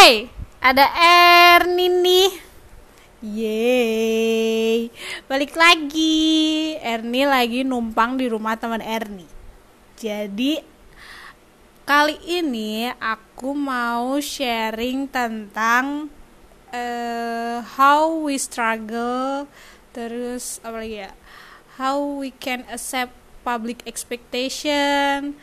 Hai, 0.00 0.32
ada 0.64 0.88
Erni 1.60 1.92
nih. 1.92 2.32
Yeay, 3.20 4.88
balik 5.28 5.52
lagi. 5.52 6.72
Erni 6.80 7.28
lagi 7.28 7.60
numpang 7.68 8.16
di 8.16 8.24
rumah 8.24 8.56
teman 8.56 8.80
Erni. 8.80 9.28
Jadi 10.00 10.56
kali 11.84 12.16
ini 12.24 12.88
aku 12.96 13.52
mau 13.52 14.16
sharing 14.16 15.04
tentang 15.04 16.08
uh, 16.72 17.60
how 17.60 18.24
we 18.24 18.40
struggle, 18.40 19.44
terus 19.92 20.64
apa 20.64 20.80
lagi 20.80 21.04
ya? 21.04 21.12
How 21.76 22.00
we 22.00 22.32
can 22.40 22.64
accept 22.72 23.12
public 23.44 23.84
expectation, 23.84 25.36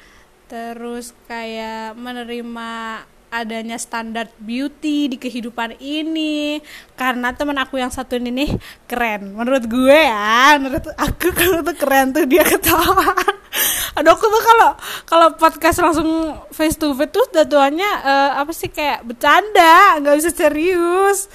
terus 0.49 1.13
kayak 1.29 1.93
menerima 1.93 3.05
adanya 3.33 3.75
standar 3.75 4.31
beauty 4.39 5.11
di 5.11 5.17
kehidupan 5.19 5.79
ini. 5.81 6.63
Karena 6.95 7.33
teman 7.33 7.57
aku 7.59 7.81
yang 7.81 7.91
satu 7.91 8.15
ini 8.19 8.29
nih 8.31 8.49
keren. 8.85 9.33
Menurut 9.35 9.65
gue 9.65 9.99
ya 9.99 10.55
menurut 10.61 10.91
aku 10.95 11.33
kalau 11.39 11.65
tuh 11.65 11.75
keren 11.75 12.13
tuh 12.13 12.23
dia 12.29 12.45
ketawa. 12.45 13.11
Aduh 13.97 14.13
aku 14.13 14.25
tuh 14.29 14.43
kalau 14.45 14.71
kalau 15.09 15.27
podcast 15.35 15.81
langsung 15.81 16.37
face 16.53 16.77
to 16.77 16.93
face 16.93 17.09
tuh 17.09 17.25
datuannya 17.33 17.91
uh, 18.05 18.31
apa 18.45 18.53
sih 18.53 18.69
kayak 18.69 19.03
bercanda 19.03 19.97
nggak 19.97 20.15
bisa 20.21 20.31
serius. 20.31 21.27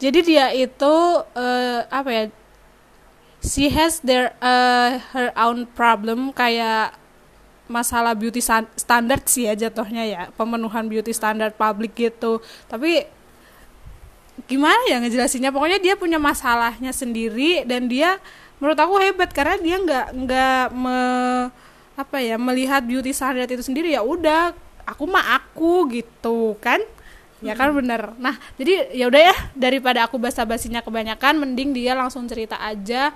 Jadi 0.00 0.18
dia 0.24 0.52
itu 0.52 0.94
uh, 1.24 1.80
apa 1.88 2.08
ya 2.08 2.24
she 3.40 3.72
has 3.72 4.04
their 4.04 4.36
uh, 4.44 5.00
her 5.16 5.32
own 5.36 5.64
problem 5.72 6.32
kayak 6.36 6.99
masalah 7.70 8.18
beauty 8.18 8.42
standard 8.74 9.22
sih 9.30 9.46
ya 9.46 9.54
jatuhnya 9.54 10.02
ya 10.02 10.22
pemenuhan 10.34 10.90
beauty 10.90 11.14
standard 11.14 11.54
publik 11.54 11.94
gitu. 11.94 12.42
Tapi 12.66 13.06
gimana 14.50 14.82
ya 14.90 14.98
ngejelasinnya 14.98 15.54
pokoknya 15.54 15.78
dia 15.78 15.94
punya 15.94 16.18
masalahnya 16.18 16.90
sendiri 16.90 17.62
dan 17.62 17.86
dia 17.86 18.18
menurut 18.58 18.74
aku 18.74 18.98
hebat 18.98 19.30
karena 19.30 19.56
dia 19.62 19.76
nggak 19.78 20.06
nggak 20.26 20.64
me 20.74 20.98
apa 21.94 22.16
ya 22.18 22.34
melihat 22.40 22.82
beauty 22.82 23.14
standard 23.14 23.46
itu 23.46 23.62
sendiri. 23.62 23.94
Ya 23.94 24.02
udah 24.02 24.50
aku 24.82 25.06
mah 25.06 25.38
aku 25.38 25.86
gitu 25.94 26.58
kan? 26.58 26.82
Ya 27.40 27.56
kan 27.56 27.72
bener. 27.72 28.12
Nah 28.20 28.36
jadi 28.58 28.92
ya 28.92 29.08
udah 29.08 29.22
ya 29.32 29.36
daripada 29.56 30.04
aku 30.04 30.20
basa-basinya 30.20 30.84
kebanyakan 30.84 31.40
mending 31.40 31.72
dia 31.72 31.94
langsung 31.94 32.26
cerita 32.26 32.58
aja. 32.60 33.14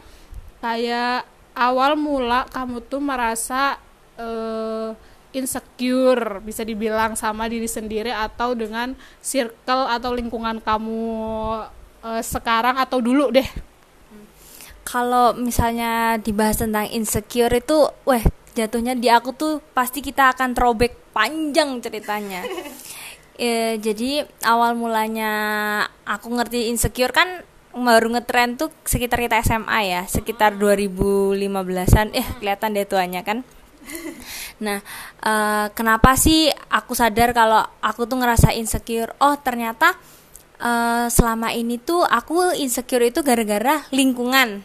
Kayak 0.65 1.29
awal 1.53 1.95
mula 1.95 2.49
kamu 2.49 2.81
tuh 2.89 3.05
merasa 3.05 3.77
uh, 4.19 4.93
insecure 5.35 6.39
bisa 6.41 6.63
dibilang 6.63 7.19
sama 7.19 7.51
diri 7.51 7.67
sendiri 7.67 8.15
atau 8.15 8.55
dengan 8.55 8.95
circle 9.19 9.91
atau 9.91 10.15
lingkungan 10.15 10.63
kamu 10.63 11.03
uh, 12.07 12.23
sekarang 12.23 12.79
atau 12.79 13.03
dulu 13.03 13.35
deh. 13.35 13.47
Kalau 14.85 15.35
misalnya 15.35 16.21
dibahas 16.23 16.63
tentang 16.63 16.87
insecure 16.95 17.51
itu 17.51 17.91
weh 18.07 18.23
jatuhnya 18.55 18.95
di 18.95 19.11
aku 19.11 19.35
tuh 19.35 19.59
pasti 19.75 19.99
kita 19.99 20.31
akan 20.37 20.55
throwback 20.55 20.95
panjang 21.11 21.83
ceritanya. 21.83 22.47
E, 23.35 23.83
jadi 23.83 24.23
awal 24.47 24.79
mulanya 24.79 25.33
aku 26.07 26.31
ngerti 26.39 26.71
insecure 26.71 27.11
kan 27.11 27.43
baru 27.75 28.15
ngetren 28.15 28.55
tuh 28.55 28.71
sekitar 28.87 29.19
kita 29.19 29.43
SMA 29.43 29.91
ya 29.91 30.03
sekitar 30.07 30.55
2015an 30.55 32.15
eh 32.15 32.23
kelihatan 32.39 32.79
deh 32.79 32.87
tuanya 32.87 33.27
kan 33.27 33.43
Nah, 34.65 34.79
uh, 35.21 35.67
kenapa 35.75 36.15
sih 36.15 36.49
aku 36.71 36.95
sadar 36.95 37.35
kalau 37.35 37.61
aku 37.83 38.07
tuh 38.07 38.19
ngerasa 38.19 38.55
insecure? 38.55 39.13
Oh, 39.19 39.35
ternyata 39.37 39.99
uh, 40.63 41.07
selama 41.11 41.51
ini 41.53 41.77
tuh 41.83 42.07
aku 42.07 42.55
insecure 42.57 43.05
itu 43.05 43.21
gara-gara 43.21 43.83
lingkungan. 43.91 44.63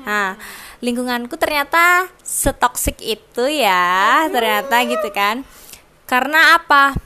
Nah, 0.00 0.34
lingkunganku 0.80 1.36
ternyata 1.36 2.08
setoksik 2.24 2.98
itu 3.04 3.44
ya, 3.48 4.26
ternyata 4.32 4.76
gitu 4.88 5.08
kan. 5.12 5.44
Karena 6.08 6.56
apa? 6.58 6.96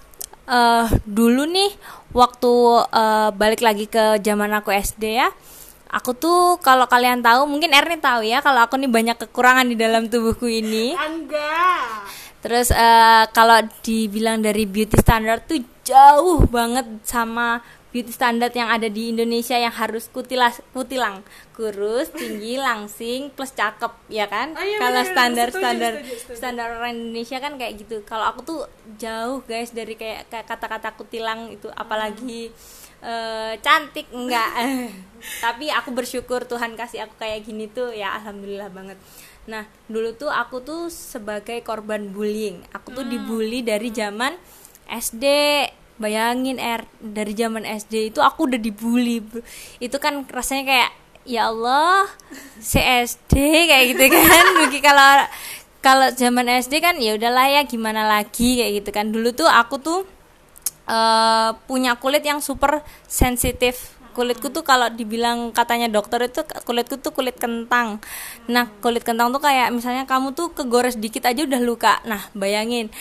Uh, 0.44 0.84
dulu 1.08 1.48
nih 1.48 1.72
waktu 2.12 2.52
uh, 2.92 3.32
balik 3.32 3.64
lagi 3.64 3.88
ke 3.88 4.20
zaman 4.20 4.52
aku 4.52 4.76
SD 4.76 5.16
ya 5.16 5.32
aku 5.90 6.10
tuh 6.16 6.58
kalau 6.58 6.88
kalian 6.88 7.20
tahu 7.22 7.46
mungkin 7.46 7.70
Erni 7.70 8.00
tahu 8.00 8.26
ya 8.26 8.40
kalau 8.40 8.64
aku 8.64 8.80
nih 8.80 8.90
banyak 8.90 9.16
kekurangan 9.16 9.66
di 9.68 9.76
dalam 9.78 10.08
tubuhku 10.10 10.48
ini. 10.48 10.94
Enggak. 10.96 12.08
Terus 12.44 12.68
uh, 12.74 13.24
kalau 13.32 13.64
dibilang 13.80 14.44
dari 14.44 14.68
beauty 14.68 15.00
standard 15.00 15.48
tuh 15.48 15.64
jauh 15.80 16.44
banget 16.44 16.84
sama 17.08 17.64
beauty 17.88 18.10
standard 18.10 18.50
yang 18.52 18.68
ada 18.68 18.90
di 18.90 19.14
Indonesia 19.14 19.54
yang 19.54 19.72
harus 19.72 20.10
kutilas 20.10 20.60
kutilang. 20.74 21.24
Kurus 21.54 22.10
tinggi 22.12 22.60
langsing 22.66 23.32
plus 23.32 23.54
cakep 23.54 23.94
ya 24.10 24.28
kan? 24.28 24.52
Oh, 24.58 24.64
iya, 24.66 24.76
kalau 24.82 25.02
standar 25.08 25.48
setuju, 25.48 25.62
standar 25.62 25.92
setuju, 25.96 26.14
setuju. 26.20 26.36
standar 26.36 26.66
orang 26.74 26.92
Indonesia 26.98 27.38
kan 27.40 27.52
kayak 27.56 27.72
gitu. 27.80 27.96
Kalau 28.04 28.26
aku 28.28 28.40
tuh 28.44 28.60
jauh 29.00 29.40
guys 29.46 29.72
dari 29.72 29.94
kayak 29.96 30.28
kata-kata 30.28 30.92
kutilang 30.98 31.48
itu. 31.54 31.70
Apalagi 31.72 32.52
hmm 32.52 32.83
uh, 33.04 33.52
cantik 33.60 34.08
enggak. 34.10 34.50
Tapi 35.44 35.68
aku 35.72 35.92
bersyukur 35.92 36.48
Tuhan 36.48 36.76
kasih 36.76 37.04
aku 37.04 37.20
kayak 37.20 37.44
gini 37.44 37.68
tuh 37.68 37.92
ya 37.92 38.16
alhamdulillah 38.16 38.72
banget. 38.72 38.98
Nah 39.44 39.68
dulu 39.88 40.16
tuh 40.16 40.32
aku 40.32 40.64
tuh 40.64 40.88
sebagai 40.88 41.60
korban 41.60 42.10
bullying. 42.10 42.64
Aku 42.72 42.92
tuh 42.96 43.04
hmm. 43.04 43.12
dibully 43.12 43.60
dari 43.60 43.92
zaman 43.92 44.36
SD 44.88 45.24
bayangin 45.94 46.58
er 46.58 46.84
dari 46.98 47.32
zaman 47.38 47.62
SD 47.62 48.10
itu 48.10 48.18
aku 48.18 48.50
udah 48.50 48.58
dibully 48.58 49.22
itu 49.78 49.96
kan 50.02 50.26
rasanya 50.26 50.64
kayak 50.66 50.90
ya 51.22 51.48
Allah 51.48 52.10
CSD 52.60 53.32
kayak 53.68 53.84
gitu 53.96 54.04
kan. 54.12 54.44
Mungkin 54.60 54.80
kalau 54.84 55.10
kalau 55.84 56.08
zaman 56.16 56.48
SD 56.48 56.80
kan 56.80 56.96
ya 56.96 57.16
udahlah 57.16 57.48
ya 57.48 57.62
gimana 57.68 58.08
lagi? 58.08 58.60
kayak 58.60 58.84
gitu 58.84 58.90
kan. 58.92 59.12
Dulu 59.12 59.32
tuh 59.36 59.48
aku 59.48 59.80
tuh 59.80 60.00
uh, 60.88 61.56
punya 61.68 61.96
kulit 61.98 62.24
yang 62.24 62.40
super 62.40 62.84
sensitif. 63.08 63.96
Kulitku 64.14 64.46
tuh 64.54 64.62
kalau 64.62 64.86
dibilang 64.94 65.50
katanya 65.50 65.90
dokter 65.90 66.30
itu 66.30 66.46
kulitku 66.62 67.02
tuh 67.02 67.10
kulit 67.10 67.34
kentang. 67.34 67.98
Nah 68.46 68.70
kulit 68.78 69.02
kentang 69.02 69.34
tuh 69.34 69.42
kayak 69.42 69.74
misalnya 69.74 70.06
kamu 70.06 70.30
tuh 70.38 70.54
kegores 70.54 70.94
dikit 70.94 71.26
aja 71.26 71.42
udah 71.42 71.58
luka. 71.58 71.98
Nah 72.06 72.30
bayangin. 72.30 72.94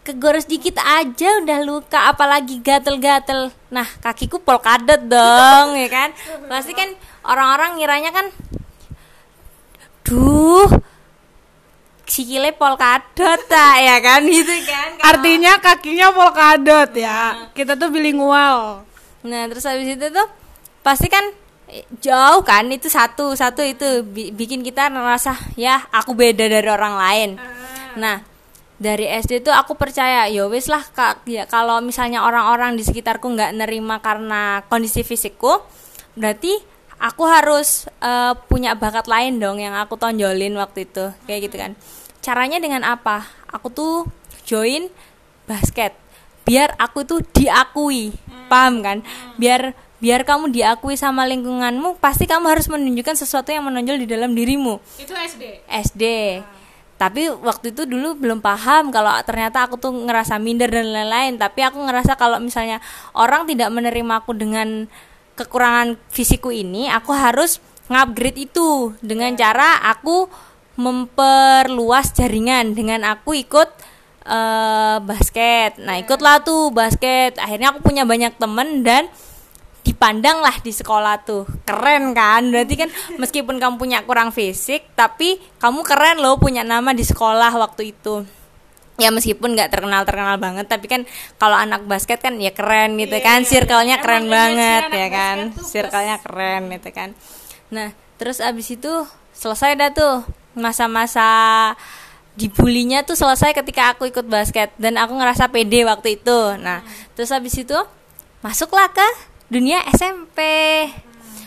Kegores 0.00 0.48
dikit 0.48 0.80
aja 0.80 1.44
udah 1.44 1.60
luka 1.60 2.08
apalagi 2.08 2.64
gatel-gatel. 2.64 3.52
Nah 3.68 3.84
kakiku 4.00 4.40
polkadot 4.40 5.02
dong 5.04 5.76
ya 5.76 5.88
kan? 5.92 6.16
Pasti 6.48 6.72
kan 6.72 6.88
orang-orang 7.20 7.76
ngiranya 7.76 8.10
kan 8.16 8.26
duh 10.06 10.70
sikile 12.06 12.54
polkadot 12.54 13.40
ta 13.50 13.82
ya 13.82 13.98
kan? 13.98 14.22
Gitu 14.30 14.54
kan 14.64 14.96
Kalo... 14.96 15.06
artinya 15.10 15.52
kakinya 15.58 16.08
polkadot 16.14 16.90
ya. 16.94 17.10
Nah. 17.10 17.50
kita 17.52 17.74
tuh 17.74 17.90
bilingual 17.90 18.86
nah 19.26 19.42
terus 19.50 19.66
habis 19.66 19.98
itu 19.98 20.06
tuh 20.14 20.26
pasti 20.86 21.10
kan 21.10 21.26
eh, 21.66 21.82
jauh 21.98 22.46
kan 22.46 22.62
itu 22.70 22.86
satu 22.86 23.34
satu 23.34 23.66
itu 23.66 24.06
bikin 24.30 24.62
kita 24.62 24.86
merasa 24.86 25.34
ya 25.58 25.82
aku 25.90 26.14
beda 26.14 26.46
dari 26.46 26.68
orang 26.70 26.94
lain. 26.94 27.30
Ah. 27.42 27.98
nah 27.98 28.16
dari 28.78 29.08
SD 29.08 29.42
tuh 29.42 29.50
aku 29.56 29.74
percaya 29.74 30.30
ya 30.30 30.46
wis 30.46 30.70
lah 30.70 30.84
kak 30.84 31.26
ya 31.26 31.48
kalau 31.50 31.82
misalnya 31.82 32.22
orang-orang 32.22 32.78
di 32.78 32.86
sekitarku 32.86 33.26
nggak 33.34 33.56
nerima 33.56 33.98
karena 33.98 34.62
kondisi 34.70 35.02
fisikku 35.02 35.64
berarti 36.14 36.54
aku 37.00 37.24
harus 37.28 37.88
uh, 38.00 38.36
punya 38.48 38.76
bakat 38.76 39.08
lain 39.08 39.40
dong 39.40 39.60
yang 39.60 39.76
aku 39.76 40.00
tonjolin 40.00 40.56
waktu 40.56 40.88
itu. 40.88 41.12
Kayak 41.28 41.40
gitu 41.50 41.56
kan 41.60 41.72
caranya 42.26 42.58
dengan 42.58 42.82
apa 42.82 43.22
aku 43.46 43.70
tuh 43.70 43.94
join 44.42 44.90
basket 45.46 45.94
biar 46.42 46.74
aku 46.74 47.06
tuh 47.06 47.22
diakui 47.22 48.10
hmm. 48.10 48.50
paham 48.50 48.82
kan 48.82 48.98
hmm. 49.06 49.38
biar 49.38 49.78
biar 50.02 50.26
kamu 50.26 50.50
diakui 50.50 50.98
sama 50.98 51.22
lingkunganmu 51.30 52.02
pasti 52.02 52.26
kamu 52.26 52.50
harus 52.50 52.66
menunjukkan 52.66 53.14
sesuatu 53.14 53.54
yang 53.54 53.62
menonjol 53.62 54.02
di 54.02 54.10
dalam 54.10 54.34
dirimu 54.34 54.82
itu 54.98 55.14
SD 55.14 55.70
SD 55.70 56.02
hmm. 56.42 56.46
tapi 56.98 57.30
waktu 57.30 57.70
itu 57.70 57.86
dulu 57.86 58.18
belum 58.18 58.42
paham 58.42 58.90
kalau 58.90 59.14
ternyata 59.22 59.62
aku 59.62 59.78
tuh 59.78 59.94
ngerasa 59.94 60.42
minder 60.42 60.66
dan 60.66 60.90
lain-lain 60.90 61.38
tapi 61.38 61.62
aku 61.62 61.78
ngerasa 61.78 62.18
kalau 62.18 62.42
misalnya 62.42 62.82
orang 63.14 63.46
tidak 63.46 63.70
menerima 63.70 64.26
aku 64.26 64.34
dengan 64.34 64.90
kekurangan 65.38 65.94
fisikku 66.10 66.50
ini 66.50 66.90
aku 66.90 67.14
harus 67.14 67.62
ngupgrade 67.86 68.50
itu 68.50 68.98
dengan 68.98 69.30
yeah. 69.38 69.46
cara 69.46 69.78
aku 69.94 70.26
memperluas 70.76 72.12
jaringan 72.12 72.76
dengan 72.76 73.04
aku 73.04 73.32
ikut 73.36 73.68
uh, 74.28 75.00
basket. 75.00 75.80
Nah, 75.80 75.96
ikutlah 75.96 76.44
tuh 76.44 76.68
basket. 76.70 77.40
Akhirnya 77.40 77.72
aku 77.72 77.80
punya 77.80 78.04
banyak 78.04 78.36
temen 78.36 78.84
dan 78.84 79.08
dipandang 79.86 80.42
lah 80.42 80.58
di 80.60 80.74
sekolah 80.74 81.22
tuh. 81.22 81.46
Keren 81.64 82.12
kan? 82.12 82.50
Berarti 82.50 82.74
kan 82.76 82.90
meskipun 83.22 83.56
kamu 83.56 83.78
punya 83.78 84.02
kurang 84.02 84.34
fisik 84.34 84.84
tapi 84.98 85.38
kamu 85.62 85.86
keren 85.86 86.18
loh 86.20 86.36
punya 86.36 86.66
nama 86.66 86.90
di 86.92 87.06
sekolah 87.06 87.54
waktu 87.54 87.94
itu. 87.94 88.26
Ya 88.96 89.12
meskipun 89.12 89.52
nggak 89.52 89.68
terkenal 89.76 90.08
terkenal 90.08 90.40
banget 90.40 90.72
tapi 90.72 90.88
kan 90.88 91.04
kalau 91.36 91.52
anak 91.52 91.84
basket 91.84 92.16
kan 92.16 92.40
ya 92.40 92.48
keren 92.56 92.96
gitu 92.96 93.20
Iya, 93.20 93.28
kan? 93.28 93.40
iya, 93.44 93.48
circle-nya 93.52 93.96
iya. 94.00 94.04
keren 94.04 94.24
Emang 94.24 94.32
banget 94.32 94.82
ya 94.88 95.08
kan? 95.12 95.36
circle-nya 95.52 96.16
keren 96.24 96.60
gitu 96.72 96.88
kan? 96.96 97.12
Nah 97.68 97.92
terus 98.16 98.40
abis 98.40 98.72
itu 98.72 98.88
selesai 99.36 99.76
dah 99.76 99.92
tuh 99.92 100.24
masa-masa 100.56 101.28
dibulinya 102.36 103.04
tuh 103.04 103.16
selesai 103.16 103.52
ketika 103.52 103.92
aku 103.94 104.08
ikut 104.08 104.26
basket. 104.26 104.72
Dan 104.80 104.96
aku 104.96 105.14
ngerasa 105.14 105.52
pede 105.52 105.84
waktu 105.84 106.18
itu. 106.20 106.38
Nah 106.58 106.82
terus 107.14 107.30
abis 107.30 107.62
itu 107.62 107.78
masuklah 108.40 108.88
ke 108.90 109.06
dunia 109.46 109.78
SMP 109.94 110.40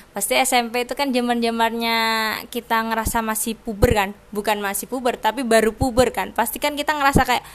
pasti 0.09 0.35
SMP 0.35 0.83
itu 0.83 0.97
kan 0.97 1.13
zaman 1.13 1.38
zamannya 1.39 2.00
kita 2.50 2.81
ngerasa 2.91 3.21
masih 3.21 3.53
puber 3.56 3.94
kan? 3.94 4.09
Bukan 4.33 4.57
masih 4.59 4.89
puber 4.89 5.15
tapi 5.15 5.45
baru 5.45 5.71
puber 5.71 6.09
kan? 6.09 6.33
Pasti 6.33 6.57
kan 6.57 6.73
kita 6.73 6.97
ngerasa 6.97 7.23
kayak 7.23 7.45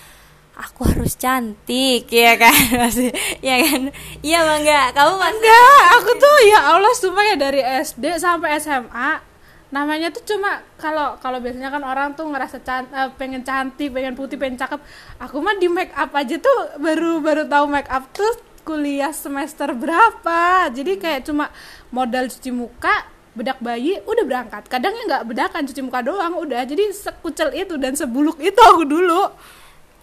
aku 0.54 0.86
harus 0.86 1.18
cantik 1.18 2.06
ya 2.08 2.38
kan? 2.38 2.54
Masih 2.86 3.10
ya 3.42 3.58
kan? 3.58 3.90
Iya 4.22 4.38
bangga 4.46 4.94
kamu 4.94 5.12
masih 5.18 5.34
Enggak, 5.42 5.82
aku 5.98 6.10
tuh 6.14 6.36
ya 6.46 6.58
Allah 6.70 6.92
sumpah 6.94 7.24
ya 7.26 7.36
dari 7.36 7.60
SD 7.60 8.04
sampai 8.22 8.62
SMA 8.62 9.33
namanya 9.74 10.14
tuh 10.14 10.22
cuma 10.22 10.62
kalau 10.78 11.18
kalau 11.18 11.42
biasanya 11.42 11.74
kan 11.74 11.82
orang 11.82 12.14
tuh 12.14 12.30
ngerasa 12.30 12.62
can, 12.62 12.86
eh, 12.94 13.10
pengen 13.18 13.42
cantik, 13.42 13.90
pengen 13.90 14.14
putih, 14.14 14.38
pengen 14.38 14.54
cakep. 14.54 14.78
Aku 15.18 15.42
mah 15.42 15.58
di 15.58 15.66
make 15.66 15.90
up 15.98 16.14
aja 16.14 16.38
tuh 16.38 16.78
baru 16.78 17.18
baru 17.18 17.42
tahu 17.50 17.64
make 17.66 17.90
up 17.90 18.06
tuh 18.14 18.38
kuliah 18.62 19.10
semester 19.10 19.74
berapa. 19.74 20.70
Jadi 20.70 21.02
kayak 21.02 21.26
cuma 21.26 21.50
modal 21.90 22.30
cuci 22.30 22.54
muka, 22.54 23.02
bedak 23.34 23.58
bayi, 23.58 23.98
udah 24.06 24.24
berangkat. 24.24 24.62
Kadangnya 24.70 25.02
nggak 25.10 25.24
bedakan 25.26 25.62
cuci 25.66 25.82
muka 25.82 26.00
doang, 26.06 26.38
udah. 26.38 26.62
Jadi 26.62 26.94
sekucel 26.94 27.50
itu 27.58 27.74
dan 27.74 27.98
sebuluk 27.98 28.38
itu 28.38 28.60
aku 28.62 28.86
dulu. 28.86 29.34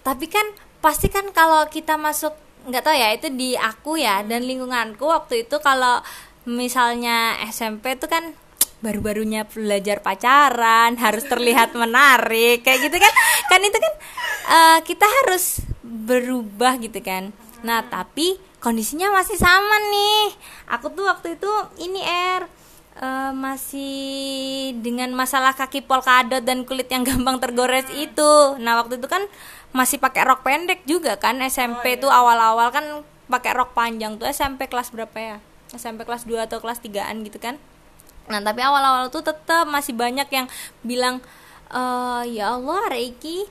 tapi 0.02 0.26
kan 0.26 0.42
pasti 0.82 1.06
kan 1.06 1.30
kalau 1.30 1.62
kita 1.70 1.94
masuk 1.94 2.34
nggak 2.66 2.82
tahu 2.82 2.94
ya 2.94 3.08
itu 3.14 3.30
di 3.30 3.54
aku 3.54 3.98
ya 3.98 4.26
dan 4.26 4.42
lingkunganku 4.42 5.06
waktu 5.06 5.46
itu 5.46 5.62
kalau 5.62 6.02
misalnya 6.42 7.38
SMP 7.46 7.94
itu 7.94 8.10
kan 8.10 8.34
baru-barunya 8.82 9.46
belajar 9.46 10.02
pacaran 10.02 10.98
harus 10.98 11.24
terlihat 11.30 11.72
menarik 11.78 12.66
kayak 12.66 12.90
gitu 12.90 12.96
kan 12.98 13.12
kan 13.46 13.60
itu 13.62 13.78
kan 13.78 13.94
eh, 14.50 14.78
kita 14.82 15.06
harus 15.06 15.62
berubah 15.82 16.76
gitu 16.82 16.98
kan 16.98 17.30
nah 17.62 17.86
tapi 17.86 18.36
kondisinya 18.58 19.14
masih 19.14 19.38
sama 19.38 19.78
nih 19.90 20.34
aku 20.66 20.90
tuh 20.90 21.06
waktu 21.06 21.38
itu 21.38 21.52
ini 21.78 22.02
R 22.02 22.42
eh, 22.98 23.32
masih 23.32 23.94
dengan 24.82 25.14
masalah 25.14 25.54
kaki 25.54 25.86
polkadot 25.86 26.42
dan 26.42 26.66
kulit 26.66 26.90
yang 26.92 27.02
gampang 27.08 27.40
tergores 27.40 27.88
itu. 27.94 28.32
Nah, 28.60 28.76
waktu 28.80 29.00
itu 29.00 29.08
kan 29.08 29.24
masih 29.72 29.96
pakai 29.96 30.28
rok 30.28 30.44
pendek 30.44 30.84
juga 30.84 31.16
kan 31.16 31.40
SMP 31.40 31.96
tuh 31.96 32.12
awal-awal 32.12 32.68
kan 32.68 32.84
pakai 33.32 33.56
rok 33.56 33.72
panjang 33.72 34.20
tuh 34.20 34.28
SMP 34.28 34.68
kelas 34.68 34.92
berapa 34.92 35.16
ya? 35.16 35.36
SMP 35.72 36.04
kelas 36.04 36.28
2 36.28 36.44
atau 36.44 36.60
kelas 36.60 36.84
3-an 36.84 37.24
gitu 37.24 37.40
kan. 37.40 37.56
Nah, 38.30 38.38
tapi 38.38 38.62
awal-awal 38.62 39.10
tuh 39.10 39.26
tetap 39.26 39.66
masih 39.66 39.92
banyak 39.98 40.28
yang 40.30 40.46
bilang 40.86 41.18
eh 41.72 42.22
ya 42.30 42.54
Allah 42.54 42.92
Reiki. 42.92 43.48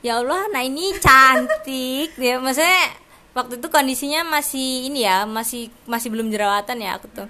Ya 0.00 0.20
Allah 0.20 0.48
nah 0.48 0.64
ini 0.64 0.96
cantik. 0.96 2.16
Ya 2.16 2.40
maksudnya 2.40 2.96
waktu 3.36 3.62
itu 3.62 3.68
kondisinya 3.70 4.26
masih 4.26 4.90
ini 4.90 5.06
ya 5.06 5.28
masih 5.28 5.70
masih 5.84 6.08
belum 6.10 6.32
jerawatan 6.32 6.80
ya 6.80 6.96
aku 6.96 7.06
tuh. 7.12 7.28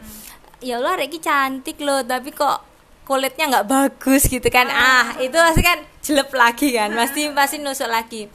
Ya 0.62 0.78
Allah 0.78 0.98
Reiki 0.98 1.18
cantik 1.18 1.82
loh 1.82 2.02
tapi 2.06 2.30
kok 2.30 2.62
kulitnya 3.04 3.50
nggak 3.50 3.68
bagus 3.68 4.30
gitu 4.30 4.46
kan. 4.48 4.70
Ah 4.70 5.18
itu 5.18 5.34
pasti 5.34 5.62
kan 5.66 5.78
jelek 6.00 6.30
lagi 6.30 6.68
kan 6.72 6.90
pasti 6.94 7.26
pasti 7.34 7.56
nusuk 7.58 7.90
lagi. 7.90 8.30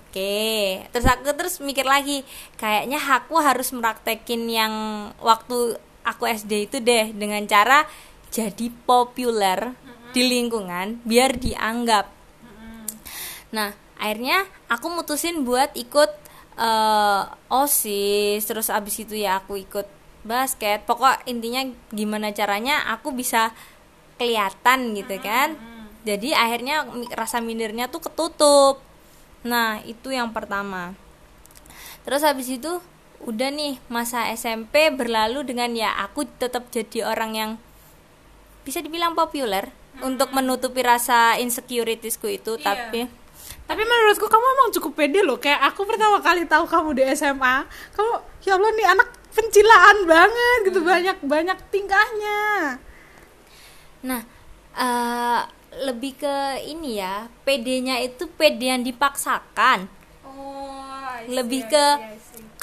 Oke 0.00 0.80
terus 0.94 1.06
aku 1.10 1.30
terus 1.34 1.58
mikir 1.58 1.84
lagi 1.84 2.22
kayaknya 2.56 3.02
aku 3.02 3.36
harus 3.36 3.74
meraktekin 3.74 4.46
yang 4.46 4.72
waktu 5.20 5.76
aku 6.06 6.28
SD 6.28 6.70
itu 6.70 6.76
deh 6.78 7.10
dengan 7.16 7.42
cara 7.48 7.88
jadi 8.30 8.70
populer 8.84 9.74
di 10.14 10.22
lingkungan 10.22 11.02
biar 11.02 11.34
dianggap 11.40 12.14
Nah, 13.54 13.70
akhirnya 13.94 14.42
aku 14.66 14.90
mutusin 14.90 15.46
buat 15.46 15.70
ikut 15.78 16.10
eh, 16.58 17.22
OSIS, 17.54 18.42
terus 18.42 18.66
abis 18.66 19.06
itu 19.06 19.14
ya 19.14 19.38
aku 19.38 19.54
ikut 19.62 19.86
basket. 20.26 20.82
Pokok 20.82 21.22
intinya 21.30 21.62
gimana 21.94 22.34
caranya 22.34 22.90
aku 22.90 23.14
bisa 23.14 23.54
kelihatan 24.18 24.98
gitu 24.98 25.14
kan. 25.22 25.54
Jadi 26.04 26.34
akhirnya 26.34 26.84
rasa 27.14 27.38
mindernya 27.38 27.88
tuh 27.88 28.02
ketutup. 28.02 28.82
Nah, 29.46 29.80
itu 29.86 30.10
yang 30.10 30.34
pertama. 30.34 30.92
Terus 32.04 32.20
habis 32.26 32.50
itu 32.50 32.82
udah 33.24 33.48
nih 33.48 33.80
masa 33.88 34.28
SMP 34.32 34.92
berlalu 34.92 35.42
dengan 35.48 35.72
ya 35.72 35.96
aku 36.04 36.28
tetap 36.36 36.68
jadi 36.68 37.08
orang 37.08 37.32
yang 37.32 37.50
bisa 38.64 38.80
dibilang 38.80 39.16
populer 39.16 39.72
untuk 40.00 40.32
menutupi 40.32 40.84
rasa 40.84 41.36
insecuritiesku 41.38 42.26
itu 42.28 42.60
Iya. 42.60 42.64
tapi 42.64 43.00
Tapi 43.64 43.80
menurutku 43.80 44.28
kamu 44.28 44.44
emang 44.44 44.68
cukup 44.76 44.92
pede 44.92 45.24
loh. 45.24 45.40
Kayak 45.40 45.72
aku 45.72 45.88
pertama 45.88 46.20
kali 46.20 46.44
tahu 46.44 46.68
kamu 46.68 47.00
di 47.00 47.02
SMA, 47.16 47.64
kamu 47.96 48.12
ya 48.44 48.60
Allah 48.60 48.70
nih 48.76 48.86
anak 48.92 49.08
pencilaan 49.32 49.98
banget 50.04 50.58
gitu 50.68 50.80
banyak 50.84 51.16
banyak 51.24 51.58
tingkahnya. 51.72 52.40
Nah, 54.04 54.20
eh, 54.76 55.40
lebih 55.80 56.12
ke 56.20 56.36
ini 56.68 57.00
ya, 57.00 57.28
PD-nya 57.48 58.04
itu 58.04 58.28
PD 58.28 58.68
yang 58.68 58.84
dipaksakan. 58.84 59.88
Oh, 60.28 60.68
Lebih 61.24 61.64
ke 61.68 61.84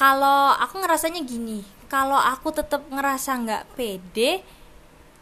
kalau 0.02 0.50
aku 0.58 0.82
ngerasanya 0.82 1.22
gini, 1.22 1.62
kalau 1.86 2.18
aku 2.18 2.50
tetap 2.50 2.82
ngerasa 2.90 3.38
nggak 3.38 3.78
pede, 3.78 4.42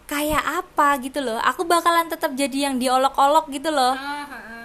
kayak 0.08 0.40
apa 0.40 0.96
gitu 1.04 1.20
loh. 1.20 1.36
Aku 1.44 1.68
bakalan 1.68 2.08
tetap 2.08 2.32
jadi 2.32 2.72
yang 2.72 2.80
diolok-olok 2.80 3.52
gitu 3.52 3.76
loh. 3.76 4.00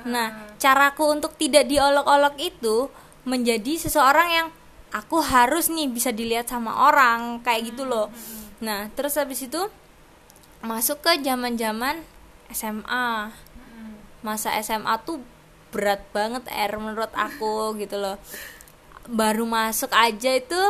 Nah, 0.06 0.54
caraku 0.62 1.10
untuk 1.10 1.34
tidak 1.34 1.66
diolok-olok 1.66 2.38
itu 2.38 2.86
menjadi 3.26 3.74
seseorang 3.74 4.28
yang 4.30 4.46
aku 4.94 5.18
harus 5.18 5.66
nih 5.66 5.90
bisa 5.90 6.14
dilihat 6.14 6.46
sama 6.46 6.86
orang 6.86 7.42
kayak 7.42 7.74
gitu 7.74 7.82
loh. 7.82 8.06
Nah, 8.62 8.86
terus 8.94 9.18
habis 9.18 9.42
itu 9.42 9.66
masuk 10.62 11.02
ke 11.02 11.18
zaman-zaman 11.26 11.98
SMA. 12.54 13.34
Masa 14.22 14.54
SMA 14.62 14.94
tuh 15.02 15.18
berat 15.74 16.06
banget 16.14 16.46
R 16.46 16.78
menurut 16.78 17.10
aku 17.18 17.74
gitu 17.82 17.98
loh. 17.98 18.14
Baru 19.04 19.44
masuk 19.44 19.92
aja 19.92 20.32
itu 20.32 20.60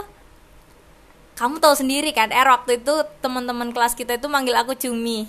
kamu 1.34 1.58
tahu 1.58 1.74
sendiri 1.74 2.14
kan 2.14 2.30
R 2.30 2.46
waktu 2.46 2.78
itu 2.78 2.94
teman-teman 3.18 3.74
kelas 3.74 3.98
kita 3.98 4.18
itu 4.18 4.30
manggil 4.30 4.54
aku 4.54 4.78
Cumi. 4.78 5.26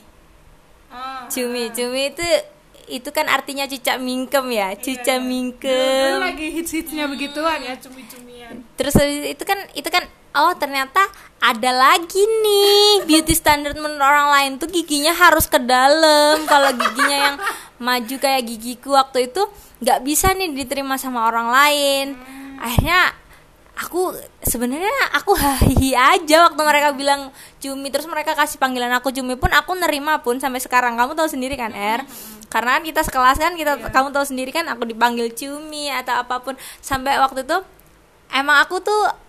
Cumi, 1.29 1.74
Cumi 1.74 2.13
itu 2.13 2.25
itu 2.85 3.09
kan 3.09 3.25
artinya 3.25 3.65
cicak 3.65 3.97
mingkem 3.97 4.45
ya, 4.53 4.77
cica 4.77 5.17
mingkem. 5.17 6.21
lagi 6.21 6.53
hits-hitsnya 6.53 7.09
begituan 7.09 7.57
ya 7.65 7.74
cumi-cumian. 7.81 8.62
Terus 8.77 8.93
habis 8.93 9.33
itu 9.33 9.43
kan 9.43 9.57
itu 9.74 9.89
kan 9.89 10.05
oh 10.38 10.53
ternyata 10.53 11.01
ada 11.41 11.71
lagi 11.74 12.21
nih 12.21 13.09
beauty 13.09 13.33
standard 13.33 13.74
menurut 13.74 14.05
orang 14.05 14.29
lain 14.29 14.51
tuh 14.62 14.69
giginya 14.69 15.17
harus 15.17 15.50
ke 15.50 15.57
dalam. 15.57 16.45
Kalau 16.45 16.69
giginya 16.77 17.17
yang 17.33 17.35
maju 17.81 18.15
kayak 18.21 18.45
gigiku 18.45 18.93
waktu 18.93 19.33
itu 19.33 19.41
nggak 19.81 20.00
bisa 20.05 20.38
nih 20.38 20.53
diterima 20.53 21.01
sama 21.01 21.25
orang 21.25 21.50
lain. 21.50 22.07
Akhirnya 22.59 23.13
aku 23.75 24.15
sebenarnya 24.39 24.95
aku 25.12 25.35
hahihi 25.35 25.91
aja 25.91 26.47
waktu 26.47 26.62
mereka 26.63 26.89
bilang 26.95 27.31
cumi. 27.59 27.91
Terus 27.91 28.07
mereka 28.07 28.35
kasih 28.35 28.59
panggilan 28.59 28.91
aku 28.95 29.12
cumi 29.12 29.35
pun 29.35 29.51
aku 29.51 29.75
nerima 29.75 30.24
pun 30.24 30.39
sampai 30.39 30.63
sekarang. 30.63 30.95
Kamu 30.95 31.15
tahu 31.15 31.27
sendiri 31.27 31.59
kan 31.59 31.75
Er? 31.75 32.03
Karena 32.47 32.79
kan 32.79 32.83
kita 32.88 33.01
sekelas 33.03 33.38
kan 33.41 33.53
kita 33.59 33.91
kamu 33.91 34.15
tahu 34.15 34.25
sendiri 34.25 34.55
kan 34.55 34.63
aku 34.71 34.88
dipanggil 34.88 35.31
cumi 35.35 35.91
atau 35.91 36.15
apa 36.24 36.39
pun. 36.39 36.55
Sampai 36.79 37.19
waktu 37.19 37.43
itu 37.43 37.57
emang 38.31 38.63
aku 38.63 38.79
tuh 38.79 39.25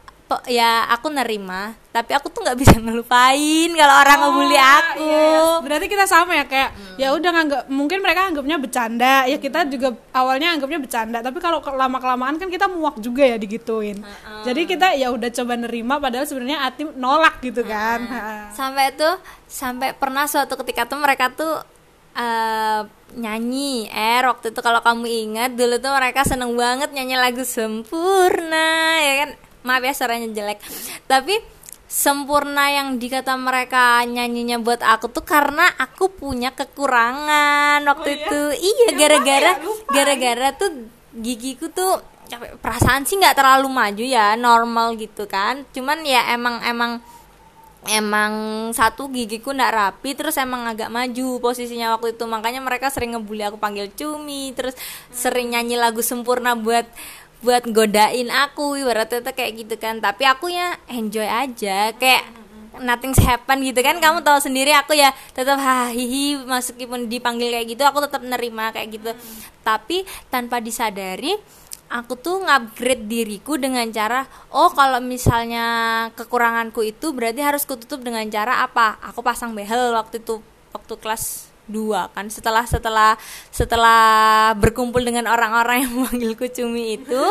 ya 0.50 0.90
aku 0.90 1.06
nerima 1.06 1.78
tapi 1.95 2.12
aku 2.12 2.28
tuh 2.28 2.45
nggak 2.45 2.59
bisa 2.62 2.76
ngelupain 2.76 3.71
kalau 3.73 3.95
orang 4.04 4.18
ngebully 4.21 4.59
aku. 4.61 5.00
Iya, 5.00 5.64
Berarti 5.64 5.87
kita 5.88 6.04
sama 6.04 6.37
ya 6.37 6.45
kayak 6.45 6.71
ya 7.00 7.09
udah 7.16 7.30
nganggap 7.33 7.62
mungkin 7.73 7.99
mereka 8.04 8.28
anggapnya 8.28 8.56
bercanda, 8.61 9.25
ya 9.25 9.38
kita 9.40 9.64
juga 9.71 9.97
awalnya 10.12 10.52
anggapnya 10.52 10.76
bercanda, 10.83 11.18
tapi 11.25 11.40
kalau 11.40 11.64
lama 11.64 11.97
kelamaan 11.97 12.37
kan 12.37 12.52
kita 12.52 12.68
muak 12.68 13.00
juga 13.00 13.25
ya 13.25 13.40
digituin. 13.40 14.04
Jadi 14.45 14.68
kita 14.68 14.92
ya 14.92 15.09
udah 15.09 15.30
coba 15.33 15.54
nerima 15.56 15.97
padahal 15.97 16.28
sebenarnya 16.28 16.68
hati 16.68 16.85
nolak 16.85 17.40
gitu 17.40 17.64
kan. 17.64 18.04
Ha. 18.06 18.23
sampai 18.52 18.92
tuh 18.92 19.16
sampai 19.49 19.97
pernah 19.97 20.28
suatu 20.28 20.59
ketika 20.61 20.85
tuh 20.85 21.00
mereka 21.00 21.33
tuh 21.33 21.64
eh, 22.12 22.83
nyanyi. 23.16 23.88
Er 23.88 24.28
waktu 24.28 24.52
itu 24.52 24.61
kalau 24.61 24.85
kamu 24.85 25.06
ingat 25.09 25.50
dulu 25.56 25.80
tuh 25.80 25.92
mereka 25.97 26.28
seneng 26.28 26.52
banget 26.52 26.92
nyanyi 26.92 27.16
lagu 27.16 27.40
sempurna 27.47 29.00
ya 29.00 29.14
kan 29.25 29.30
maaf 29.66 29.82
ya 29.82 29.92
suaranya 29.92 30.30
jelek. 30.30 30.62
Tapi 31.04 31.35
sempurna 31.87 32.66
yang 32.66 32.99
dikata 32.99 33.35
mereka 33.35 34.02
nyanyinya 34.02 34.58
buat 34.58 34.82
aku 34.82 35.06
tuh 35.06 35.23
karena 35.23 35.70
aku 35.78 36.11
punya 36.11 36.50
kekurangan 36.50 37.82
waktu 37.82 38.06
Oh, 38.06 38.14
iya? 38.14 38.23
itu. 38.23 38.42
Iya 38.58 38.88
gara-gara 38.94 39.50
ya? 39.54 39.54
Gara-gara 39.90 40.49
tuh 40.54 40.70
gigiku 41.14 41.70
tuh 41.70 42.02
perasaan 42.58 43.06
sih 43.06 43.14
nggak 43.14 43.38
terlalu 43.38 43.70
maju 43.70 44.02
ya 44.02 44.35
normal 44.35 44.99
gitu 44.99 45.26
kan. 45.26 45.62
Cuman 45.70 46.02
ya 46.02 46.35
emang 46.35 46.58
emang 46.66 46.92
emang 47.87 48.32
satu 48.75 49.06
gigiku 49.06 49.54
ndak 49.54 49.70
rapi 49.70 50.18
terus 50.18 50.35
emang 50.42 50.66
agak 50.66 50.90
maju 50.90 51.38
posisinya 51.38 51.94
waktu 51.94 52.18
itu. 52.18 52.26
Makanya 52.26 52.58
mereka 52.58 52.90
sering 52.90 53.14
ngebully 53.14 53.46
aku 53.46 53.62
panggil 53.62 53.87
cumi 53.94 54.50
terus 54.58 54.75
sering 55.14 55.54
nyanyi 55.54 55.78
lagu 55.78 56.02
sempurna 56.02 56.58
buat 56.58 56.82
buat 57.45 57.69
godain 57.69 58.28
aku 58.33 58.81
ibaratnya 58.81 59.21
tuh 59.21 59.35
kayak 59.35 59.52
gitu 59.66 59.75
kan. 59.76 60.00
Tapi 60.00 60.25
aku 60.25 60.49
ya 60.52 60.76
enjoy 60.88 61.26
aja 61.26 61.93
kayak 61.97 62.25
nothing's 62.81 63.21
happen 63.21 63.64
gitu 63.64 63.81
kan. 63.81 64.00
Kamu 64.00 64.25
tahu 64.25 64.38
sendiri 64.40 64.73
aku 64.73 64.97
ya 64.97 65.12
tetap 65.33 65.61
hahihi 65.61 66.45
meskipun 66.45 67.09
dipanggil 67.09 67.52
kayak 67.52 67.66
gitu 67.76 67.83
aku 67.85 68.05
tetap 68.05 68.23
nerima 68.25 68.73
kayak 68.73 68.88
gitu. 68.97 69.11
Tapi 69.64 70.05
tanpa 70.33 70.61
disadari 70.61 71.37
aku 71.87 72.19
tuh 72.19 72.43
ngupgrade 72.43 73.07
diriku 73.07 73.55
dengan 73.55 73.87
cara 73.95 74.26
oh 74.50 74.75
kalau 74.75 74.99
misalnya 74.99 75.66
kekuranganku 76.19 76.83
itu 76.83 77.14
berarti 77.14 77.40
harus 77.47 77.62
kututup 77.62 78.02
dengan 78.02 78.26
cara 78.26 78.64
apa? 78.64 78.99
Aku 79.12 79.23
pasang 79.23 79.55
behel 79.55 79.95
waktu 79.95 80.19
itu 80.19 80.43
waktu 80.75 80.95
kelas 80.99 81.46
2 81.68 82.14
kan? 82.14 82.26
Setelah 82.30 82.64
setelah 82.66 83.14
setelah 83.50 84.02
berkumpul 84.58 85.02
dengan 85.02 85.30
orang-orang 85.30 85.87
yang 85.87 85.92
memanggilku 85.99 86.46
cumi 86.50 86.99
itu 86.99 87.23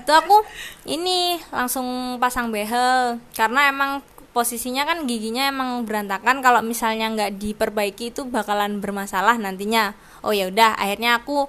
itu 0.00 0.12
aku 0.16 0.42
ini 0.88 1.38
langsung 1.54 2.18
pasang 2.18 2.50
behel. 2.50 3.22
Karena 3.36 3.70
emang 3.70 4.02
posisinya 4.30 4.82
kan 4.82 5.04
giginya 5.04 5.46
emang 5.46 5.84
berantakan. 5.84 6.42
Kalau 6.42 6.64
misalnya 6.64 7.12
nggak 7.12 7.38
diperbaiki 7.38 8.10
itu 8.10 8.26
bakalan 8.26 8.82
bermasalah 8.82 9.36
nantinya. 9.36 9.94
Oh 10.26 10.34
ya 10.34 10.48
udah 10.48 10.74
akhirnya 10.74 11.20
aku 11.22 11.46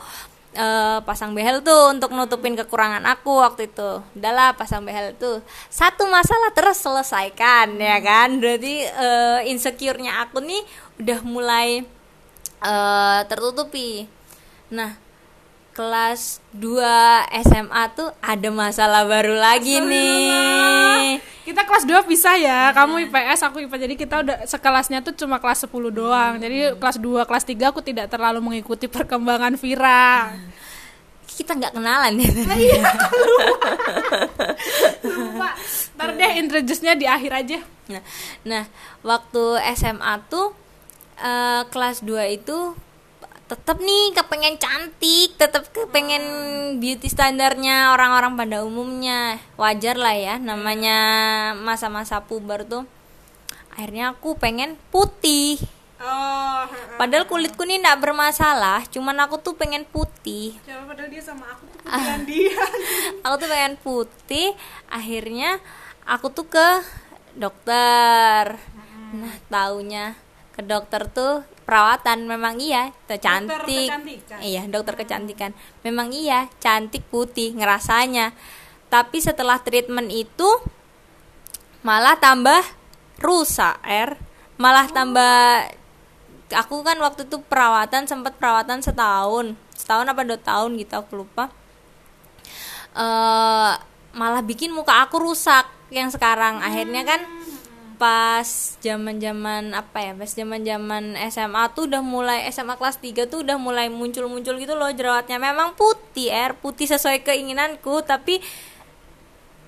uh, 0.58 1.00
pasang 1.04 1.32
behel 1.32 1.64
tuh 1.64 1.96
untuk 1.96 2.12
nutupin 2.12 2.54
kekurangan 2.60 3.04
aku 3.08 3.40
waktu 3.40 3.72
itu. 3.72 4.04
Udahlah 4.18 4.54
pasang 4.54 4.84
behel 4.84 5.16
tuh. 5.16 5.40
Satu 5.72 6.08
masalah 6.12 6.52
terus 6.52 6.80
selesaikan 6.82 7.78
ya 7.80 7.98
kan? 8.04 8.38
Berarti 8.38 8.86
uh, 8.88 9.40
insecure-nya 9.48 10.28
aku 10.28 10.44
nih 10.44 10.62
udah 11.02 11.20
mulai 11.26 11.82
uh, 12.62 13.26
tertutupi 13.26 14.06
nah 14.70 14.96
kelas 15.72 16.44
2 16.52 16.78
SMA 17.48 17.84
tuh 17.96 18.12
ada 18.20 18.50
masalah 18.52 19.08
baru 19.08 19.40
lagi 19.40 19.80
nih. 19.80 21.24
Kita 21.48 21.64
kelas 21.64 21.88
2 21.88 22.12
bisa 22.12 22.36
ya. 22.36 22.76
Kamu 22.76 23.00
IPS, 23.08 23.40
aku 23.48 23.64
IPA. 23.64 23.78
Jadi 23.88 23.96
kita 23.96 24.16
udah 24.20 24.38
sekelasnya 24.44 25.00
tuh 25.00 25.16
cuma 25.16 25.40
kelas 25.40 25.64
10 25.66 25.72
doang. 25.90 26.36
Jadi 26.38 26.76
kelas 26.76 27.00
2, 27.00 27.24
kelas 27.24 27.46
3 27.48 27.72
aku 27.72 27.80
tidak 27.80 28.12
terlalu 28.12 28.44
mengikuti 28.44 28.92
perkembangan 28.92 29.56
Vira. 29.56 30.36
Kita 31.24 31.56
nggak 31.56 31.74
kenalan 31.80 32.20
ya. 32.20 32.30
Iya, 32.52 32.82
lupa. 35.08 35.56
Ntar 35.96 36.10
deh 36.20 36.32
introduce-nya 36.44 36.94
di 37.00 37.08
akhir 37.08 37.32
aja. 37.32 37.60
Nah, 37.88 38.04
nah 38.44 38.64
waktu 39.08 39.44
SMA 39.80 40.14
tuh 40.28 40.52
uh, 41.22 41.64
kelas 41.70 42.02
2 42.04 42.38
itu 42.42 42.74
tetap 43.52 43.84
nih 43.84 44.16
kepengen 44.16 44.56
cantik 44.56 45.36
tetap 45.36 45.68
kepengen 45.76 46.24
beauty 46.80 47.12
standarnya 47.12 47.92
orang-orang 47.92 48.40
pada 48.40 48.64
umumnya. 48.64 49.44
Wajar 49.60 50.00
lah 50.00 50.16
ya 50.16 50.36
namanya 50.40 50.98
masa-masa 51.60 52.24
puber 52.24 52.64
tuh. 52.64 52.88
Akhirnya 53.76 54.16
aku 54.16 54.40
pengen 54.40 54.80
putih. 54.88 55.60
Oh, 56.02 56.66
padahal 56.98 57.30
kulitku 57.30 57.62
nih 57.62 57.78
nggak 57.78 58.02
bermasalah 58.02 58.90
cuman 58.90 59.22
aku 59.28 59.38
tuh 59.38 59.54
pengen 59.54 59.84
putih. 59.84 60.58
Coba 60.66 60.96
padahal 60.96 61.12
dia 61.12 61.22
sama 61.22 61.46
aku 61.52 61.68
tuh 61.70 61.78
putihan 61.86 62.22
dia. 62.26 62.58
aku 63.22 63.36
tuh 63.36 63.50
pengen 63.52 63.76
putih 63.84 64.48
akhirnya 64.88 65.60
aku 66.08 66.32
tuh 66.32 66.48
ke 66.48 66.68
dokter. 67.36 68.56
Nah 69.12 69.36
taunya 69.52 70.16
ke 70.52 70.62
dokter 70.68 71.08
tuh 71.08 71.48
perawatan 71.64 72.28
memang 72.28 72.60
iya 72.60 72.92
tuh 73.08 73.16
cantik. 73.16 73.88
kecantikan. 73.88 74.38
iya 74.44 74.62
dokter 74.68 75.00
kecantikan. 75.00 75.52
Memang 75.88 76.12
iya 76.12 76.52
cantik 76.60 77.08
putih 77.08 77.56
ngerasanya. 77.56 78.36
Tapi 78.92 79.24
setelah 79.24 79.64
treatment 79.64 80.12
itu 80.12 80.50
malah 81.82 82.20
tambah 82.20 82.62
rusak 83.24 83.80
er 83.88 84.20
malah 84.60 84.86
tambah 84.92 85.72
aku 86.52 86.84
kan 86.84 87.00
waktu 87.02 87.26
itu 87.26 87.40
perawatan 87.48 88.06
sempat 88.06 88.36
perawatan 88.36 88.84
setahun. 88.84 89.56
Setahun 89.74 90.06
apa 90.12 90.22
dua 90.28 90.40
tahun 90.40 90.76
gitu 90.76 91.00
aku 91.00 91.24
lupa. 91.24 91.48
Eh 92.92 93.74
malah 94.12 94.44
bikin 94.44 94.76
muka 94.76 95.08
aku 95.08 95.24
rusak 95.24 95.64
yang 95.88 96.12
sekarang. 96.12 96.60
Akhirnya 96.60 97.08
kan 97.08 97.24
pas 98.02 98.50
zaman-zaman 98.82 99.72
apa 99.72 99.98
ya 100.02 100.12
pas 100.12 100.32
zaman-zaman 100.32 101.04
SMA 101.30 101.64
tuh 101.72 101.86
udah 101.86 102.02
mulai 102.02 102.50
SMA 102.50 102.74
kelas 102.74 102.98
3 102.98 103.30
tuh 103.30 103.46
udah 103.46 103.58
mulai 103.58 103.88
muncul-muncul 103.88 104.58
gitu 104.58 104.74
loh 104.74 104.90
jerawatnya 104.90 105.38
memang 105.38 105.74
putih 105.74 106.34
er 106.34 106.52
putih 106.56 106.90
sesuai 106.90 107.22
keinginanku 107.22 108.02
tapi 108.02 108.42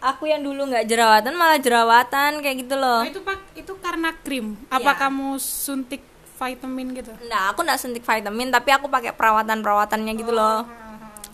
aku 0.02 0.26
yang 0.26 0.42
dulu 0.42 0.66
nggak 0.66 0.84
jerawatan 0.84 1.32
malah 1.32 1.56
jerawatan 1.58 2.42
kayak 2.42 2.58
gitu 2.60 2.76
loh 2.76 3.02
Oh, 3.02 3.08
itu 3.08 3.22
pak 3.22 3.40
itu 3.54 3.72
karena 3.78 4.10
krim. 4.18 4.58
Apa 4.68 4.92
Iya. 4.92 5.00
kamu 5.00 5.28
suntik 5.38 6.02
vitamin 6.34 6.92
gitu? 6.92 7.14
nah 7.24 7.54
aku 7.54 7.62
nggak 7.62 7.78
suntik 7.78 8.02
vitamin 8.02 8.50
tapi 8.50 8.74
aku 8.74 8.90
pakai 8.90 9.14
perawatan 9.14 9.62
perawatannya 9.62 10.12
gitu 10.14 10.34
loh 10.34 10.66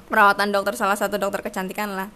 perawatan 0.06 0.52
dokter 0.52 0.76
salah 0.76 0.94
satu 0.94 1.16
dokter 1.16 1.42
kecantikan 1.42 1.96
lah 1.96 2.08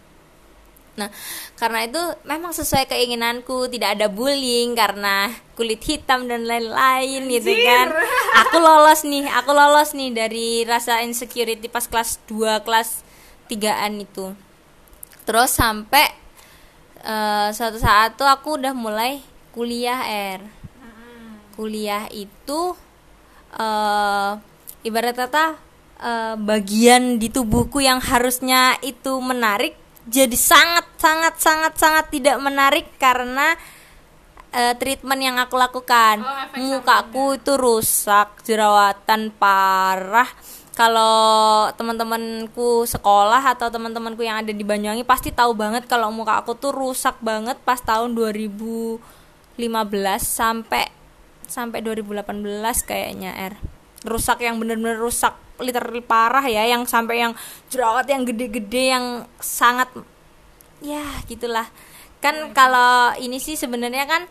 nah 0.94 1.10
karena 1.58 1.90
itu 1.90 1.98
memang 2.22 2.54
sesuai 2.54 2.86
keinginanku 2.86 3.66
tidak 3.66 3.98
ada 3.98 4.08
bullying 4.14 4.78
karena 4.78 5.34
kulit 5.58 5.82
hitam 5.82 6.30
dan 6.30 6.46
lain-lain 6.46 7.26
gitu 7.30 7.50
kan. 7.66 7.94
Aku 8.46 8.58
lolos 8.62 9.02
nih 9.06 9.26
aku 9.30 9.52
lolos 9.54 9.94
nih 9.98 10.14
dari 10.14 10.62
rasa 10.66 11.02
insecurity 11.02 11.66
pas 11.70 11.86
kelas 11.86 12.22
2 12.30 12.66
kelas 12.66 13.02
3an 13.50 14.06
itu. 14.06 14.34
Terus 15.26 15.50
sampai 15.54 16.10
eh, 17.02 17.48
suatu 17.54 17.78
saat 17.82 18.18
tuh 18.18 18.30
aku 18.30 18.62
udah 18.62 18.74
mulai 18.74 19.22
kuliah 19.54 20.02
R. 20.38 20.42
Kuliah 21.54 22.10
itu 22.10 22.74
eh 23.54 24.32
ibarat 24.82 25.14
kata 25.14 25.46
eh, 26.02 26.36
bagian 26.38 27.22
di 27.22 27.30
tubuhku 27.30 27.78
yang 27.78 28.02
harusnya 28.02 28.78
itu 28.82 29.22
menarik 29.22 29.83
jadi 30.04 30.36
sangat 30.36 30.86
sangat 31.00 31.36
sangat 31.40 31.74
sangat 31.80 32.06
tidak 32.12 32.38
menarik 32.44 32.88
karena 33.00 33.56
eh, 34.52 34.76
treatment 34.76 35.22
yang 35.24 35.38
aku 35.40 35.56
lakukan. 35.56 36.20
Oh, 36.20 36.60
mukaku 36.60 37.40
itu 37.40 37.56
rusak 37.56 38.44
jerawatan 38.44 39.32
parah. 39.36 40.28
Kalau 40.74 41.70
teman-temanku 41.78 42.90
sekolah 42.90 43.46
atau 43.46 43.70
teman-temanku 43.70 44.26
yang 44.26 44.42
ada 44.42 44.50
di 44.50 44.66
Banyuwangi 44.66 45.06
pasti 45.06 45.30
tahu 45.30 45.54
banget 45.54 45.86
kalau 45.86 46.10
muka 46.10 46.42
aku 46.42 46.58
tuh 46.58 46.74
rusak 46.74 47.14
banget 47.22 47.62
pas 47.62 47.78
tahun 47.78 48.18
2015 48.18 48.98
sampai 50.18 50.90
sampai 51.46 51.80
2018 51.86 52.26
kayaknya 52.90 53.54
R. 53.54 53.56
Rusak 54.02 54.42
yang 54.42 54.58
bener-bener 54.58 54.98
rusak 54.98 55.38
literally 55.62 56.02
parah 56.02 56.46
ya 56.46 56.66
yang 56.66 56.88
sampai 56.90 57.22
yang 57.22 57.34
jerawat 57.70 58.10
yang 58.10 58.26
gede-gede 58.26 58.84
yang 58.96 59.06
sangat 59.38 59.90
ya 60.82 61.04
gitulah. 61.30 61.68
Kan 62.24 62.56
kalau 62.56 63.14
ini 63.20 63.38
sih 63.38 63.60
sebenarnya 63.60 64.06
kan 64.08 64.24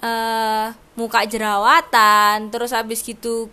eh 0.00 0.66
muka 0.96 1.24
jerawatan 1.28 2.48
terus 2.48 2.72
habis 2.72 3.04
gitu 3.04 3.52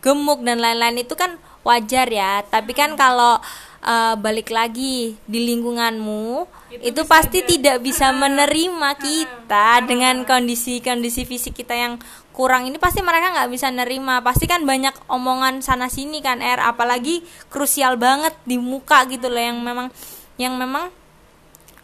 gemuk 0.00 0.42
dan 0.46 0.62
lain-lain 0.62 1.02
itu 1.04 1.14
kan 1.16 1.36
wajar 1.64 2.08
ya. 2.08 2.44
Tapi 2.46 2.72
kan 2.72 2.96
kalau 2.96 3.40
eh, 3.84 4.14
balik 4.16 4.52
lagi 4.52 5.16
di 5.24 5.38
lingkunganmu 5.50 6.46
itu, 6.70 7.02
pasti 7.04 7.42
tidak 7.42 7.82
bisa 7.82 8.14
menerima 8.22 8.90
kita 8.96 9.82
dengan 9.84 10.22
kondisi-kondisi 10.22 11.26
fisik 11.26 11.58
kita 11.58 11.74
yang 11.74 11.94
kurang 12.40 12.64
ini 12.64 12.80
pasti 12.80 13.04
mereka 13.04 13.36
nggak 13.36 13.52
bisa 13.52 13.68
nerima. 13.68 14.24
Pasti 14.24 14.48
kan 14.48 14.64
banyak 14.64 14.96
omongan 15.12 15.60
sana 15.60 15.92
sini 15.92 16.24
kan 16.24 16.40
er. 16.40 16.56
Apalagi 16.56 17.20
krusial 17.52 18.00
banget 18.00 18.32
di 18.48 18.56
muka 18.56 19.04
gitu 19.12 19.28
loh 19.28 19.44
yang 19.44 19.60
memang 19.60 19.92
yang 20.40 20.56
memang 20.56 20.88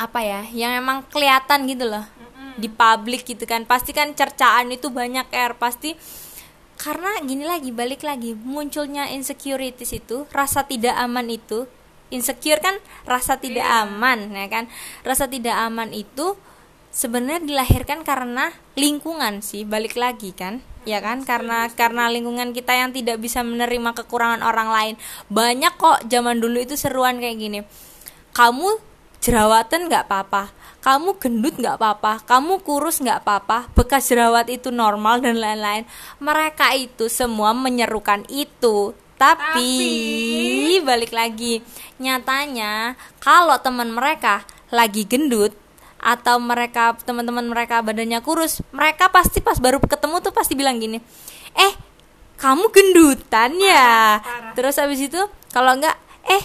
apa 0.00 0.20
ya 0.25 0.40
yang 0.56 0.72
memang 0.80 1.04
kelihatan 1.12 1.68
gitu 1.68 1.84
loh 1.84 2.08
di 2.56 2.72
publik 2.72 3.28
gitu 3.28 3.44
kan. 3.44 3.68
Pasti 3.68 3.92
kan 3.92 4.16
cercaan 4.16 4.72
itu 4.72 4.88
banyak 4.88 5.28
er. 5.28 5.52
Pasti 5.60 5.92
karena 6.80 7.20
gini 7.20 7.44
lagi 7.44 7.68
balik 7.68 8.00
lagi 8.00 8.32
munculnya 8.32 9.12
insecurities 9.12 9.92
itu 9.92 10.25
rasa 10.32 10.64
tidak 10.64 10.96
aman 10.96 11.28
itu 11.28 11.68
insecure 12.08 12.60
kan 12.64 12.80
rasa 13.04 13.36
tidak 13.36 13.68
aman 13.68 14.32
ya 14.32 14.48
kan? 14.48 14.72
Rasa 15.04 15.28
tidak 15.28 15.52
aman 15.52 15.92
itu 15.92 16.32
sebenarnya 16.97 17.45
dilahirkan 17.45 18.00
karena 18.09 18.57
lingkungan 18.73 19.45
sih 19.45 19.69
balik 19.69 20.00
lagi 20.00 20.33
kan? 20.33 20.65
Ya 20.88 21.05
kan? 21.05 21.29
Karena 21.29 21.69
karena 21.69 22.09
lingkungan 22.09 22.57
kita 22.57 22.73
yang 22.73 22.97
tidak 22.97 23.21
bisa 23.21 23.45
menerima 23.45 23.93
kekurangan 23.93 24.41
orang 24.41 24.73
lain. 24.73 24.95
Banyak 25.29 25.76
kok 25.76 26.09
zaman 26.09 26.41
dulu 26.41 26.65
itu 26.65 26.73
seruan 26.81 27.21
kayak 27.21 27.37
gini. 27.37 27.61
Kamu 28.33 28.81
jerawatan 29.21 29.93
nggak 29.93 30.09
apa-apa. 30.09 30.57
Kamu 30.81 31.21
gendut 31.21 31.59
nggak 31.61 31.76
apa-apa. 31.76 32.25
Kamu 32.25 32.65
kurus 32.65 33.05
nggak 33.05 33.26
apa-apa. 33.26 33.69
Bekas 33.76 34.09
jerawat 34.09 34.49
itu 34.49 34.73
normal 34.73 35.21
dan 35.21 35.37
lain-lain. 35.37 35.85
Mereka 36.23 36.73
itu 36.79 37.12
semua 37.12 37.53
menyerukan 37.53 38.25
itu. 38.33 38.97
Tapi, 39.17 39.43
Tapi- 39.43 40.81
balik 40.87 41.12
lagi. 41.12 41.61
Nyatanya 41.99 42.95
kalau 43.19 43.59
teman 43.59 43.91
mereka 43.91 44.47
lagi 44.71 45.03
gendut 45.09 45.65
atau 46.06 46.38
mereka 46.38 46.94
teman-teman 47.02 47.42
mereka 47.50 47.82
badannya 47.82 48.22
kurus 48.22 48.62
mereka 48.70 49.10
pasti 49.10 49.42
pas 49.42 49.58
baru 49.58 49.82
ketemu 49.82 50.22
tuh 50.22 50.30
pasti 50.30 50.54
bilang 50.54 50.78
gini 50.78 51.02
eh 51.58 51.75
kamu 52.36 52.68
gendutan 52.68 53.56
ya? 53.56 54.20
Parah. 54.20 54.52
terus 54.52 54.76
habis 54.76 55.00
itu 55.00 55.20
kalau 55.50 55.72
enggak 55.72 55.96
eh 56.28 56.44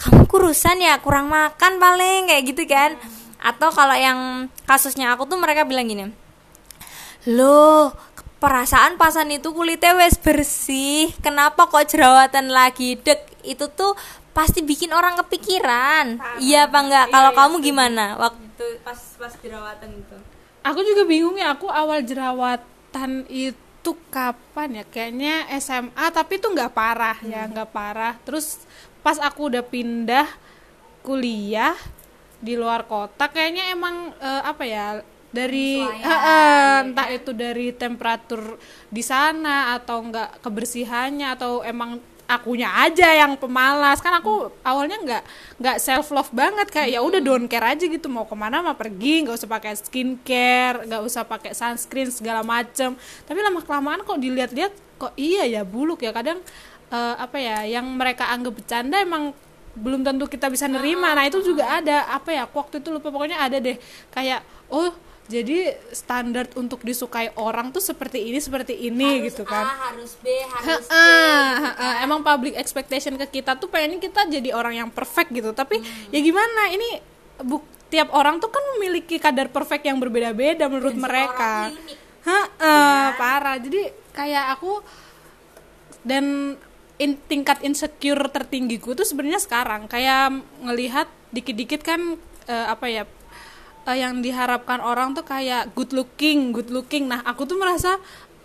kamu 0.00 0.28
kurusan 0.28 0.80
ya 0.80 1.00
kurang 1.00 1.28
makan 1.28 1.76
paling 1.76 2.28
kayak 2.28 2.42
gitu 2.52 2.64
kan. 2.68 2.96
Atau 3.40 3.72
kalau 3.72 3.96
yang 3.96 4.52
kasusnya 4.68 5.16
aku 5.16 5.24
tuh 5.24 5.40
mereka 5.40 5.64
bilang 5.64 5.88
gini 5.88 6.12
loh 7.28 7.92
perasaan 8.40 8.96
pasan 8.96 9.28
itu 9.28 9.52
kulitnya 9.52 9.92
wes 9.92 10.16
bersih 10.16 11.12
kenapa 11.20 11.68
kok 11.68 11.84
jerawatan 11.88 12.48
lagi? 12.52 12.96
Dek 12.96 13.44
itu 13.44 13.68
tuh 13.72 13.96
pasti 14.32 14.64
bikin 14.64 14.92
orang 14.92 15.16
kepikiran. 15.20 16.20
Iya 16.40 16.68
apa 16.68 16.78
enggak? 16.80 17.06
Iya, 17.08 17.12
kalau 17.12 17.30
iya, 17.32 17.38
kamu 17.40 17.56
setuju. 17.56 17.66
gimana? 17.68 18.04
Waktu 18.16 18.49
pas 18.82 18.98
pas 19.16 19.32
jerawatan 19.40 19.90
itu 19.94 20.18
Aku 20.60 20.84
juga 20.84 21.08
bingung 21.08 21.40
ya, 21.40 21.56
aku 21.56 21.72
awal 21.72 22.04
jerawatan 22.04 23.24
itu 23.32 23.90
kapan 24.12 24.80
ya? 24.80 24.84
Kayaknya 24.84 25.48
SMA 25.56 26.06
tapi 26.12 26.36
itu 26.36 26.52
nggak 26.52 26.76
parah 26.76 27.16
ya, 27.24 27.48
Hmm. 27.48 27.56
nggak 27.56 27.70
parah. 27.72 28.14
Terus 28.28 28.60
pas 29.00 29.16
aku 29.16 29.48
udah 29.48 29.64
pindah 29.64 30.28
kuliah 31.00 31.72
di 32.40 32.60
luar 32.60 32.84
kota, 32.84 33.28
kayaknya 33.28 33.72
emang 33.72 34.12
eh, 34.20 34.42
apa 34.44 34.64
ya? 34.68 34.86
dari 35.30 35.78
Penyesuaian, 35.78 36.10
eh, 36.10 36.10
eh, 36.10 36.18
ya 36.26 36.82
entah 36.82 37.08
itu 37.14 37.30
dari 37.30 37.70
temperatur 37.70 38.58
di 38.90 38.98
sana 38.98 39.78
atau 39.78 40.02
enggak 40.02 40.42
kebersihannya 40.42 41.38
atau 41.38 41.62
emang 41.62 42.02
akunya 42.30 42.70
aja 42.70 43.10
yang 43.10 43.34
pemalas. 43.34 43.98
Kan 43.98 44.14
aku 44.14 44.54
awalnya 44.62 45.02
nggak 45.02 45.22
nggak 45.58 45.76
self 45.82 46.14
love 46.14 46.30
banget 46.30 46.70
kayak 46.70 46.94
ya 46.94 47.00
udah 47.02 47.18
don't 47.18 47.50
care 47.50 47.66
aja 47.66 47.82
gitu. 47.82 48.06
Mau 48.06 48.24
ke 48.24 48.36
mana 48.38 48.62
mau 48.62 48.78
pergi 48.78 49.26
nggak 49.26 49.34
usah 49.34 49.50
pakai 49.50 49.74
skincare 49.74 50.86
nggak 50.86 51.02
usah 51.02 51.26
pakai 51.26 51.50
sunscreen 51.52 52.14
segala 52.14 52.46
macem. 52.46 52.94
Tapi 53.26 53.38
lama 53.42 53.58
kelamaan 53.66 54.06
kok 54.06 54.18
dilihat-lihat 54.22 54.72
kok 54.96 55.12
iya 55.18 55.42
ya 55.50 55.66
buluk 55.66 56.06
ya. 56.06 56.14
Kadang 56.14 56.38
eh, 56.94 57.14
apa 57.18 57.36
ya 57.42 57.66
yang 57.66 57.90
mereka 57.98 58.30
anggap 58.30 58.54
bercanda 58.54 59.02
emang 59.02 59.34
belum 59.74 60.02
tentu 60.02 60.26
kita 60.30 60.46
bisa 60.50 60.66
nerima. 60.66 61.14
Nah 61.14 61.26
itu 61.26 61.42
juga 61.42 61.66
ada. 61.66 62.06
Apa 62.14 62.34
ya 62.34 62.46
aku 62.46 62.62
waktu 62.62 62.82
itu 62.82 62.88
lupa. 62.94 63.10
Pokoknya 63.10 63.38
ada 63.42 63.58
deh. 63.58 63.78
Kayak 64.14 64.46
oh 64.70 64.94
jadi 65.30 65.78
standar 65.94 66.50
untuk 66.58 66.82
disukai 66.82 67.30
orang 67.38 67.70
tuh 67.70 67.78
seperti 67.78 68.26
ini 68.26 68.42
seperti 68.42 68.74
ini 68.74 69.30
gitu 69.30 69.46
kan. 69.46 69.62
harus 69.62 70.18
B 70.18 70.26
harus 70.42 70.84
C 70.84 70.90
Heeh, 70.90 71.50
heeh. 71.70 71.94
emang 72.02 72.26
public 72.26 72.58
expectation 72.58 73.14
ke 73.14 73.38
kita 73.38 73.54
tuh 73.54 73.70
pengennya 73.70 74.02
kita 74.02 74.26
jadi 74.26 74.50
orang 74.50 74.74
yang 74.74 74.90
perfect 74.90 75.30
gitu. 75.30 75.54
Tapi 75.54 75.78
ya 76.10 76.18
gimana 76.18 76.74
ini 76.74 76.98
buk 77.46 77.62
tiap 77.86 78.10
orang 78.10 78.42
tuh 78.42 78.50
kan 78.50 78.62
memiliki 78.74 79.22
kadar 79.22 79.46
perfect 79.54 79.86
yang 79.86 80.02
berbeda-beda 80.02 80.66
menurut 80.66 80.98
mereka. 80.98 81.70
orang 81.70 81.78
unik. 81.78 81.98
Heeh, 82.26 83.02
parah. 83.14 83.56
Jadi 83.62 83.82
kayak 84.10 84.58
aku 84.58 84.82
dan 86.02 86.58
in- 86.98 87.22
tingkat 87.30 87.62
insecure 87.62 88.26
tertinggiku 88.34 88.98
tuh 88.98 89.06
sebenarnya 89.06 89.38
sekarang. 89.38 89.86
Kayak 89.86 90.42
ngelihat 90.66 91.06
dikit-dikit 91.30 91.86
kan 91.86 92.18
eh, 92.50 92.66
apa 92.66 92.86
ya 92.90 93.06
eh, 93.86 93.98
yang 94.00 94.20
diharapkan 94.20 94.82
orang 94.82 95.14
tuh 95.16 95.24
kayak 95.24 95.72
good 95.72 95.92
looking, 95.94 96.52
good 96.52 96.68
looking. 96.68 97.08
Nah, 97.08 97.24
aku 97.24 97.46
tuh 97.46 97.56
merasa 97.56 97.96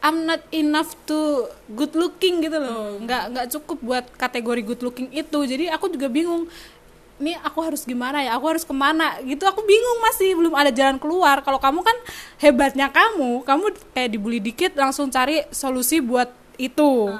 I'm 0.05 0.29
not 0.29 0.45
enough 0.53 0.93
to 1.09 1.49
good 1.73 1.97
looking 1.97 2.45
gitu 2.45 2.61
loh. 2.61 3.01
Nggak 3.01 3.23
nggak 3.33 3.47
cukup 3.57 3.77
buat 3.81 4.05
kategori 4.15 4.61
good 4.61 4.81
looking 4.85 5.09
itu. 5.09 5.39
Jadi 5.49 5.65
aku 5.71 5.89
juga 5.89 6.05
bingung. 6.11 6.45
Ini 7.15 7.39
aku 7.47 7.63
harus 7.63 7.87
gimana 7.87 8.19
ya? 8.21 8.35
Aku 8.35 8.45
harus 8.51 8.67
ke 8.67 8.75
mana? 8.75 9.17
Gitu 9.23 9.41
aku 9.47 9.63
bingung 9.63 9.97
masih 10.03 10.35
belum 10.35 10.53
ada 10.53 10.69
jalan 10.69 10.99
keluar. 10.99 11.39
Kalau 11.41 11.57
kamu 11.57 11.79
kan 11.81 11.97
hebatnya 12.37 12.91
kamu, 12.91 13.47
kamu 13.47 13.65
kayak 13.95 14.09
dibully 14.11 14.43
dikit 14.43 14.75
langsung 14.75 15.07
cari 15.07 15.47
solusi 15.49 16.03
buat 16.03 16.27
itu 16.59 17.11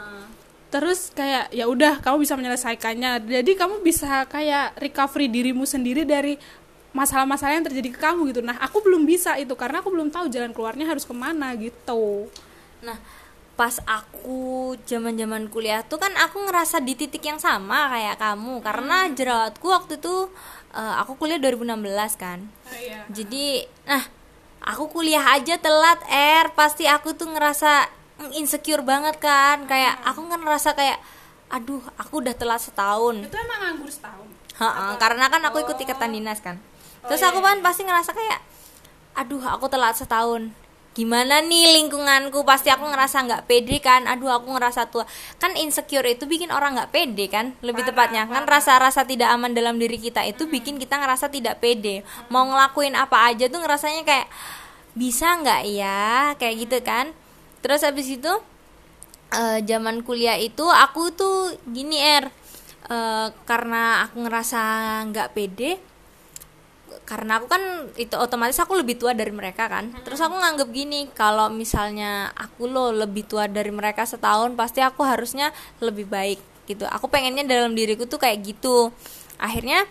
terus 0.75 1.07
kayak 1.15 1.55
ya 1.55 1.71
udah 1.71 2.03
kamu 2.03 2.27
bisa 2.27 2.35
menyelesaikannya 2.35 3.23
jadi 3.23 3.51
kamu 3.55 3.79
bisa 3.79 4.27
kayak 4.27 4.75
recovery 4.75 5.31
dirimu 5.31 5.63
sendiri 5.63 6.03
dari 6.03 6.35
masalah-masalah 6.95 7.60
yang 7.60 7.67
terjadi 7.67 7.89
ke 7.91 7.99
kamu 7.99 8.31
gitu 8.31 8.39
nah 8.39 8.55
aku 8.63 8.79
belum 8.79 9.03
bisa 9.03 9.36
itu 9.36 9.51
karena 9.60 9.84
aku 9.84 9.91
belum 9.91 10.10
tahu 10.10 10.31
jalan 10.31 10.55
keluarnya 10.55 10.88
harus 10.88 11.03
ke 11.03 11.12
mana 11.12 11.51
gitu 11.60 12.31
Nah, 12.86 12.97
pas 13.55 13.81
aku 13.88 14.75
zaman-zaman 14.86 15.49
kuliah 15.49 15.81
tuh 15.81 15.97
kan 15.97 16.13
aku 16.21 16.45
ngerasa 16.45 16.84
di 16.84 16.93
titik 16.93 17.25
yang 17.25 17.41
sama 17.41 17.89
kayak 17.89 18.19
kamu 18.21 18.60
karena 18.62 19.10
jerawatku 19.10 19.67
waktu 19.71 19.97
itu 19.97 20.29
eh, 20.75 20.95
aku 21.01 21.17
kuliah 21.17 21.41
2016 21.41 21.73
kan. 22.21 22.39
Jadi, 23.10 23.65
nah, 23.89 24.03
aku 24.62 24.91
kuliah 24.93 25.23
aja 25.34 25.58
telat 25.58 25.99
R, 26.12 26.53
pasti 26.53 26.86
aku 26.86 27.17
tuh 27.17 27.31
ngerasa 27.31 27.89
insecure 28.38 28.86
banget 28.86 29.17
kan. 29.17 29.65
Kayak 29.65 30.03
aku 30.05 30.27
kan 30.29 30.41
ngerasa 30.45 30.77
kayak 30.77 30.99
aduh, 31.45 31.81
aku 31.95 32.25
udah 32.25 32.34
telat 32.36 32.60
setahun. 32.60 33.21
itu 33.21 33.38
emang 33.38 33.60
nganggur 33.62 33.86
setahun 33.88 34.27
Ha-ha, 34.55 34.95
karena 34.95 35.27
kan 35.27 35.43
aku 35.45 35.62
ikut 35.67 35.77
ikatan 35.77 36.15
dinas 36.15 36.39
kan. 36.39 36.55
Terus 37.09 37.21
iya, 37.21 37.29
aku 37.31 37.39
kan 37.41 37.57
pasti 37.61 37.81
ngerasa 37.85 38.11
kayak 38.13 38.39
aduh, 39.15 39.43
aku 39.43 39.65
telat 39.71 39.95
setahun. 39.95 40.51
Gimana 40.95 41.43
nih 41.43 41.75
lingkunganku? 41.75 42.47
Pasti 42.47 42.71
aku 42.71 42.87
ngerasa 42.87 43.27
nggak 43.27 43.43
pede 43.51 43.83
kan. 43.83 44.07
Aduh, 44.07 44.31
aku 44.31 44.55
ngerasa 44.55 44.87
tua. 44.87 45.03
Kan 45.43 45.59
insecure 45.59 46.07
itu 46.07 46.23
bikin 46.23 46.55
orang 46.55 46.79
nggak 46.79 46.91
pede 46.95 47.27
kan? 47.27 47.51
Lebih 47.59 47.83
Parah, 47.83 48.07
tepatnya 48.07 48.23
kan 48.31 48.47
rasa-rasa 48.47 49.03
tidak 49.03 49.27
aman 49.35 49.51
dalam 49.51 49.75
diri 49.75 49.99
kita 49.99 50.23
itu 50.23 50.47
bikin 50.47 50.79
kita 50.79 50.95
ngerasa 50.95 51.27
tidak 51.27 51.59
pede. 51.59 52.07
Mau 52.31 52.47
ngelakuin 52.47 52.95
apa 52.95 53.27
aja 53.27 53.51
tuh 53.51 53.59
ngerasanya 53.59 54.07
kayak 54.07 54.27
bisa 54.95 55.35
nggak 55.35 55.61
ya? 55.67 56.31
Kayak 56.39 56.55
gitu 56.63 56.77
kan. 56.79 57.11
Terus 57.59 57.83
habis 57.83 58.07
itu 58.07 58.31
eh, 59.35 59.59
zaman 59.67 59.99
kuliah 59.99 60.39
itu 60.39 60.63
aku 60.63 61.11
tuh 61.11 61.59
gini 61.67 61.99
er 61.99 62.31
Eh, 62.85 63.27
karena 63.49 64.05
aku 64.05 64.29
ngerasa 64.29 64.61
nggak 65.09 65.33
pede 65.33 65.81
karena 67.05 67.37
aku 67.37 67.47
kan 67.47 67.61
itu 68.01 68.17
otomatis 68.17 68.57
aku 68.57 68.73
lebih 68.81 68.97
tua 68.97 69.13
dari 69.13 69.29
mereka 69.29 69.69
kan. 69.69 69.93
Terus 70.01 70.17
aku 70.25 70.35
nganggep 70.41 70.69
gini 70.73 71.05
kalau 71.13 71.53
misalnya 71.53 72.33
aku 72.33 72.65
lo 72.65 72.89
lebih 72.89 73.29
tua 73.29 73.45
dari 73.45 73.69
mereka 73.69 74.09
setahun 74.09 74.57
pasti 74.57 74.81
aku 74.81 75.05
harusnya 75.05 75.53
lebih 75.79 76.09
baik 76.09 76.41
gitu. 76.65 76.89
Aku 76.89 77.05
pengennya 77.05 77.45
dalam 77.45 77.77
diriku 77.77 78.09
tuh 78.09 78.17
kayak 78.17 78.41
gitu. 78.41 78.89
Akhirnya 79.37 79.85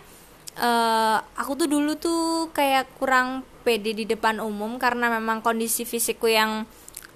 eh, 0.59 1.17
aku 1.39 1.55
tuh 1.55 1.67
dulu 1.71 1.95
tuh 1.95 2.51
kayak 2.51 2.99
kurang 2.99 3.47
pede 3.63 3.95
di 3.95 4.05
depan 4.05 4.43
umum 4.43 4.75
karena 4.75 5.07
memang 5.07 5.39
kondisi 5.39 5.87
fisikku 5.87 6.27
yang 6.27 6.67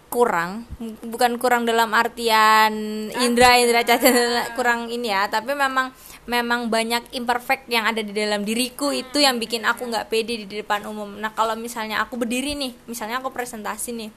kurang. 0.08 0.64
Bukan 1.04 1.36
kurang 1.44 1.68
dalam 1.68 1.92
artian 1.92 2.72
indra 3.20 3.60
indra 3.60 3.84
cacat 3.84 4.56
kurang 4.56 4.88
ini 4.88 5.12
ya 5.12 5.28
tapi 5.28 5.52
memang 5.52 5.92
memang 6.30 6.70
banyak 6.70 7.10
imperfect 7.18 7.66
yang 7.74 7.90
ada 7.90 8.06
di 8.06 8.14
dalam 8.14 8.46
diriku 8.46 8.94
itu 8.94 9.18
yang 9.18 9.42
bikin 9.42 9.66
aku 9.66 9.90
nggak 9.90 10.14
pede 10.14 10.46
di 10.46 10.62
depan 10.62 10.86
umum. 10.86 11.18
Nah 11.18 11.34
kalau 11.34 11.58
misalnya 11.58 12.06
aku 12.06 12.22
berdiri 12.22 12.54
nih 12.54 12.78
misalnya 12.86 13.18
aku 13.18 13.34
presentasi 13.34 13.98
nih 13.98 14.12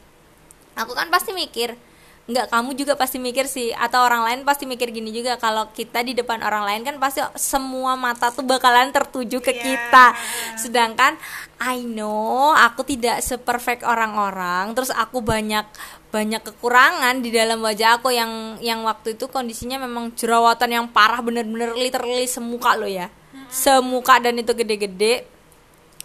aku 0.76 0.92
kan 0.96 1.08
pasti 1.12 1.32
mikir 1.32 1.76
nggak 2.22 2.54
kamu 2.54 2.78
juga 2.78 2.94
pasti 2.94 3.18
mikir 3.18 3.50
sih. 3.50 3.74
Atau 3.74 3.98
orang 3.98 4.22
lain 4.22 4.40
pasti 4.46 4.62
mikir 4.62 4.94
gini 4.94 5.10
juga. 5.10 5.34
Kalau 5.42 5.70
kita 5.74 6.06
di 6.06 6.14
depan 6.14 6.38
orang 6.42 6.62
lain 6.62 6.82
kan 6.86 6.96
pasti 7.02 7.18
semua 7.34 7.98
mata 7.98 8.30
tuh 8.30 8.46
bakalan 8.46 8.94
tertuju 8.94 9.42
ke 9.42 9.50
Iya. 9.50 9.62
kita. 9.62 10.06
Sedangkan 10.54 11.18
I 11.58 11.82
know 11.82 12.54
aku 12.54 12.86
tidak 12.86 13.22
seperfect 13.22 13.82
orang-orang. 13.82 14.70
Terus 14.74 14.94
aku 14.94 15.18
banyak 15.18 15.66
banyak 16.12 16.44
kekurangan 16.44 17.24
di 17.24 17.32
dalam 17.32 17.64
wajah 17.64 17.96
aku 17.98 18.12
yang 18.12 18.60
yang 18.60 18.84
waktu 18.84 19.16
itu 19.16 19.32
kondisinya 19.32 19.80
memang 19.80 20.12
jerawatan 20.12 20.68
yang 20.68 20.86
parah 20.92 21.24
bener-bener 21.24 21.72
literally 21.72 22.28
semuka 22.28 22.76
lo 22.76 22.86
ya. 22.86 23.08
Semuka 23.48 24.20
dan 24.20 24.38
itu 24.38 24.52
gede-gede. 24.52 25.24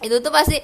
Itu 0.00 0.18
tuh 0.18 0.32
pasti 0.32 0.58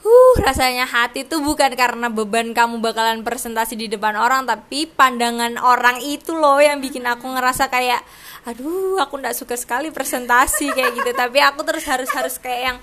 Huh, 0.00 0.34
rasanya 0.40 0.88
hati 0.88 1.28
tuh 1.28 1.44
bukan 1.44 1.76
karena 1.76 2.08
beban 2.08 2.56
kamu 2.56 2.80
bakalan 2.80 3.20
presentasi 3.20 3.76
di 3.76 3.86
depan 3.92 4.16
orang, 4.16 4.48
tapi 4.48 4.88
pandangan 4.88 5.60
orang 5.60 6.00
itu 6.00 6.32
loh 6.32 6.56
yang 6.56 6.80
bikin 6.80 7.04
aku 7.04 7.28
ngerasa 7.28 7.68
kayak, 7.68 8.00
aduh, 8.48 8.96
aku 8.96 9.20
ndak 9.20 9.36
suka 9.36 9.60
sekali 9.60 9.92
presentasi 9.92 10.72
kayak 10.72 10.96
gitu. 10.96 11.10
Tapi 11.12 11.44
aku 11.44 11.60
terus 11.68 11.84
harus 11.84 12.08
harus 12.16 12.40
kayak 12.40 12.60
yang 12.64 12.76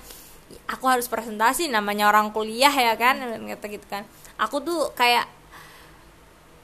aku 0.68 0.84
harus 0.88 1.06
presentasi 1.08 1.68
namanya 1.68 2.08
orang 2.08 2.32
kuliah 2.32 2.72
ya 2.72 2.96
kan 2.96 3.20
kata 3.20 3.66
gitu 3.68 3.86
kan 3.88 4.04
aku 4.40 4.60
tuh 4.64 4.80
kayak 4.96 5.28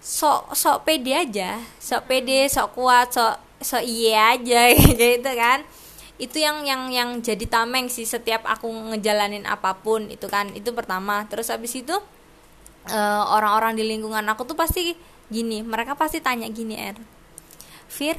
sok 0.01 0.53
sok 0.53 0.85
pede 0.85 1.13
aja 1.17 1.61
sok 1.81 2.09
pede 2.09 2.49
sok 2.49 2.77
kuat 2.77 3.13
sok 3.13 3.41
sok 3.61 3.85
iya 3.85 4.37
aja 4.37 4.73
gitu 5.01 5.31
kan 5.37 5.65
itu 6.15 6.39
yang 6.39 6.63
yang 6.63 6.83
yang 6.89 7.09
jadi 7.19 7.43
tameng 7.45 7.87
sih 7.87 8.05
setiap 8.05 8.45
aku 8.45 8.71
ngejalanin 8.93 9.45
apa 9.45 9.75
pun 9.77 10.07
itu 10.07 10.27
kan. 10.27 10.51
Itu 10.51 10.71
pertama. 10.71 11.27
Terus 11.27 11.51
habis 11.51 11.75
itu 11.75 11.95
eh, 12.87 13.23
orang-orang 13.27 13.75
di 13.75 13.85
lingkungan 13.85 14.23
aku 14.25 14.45
tuh 14.45 14.55
pasti 14.55 14.95
gini. 15.27 15.61
Mereka 15.61 15.95
pasti 15.95 16.19
tanya 16.19 16.47
gini 16.47 16.77
er. 16.77 16.95
Fir 17.87 18.15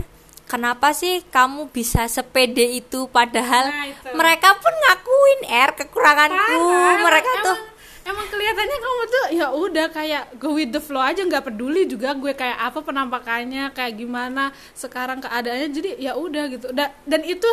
kenapa 0.45 0.91
sih 0.91 1.23
kamu 1.25 1.69
bisa 1.69 2.05
sepede 2.05 2.67
itu? 2.75 3.07
Padahal 3.07 3.65
Nah, 3.65 3.87
itu. 3.87 4.09
mereka 4.13 4.53
pun 4.55 4.73
ngakuin 4.73 5.41
er 5.47 5.69
kekuranganku. 5.73 6.59
Parah, 6.61 6.99
mereka 7.01 7.31
emang- 7.31 7.45
tuh 7.45 7.57
emang 8.05 8.27
kelihatannya 8.29 8.77
kamu 8.77 9.01
tuh 9.07 9.25
ya 9.33 9.47
udah 9.49 9.87
kayak 9.89 10.37
go 10.37 10.53
with 10.53 10.69
the 10.69 10.77
flow 10.77 11.01
aja 11.01 11.25
nggak 11.25 11.41
peduli 11.43 11.89
juga 11.89 12.13
gue 12.13 12.37
kayak 12.37 12.53
apa 12.61 12.85
penampakannya 12.85 13.73
kayak 13.73 13.97
gimana 13.97 14.53
sekarang 14.73 15.17
keadaannya. 15.17 15.69
Jadi 15.71 15.89
ya 15.97 16.13
udah 16.13 16.43
gitu. 16.47 16.67
Dan 16.69 16.93
dan 17.01 17.21
itu 17.23 17.49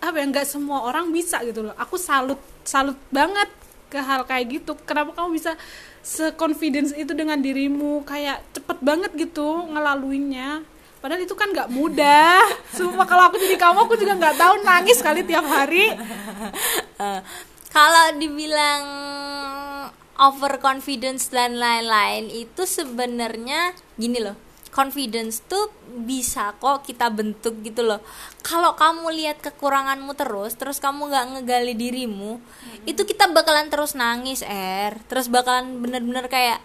apa 0.00 0.16
ya 0.20 0.24
nggak 0.28 0.46
semua 0.48 0.84
orang 0.84 1.10
bisa 1.10 1.40
gitu 1.44 1.66
loh. 1.66 1.74
Aku 1.80 1.96
salut 1.96 2.38
salut 2.62 2.96
banget 3.08 3.48
ke 3.88 3.98
hal 4.00 4.24
kayak 4.26 4.62
gitu. 4.62 4.72
Kenapa 4.84 5.14
kamu 5.14 5.36
bisa 5.36 5.54
seconfidence 6.02 6.92
itu 6.94 7.12
dengan 7.12 7.38
dirimu? 7.38 8.02
Kayak 8.04 8.42
cepet 8.56 8.78
banget 8.82 9.10
gitu 9.14 9.66
ngelaluinnya 9.70 10.64
padahal 10.96 11.22
itu 11.22 11.36
kan 11.38 11.52
nggak 11.54 11.70
mudah. 11.70 12.42
Sumpah 12.76 13.06
kalau 13.06 13.30
aku 13.30 13.38
jadi 13.38 13.54
kamu 13.54 13.78
aku 13.86 13.94
juga 13.94 14.18
nggak 14.18 14.36
tahu. 14.36 14.54
Nangis 14.66 14.98
kali 14.98 15.22
tiap 15.22 15.46
hari. 15.46 15.94
Eh, 16.96 17.20
kalau 17.70 18.16
dibilang 18.16 18.82
overconfidence 20.16 21.28
dan 21.28 21.60
lain-lain 21.60 22.32
itu 22.32 22.64
sebenarnya 22.64 23.76
gini 24.00 24.24
loh 24.24 24.45
confidence 24.76 25.40
tuh 25.48 25.72
bisa 26.04 26.52
kok 26.60 26.84
kita 26.84 27.08
bentuk 27.08 27.64
gitu 27.64 27.80
loh 27.80 28.04
kalau 28.44 28.76
kamu 28.76 29.08
lihat 29.16 29.40
kekuranganmu 29.40 30.12
terus 30.12 30.52
terus 30.52 30.76
kamu 30.76 31.08
nggak 31.08 31.26
ngegali 31.32 31.72
dirimu 31.72 32.36
itu 32.84 33.00
kita 33.08 33.32
bakalan 33.32 33.72
terus 33.72 33.96
nangis 33.96 34.44
er 34.44 35.00
terus 35.08 35.32
bakalan 35.32 35.80
bener-bener 35.80 36.28
kayak 36.28 36.60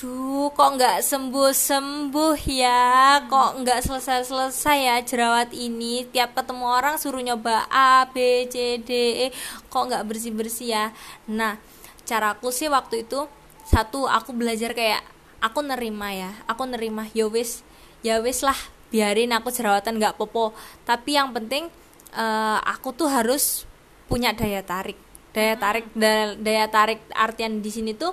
Duh, 0.00 0.48
kok 0.56 0.80
nggak 0.80 1.04
sembuh-sembuh 1.04 2.48
ya? 2.48 3.20
Kok 3.28 3.60
nggak 3.60 3.84
selesai-selesai 3.84 4.78
ya 4.80 4.96
jerawat 5.04 5.52
ini? 5.52 6.08
Tiap 6.08 6.32
ketemu 6.32 6.72
orang 6.72 6.96
suruh 6.96 7.20
nyoba 7.20 7.68
A, 7.68 8.08
B, 8.08 8.48
C, 8.48 8.80
D, 8.80 8.88
E, 8.96 9.36
kok 9.68 9.92
nggak 9.92 10.08
bersih-bersih 10.08 10.72
ya? 10.72 10.84
Nah, 11.28 11.60
caraku 12.08 12.48
sih 12.48 12.72
waktu 12.72 13.04
itu 13.04 13.28
satu 13.68 14.08
aku 14.08 14.32
belajar 14.32 14.72
kayak 14.72 15.04
aku 15.40 15.60
nerima 15.64 16.12
ya, 16.12 16.30
aku 16.46 16.68
nerima 16.68 17.08
ya 17.16 17.26
wis, 17.26 17.64
ya 18.04 18.20
wis 18.20 18.44
lah, 18.44 18.56
biarin 18.92 19.32
aku 19.32 19.48
jerawatan 19.50 19.96
nggak 19.96 20.16
popo. 20.20 20.52
Tapi 20.84 21.16
yang 21.16 21.32
penting 21.32 21.68
eh, 22.14 22.58
aku 22.64 22.92
tuh 22.94 23.08
harus 23.08 23.64
punya 24.06 24.36
daya 24.36 24.60
tarik, 24.62 24.96
daya 25.32 25.56
tarik, 25.56 25.86
daya, 25.96 26.36
daya 26.36 26.66
tarik 26.68 27.00
artian 27.16 27.64
di 27.64 27.70
sini 27.72 27.92
tuh 27.96 28.12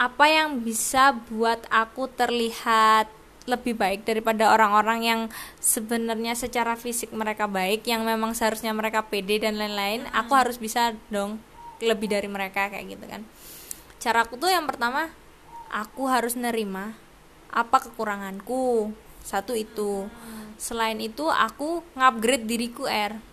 apa 0.00 0.32
yang 0.32 0.64
bisa 0.64 1.12
buat 1.28 1.60
aku 1.68 2.08
terlihat 2.16 3.20
lebih 3.44 3.76
baik 3.76 4.08
daripada 4.08 4.52
orang-orang 4.52 5.00
yang 5.04 5.20
sebenarnya 5.60 6.32
secara 6.32 6.72
fisik 6.76 7.12
mereka 7.12 7.44
baik 7.44 7.84
yang 7.84 8.04
memang 8.08 8.32
seharusnya 8.32 8.72
mereka 8.72 9.04
pede 9.04 9.40
dan 9.40 9.60
lain-lain 9.60 10.08
aku 10.12 10.32
harus 10.36 10.56
bisa 10.56 10.96
dong 11.12 11.40
lebih 11.80 12.08
dari 12.08 12.28
mereka 12.28 12.68
kayak 12.68 12.96
gitu 12.96 13.04
kan. 13.08 13.22
Caraku 14.00 14.40
tuh 14.40 14.48
yang 14.48 14.64
pertama 14.64 15.12
aku 15.70 16.10
harus 16.10 16.34
nerima 16.34 16.98
apa 17.50 17.80
kekuranganku. 17.82 18.90
Satu 19.24 19.54
itu. 19.54 20.10
Selain 20.58 20.98
itu 20.98 21.30
aku 21.30 21.86
ngupgrade 21.94 22.44
diriku 22.44 22.84
er 22.90 23.30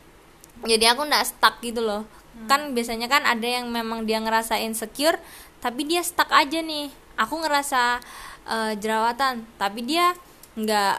jadi 0.66 0.98
aku 0.98 1.06
nggak 1.06 1.28
stuck 1.28 1.62
gitu 1.62 1.86
loh. 1.86 2.08
Kan 2.50 2.74
biasanya 2.74 3.06
kan 3.12 3.28
ada 3.28 3.46
yang 3.46 3.70
memang 3.70 4.10
dia 4.10 4.18
ngerasa 4.18 4.58
insecure 4.58 5.22
tapi 5.62 5.86
dia 5.86 6.02
stuck 6.02 6.32
aja 6.34 6.64
nih. 6.64 6.90
Aku 7.20 7.38
ngerasa 7.38 8.02
eh, 8.50 8.74
jerawatan 8.80 9.46
tapi 9.62 9.86
dia 9.86 10.18
nggak 10.58 10.98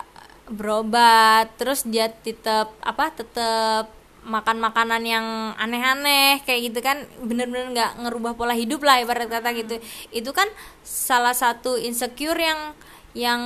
berobat. 0.55 1.51
Terus 1.59 1.83
dia 1.83 2.12
tetap 2.12 2.70
apa 2.85 3.11
tetap 3.11 3.90
makan 4.29 4.61
makanan 4.61 5.03
yang 5.09 5.27
aneh-aneh 5.57 6.45
kayak 6.45 6.71
gitu 6.71 6.85
kan 6.85 7.09
bener-bener 7.25 7.73
nggak 7.73 7.93
ngerubah 8.05 8.37
pola 8.37 8.53
hidup 8.53 8.85
lah 8.85 9.01
ibarat 9.01 9.27
kata 9.27 9.57
gitu 9.57 9.81
itu 10.12 10.31
kan 10.37 10.47
salah 10.85 11.33
satu 11.33 11.81
insecure 11.81 12.37
yang 12.37 12.77
yang 13.17 13.43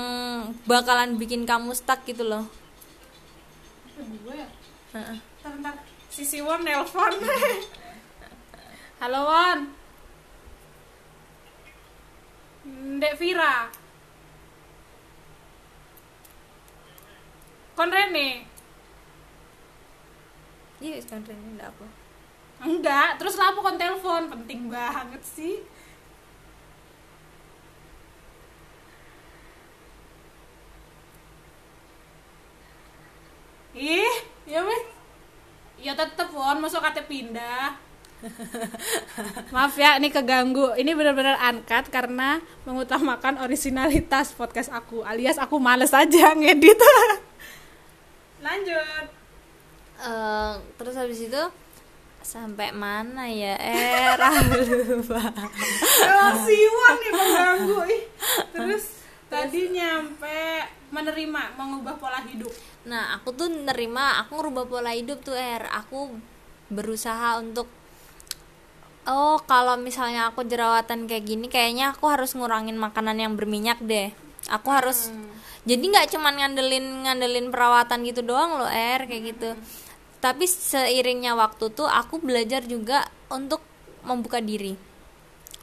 bakalan 0.66 1.16
bikin 1.16 1.47
kamu 1.47 1.73
stuck 1.73 2.03
gitu 2.03 2.27
loh 2.27 2.45
gue 4.03 4.35
ya 4.35 4.49
Heeh. 4.92 5.18
Bentar, 5.40 5.53
bentar. 5.57 5.75
Si 6.12 6.23
Siwon 6.29 6.61
nelpon. 6.68 7.16
Halo 9.01 9.21
Won. 9.25 9.59
Dek 13.01 13.16
Vira. 13.16 13.73
Kon 17.73 17.88
Rene? 17.88 18.52
Iya 20.83 20.99
sekarang 20.99 21.31
ini 21.31 21.57
enggak 21.57 21.71
apa 21.71 21.87
Enggak, 22.62 23.18
terus 23.18 23.35
lah 23.35 23.51
kon 23.59 23.75
telepon? 23.75 24.31
Penting 24.31 24.71
banget 24.71 25.23
sih. 25.27 25.66
Ih, 33.75 34.16
ya 34.47 34.62
weh. 34.62 34.83
Ya 35.83 35.99
tetep 35.99 36.31
Won, 36.31 36.62
masuk 36.62 36.79
kate 36.79 37.03
pindah. 37.11 37.75
Maaf 39.55 39.75
ya, 39.75 39.99
ini 39.99 40.14
keganggu. 40.14 40.79
Ini 40.79 40.95
benar-benar 40.95 41.42
angkat 41.42 41.90
karena 41.90 42.38
mengutamakan 42.62 43.42
originalitas 43.42 44.31
podcast 44.38 44.71
aku, 44.71 45.03
alias 45.03 45.35
aku 45.42 45.59
males 45.59 45.90
aja 45.90 46.31
ngedit. 46.38 46.79
Lanjut. 48.47 49.22
Eh, 50.03 50.55
terus 50.75 50.95
habis 50.99 51.21
itu 51.23 51.43
sampai 52.23 52.75
mana 52.75 53.31
ya? 53.31 53.55
Eh 53.55 54.19
lupa. 54.91 55.23
Siwan 56.43 56.95
nih 56.99 57.12
mengganggu. 57.15 57.79
Terus 58.51 58.85
tadi 59.31 59.71
nyampe 59.71 60.67
menerima, 60.91 61.43
mengubah 61.55 61.95
pola 61.97 62.21
hidup. 62.27 62.51
nah 62.83 63.15
aku 63.15 63.31
tuh 63.31 63.47
nerima 63.47 64.19
aku 64.27 64.43
ngerubah 64.43 64.65
pola 64.67 64.91
hidup 64.91 65.23
tuh 65.23 65.38
er. 65.38 65.71
Aku 65.71 66.19
berusaha 66.67 67.38
untuk 67.38 67.71
oh 69.07 69.38
kalau 69.47 69.79
misalnya 69.79 70.31
aku 70.35 70.43
jerawatan 70.43 71.07
kayak 71.07 71.27
gini 71.27 71.47
kayaknya 71.47 71.95
aku 71.95 72.11
harus 72.11 72.35
ngurangin 72.35 72.75
makanan 72.75 73.23
yang 73.23 73.38
berminyak 73.38 73.79
deh. 73.79 74.11
Aku 74.51 74.75
harus 74.75 75.15
jadi 75.62 75.79
nggak 75.79 76.11
cuman 76.11 76.35
ngandelin 76.43 77.07
ngandelin 77.07 77.47
perawatan 77.55 78.03
gitu 78.03 78.27
doang 78.27 78.59
loh 78.59 78.67
er 78.67 79.07
kayak 79.07 79.23
gitu 79.35 79.55
tapi 80.23 80.47
seiringnya 80.47 81.35
waktu 81.35 81.75
tuh 81.75 81.91
aku 81.91 82.23
belajar 82.23 82.63
juga 82.63 83.11
untuk 83.27 83.59
membuka 84.07 84.39
diri. 84.39 84.79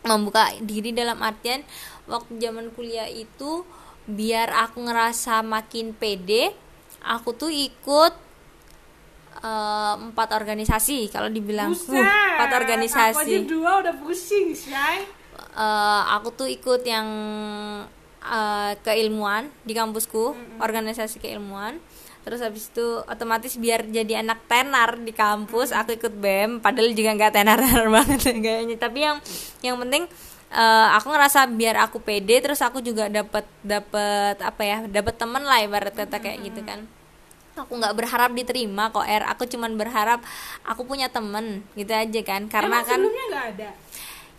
Membuka 0.03 0.51
diri 0.59 0.91
dalam 0.91 1.23
artian 1.23 1.63
waktu 2.11 2.35
zaman 2.43 2.75
kuliah 2.75 3.07
itu 3.07 3.63
biar 4.03 4.51
aku 4.51 4.83
ngerasa 4.83 5.45
makin 5.45 5.95
pede 5.95 6.51
aku 6.99 7.31
tuh 7.31 7.47
ikut 7.47 8.13
eh, 9.39 9.93
empat 9.95 10.35
organisasi 10.35 11.07
kalau 11.07 11.31
dibilang. 11.31 11.71
"Huh, 11.71 11.95
empat 11.95 12.35
Aku 12.35 12.51
aja 12.51 12.59
organisasi 12.59 13.47
dua 13.47 13.79
udah 13.79 13.95
pusing, 14.03 14.51
Shay. 14.51 15.07
Eh, 15.55 16.01
aku 16.11 16.35
tuh 16.35 16.47
ikut 16.51 16.83
yang 16.83 17.07
eh, 18.19 18.71
keilmuan 18.83 19.47
di 19.63 19.71
kampusku 19.71 20.35
organisasi 20.59 21.23
keilmuan 21.23 21.79
terus 22.19 22.43
habis 22.43 22.67
itu 22.67 23.01
otomatis 23.07 23.55
biar 23.55 23.87
jadi 23.87 24.19
anak 24.19 24.43
tenar 24.45 24.99
di 24.99 25.15
kampus 25.15 25.71
aku 25.71 25.95
ikut 25.95 26.13
bem 26.19 26.59
padahal 26.59 26.91
juga 26.91 27.15
nggak 27.15 27.33
tenar 27.33 27.57
tenar 27.57 27.87
banget 27.95 28.19
kayaknya. 28.37 28.75
Tapi 28.75 28.99
yang 28.99 29.17
yang 29.63 29.77
penting 29.79 30.05
eh, 30.51 30.87
aku 30.99 31.07
ngerasa 31.09 31.47
biar 31.49 31.75
aku 31.87 32.03
pede 32.03 32.43
terus 32.43 32.59
aku 32.59 32.83
juga 32.83 33.07
dapat 33.07 33.47
dapat 33.63 34.35
apa 34.43 34.61
ya 34.61 34.77
dapat 34.85 35.15
temen 35.15 35.43
lah 35.43 35.63
ibarat 35.63 35.95
kata 35.95 36.19
kayak 36.19 36.37
gitu 36.43 36.61
kan. 36.67 36.83
Aku 37.59 37.75
nggak 37.75 37.91
berharap 37.91 38.31
diterima 38.31 38.87
kok 38.87 39.03
er 39.03 39.27
aku 39.27 39.43
cuman 39.43 39.75
berharap 39.75 40.23
aku 40.63 40.87
punya 40.87 41.11
temen 41.11 41.63
gitu 41.75 41.91
aja 41.91 42.21
kan. 42.23 42.47
Karena 42.47 42.79
Emang 42.79 42.87
kan 42.87 42.99
sebelumnya 42.99 43.25
nggak 43.31 43.45
ada. 43.55 43.69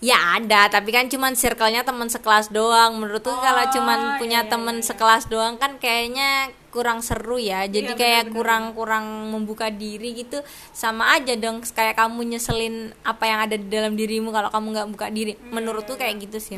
Ya 0.01 0.17
ada, 0.41 0.73
tapi 0.73 0.97
kan 0.97 1.13
cuman 1.13 1.37
circle-nya 1.37 1.85
teman 1.85 2.09
sekelas 2.09 2.49
doang. 2.49 2.97
Menurutku 2.97 3.37
kalau 3.37 3.69
cuman 3.69 4.17
punya 4.17 4.41
iya, 4.45 4.49
teman 4.49 4.81
sekelas 4.81 5.29
doang 5.29 5.61
kan 5.61 5.77
kayaknya 5.77 6.49
kurang 6.73 7.05
seru 7.05 7.37
ya. 7.37 7.69
Jadi 7.69 7.93
Iya, 7.93 8.01
kayak 8.01 8.33
bener-bener. 8.33 8.37
kurang 8.41 8.65
kurang 8.73 9.05
membuka 9.29 9.69
diri 9.69 10.17
gitu. 10.17 10.41
Sama 10.73 11.13
aja 11.13 11.37
dong 11.37 11.61
kayak 11.61 12.01
kamu 12.01 12.33
nyeselin 12.33 12.97
apa 13.05 13.29
yang 13.29 13.39
ada 13.45 13.61
di 13.61 13.69
dalam 13.69 13.93
dirimu 13.93 14.33
kalau 14.33 14.49
kamu 14.49 14.67
nggak 14.73 14.89
buka 14.89 15.07
diri. 15.13 15.37
Menurutku 15.53 16.01
kayak 16.01 16.17
gitu 16.25 16.41
sih. 16.41 16.57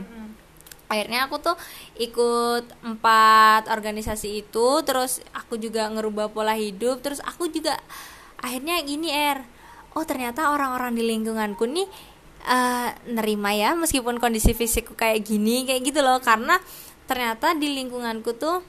Akhirnya 0.86 1.26
aku 1.26 1.42
tuh 1.42 1.56
ikut 1.98 2.68
empat 2.84 3.66
organisasi 3.66 4.44
itu, 4.46 4.66
terus 4.86 5.18
aku 5.34 5.58
juga 5.58 5.88
ngerubah 5.90 6.30
pola 6.30 6.54
hidup, 6.54 7.02
terus 7.02 7.18
aku 7.24 7.48
juga 7.48 7.74
akhirnya 8.38 8.76
gini 8.84 9.08
er, 9.08 9.40
oh 9.96 10.04
ternyata 10.04 10.52
orang-orang 10.52 10.92
di 10.92 11.02
lingkunganku 11.08 11.64
nih 11.64 11.88
eh, 12.42 12.90
nerima 13.10 13.54
ya 13.54 13.74
meskipun 13.78 14.18
kondisi 14.18 14.52
fisikku 14.52 14.94
kayak 14.98 15.22
gini 15.22 15.64
kayak 15.66 15.82
gitu 15.86 16.00
loh. 16.02 16.18
Karena 16.22 16.58
ternyata 17.06 17.54
di 17.54 17.70
lingkunganku 17.70 18.34
tuh 18.38 18.62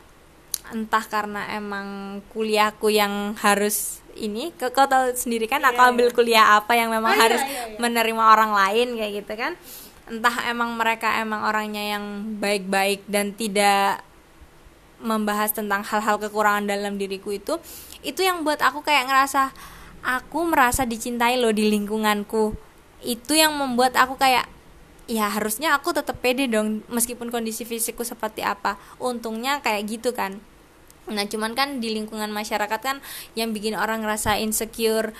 entah 0.72 1.04
karena 1.06 1.52
emang 1.54 2.20
kuliahku 2.32 2.88
yang 2.88 3.36
harus 3.36 4.00
ini 4.16 4.54
kau 4.56 4.72
kau 4.72 4.88
tahu 4.88 5.12
sendiri 5.12 5.50
kan 5.50 5.60
aku 5.66 5.82
ambil 5.82 6.14
kuliah 6.14 6.56
apa 6.56 6.78
yang 6.78 6.94
memang 6.94 7.14
Oh, 7.14 7.18
iya, 7.18 7.24
harus 7.28 7.42
iya, 7.44 7.76
iya. 7.76 7.78
menerima 7.82 8.24
orang 8.24 8.52
lain 8.54 8.88
kayak 8.96 9.14
gitu 9.24 9.34
kan. 9.36 9.54
Entah 10.04 10.36
emang 10.52 10.76
mereka 10.76 11.20
emang 11.20 11.48
orangnya 11.48 11.98
yang 11.98 12.36
baik-baik 12.38 13.08
dan 13.08 13.34
tidak 13.34 14.04
membahas 15.04 15.52
tentang 15.52 15.84
hal-hal 15.84 16.16
kekurangan 16.16 16.64
dalam 16.64 16.96
diriku 16.96 17.36
itu 17.36 17.60
itu 18.08 18.24
yang 18.24 18.48
buat 18.48 18.64
aku 18.64 18.84
kayak 18.88 19.12
ngerasa 19.12 19.52
aku 20.04 20.48
merasa 20.48 20.88
dicintai 20.88 21.36
loh 21.36 21.52
di 21.52 21.68
lingkunganku 21.68 22.56
itu 23.04 23.36
yang 23.36 23.54
membuat 23.56 23.96
aku 24.00 24.16
kayak 24.16 24.48
ya 25.04 25.28
harusnya 25.28 25.76
aku 25.76 25.92
tetap 25.92 26.24
pede 26.24 26.48
dong 26.48 26.80
meskipun 26.88 27.28
kondisi 27.28 27.68
fisikku 27.68 28.08
seperti 28.08 28.42
apa. 28.44 28.80
Untungnya 29.00 29.60
kayak 29.60 29.84
gitu 29.88 30.16
kan. 30.16 30.40
Nah 31.12 31.28
cuman 31.28 31.52
kan 31.54 31.84
di 31.84 31.92
lingkungan 31.92 32.32
masyarakat 32.32 32.80
kan 32.80 33.04
yang 33.36 33.52
bikin 33.52 33.76
orang 33.76 34.08
ngerasa 34.08 34.40
insecure 34.40 35.12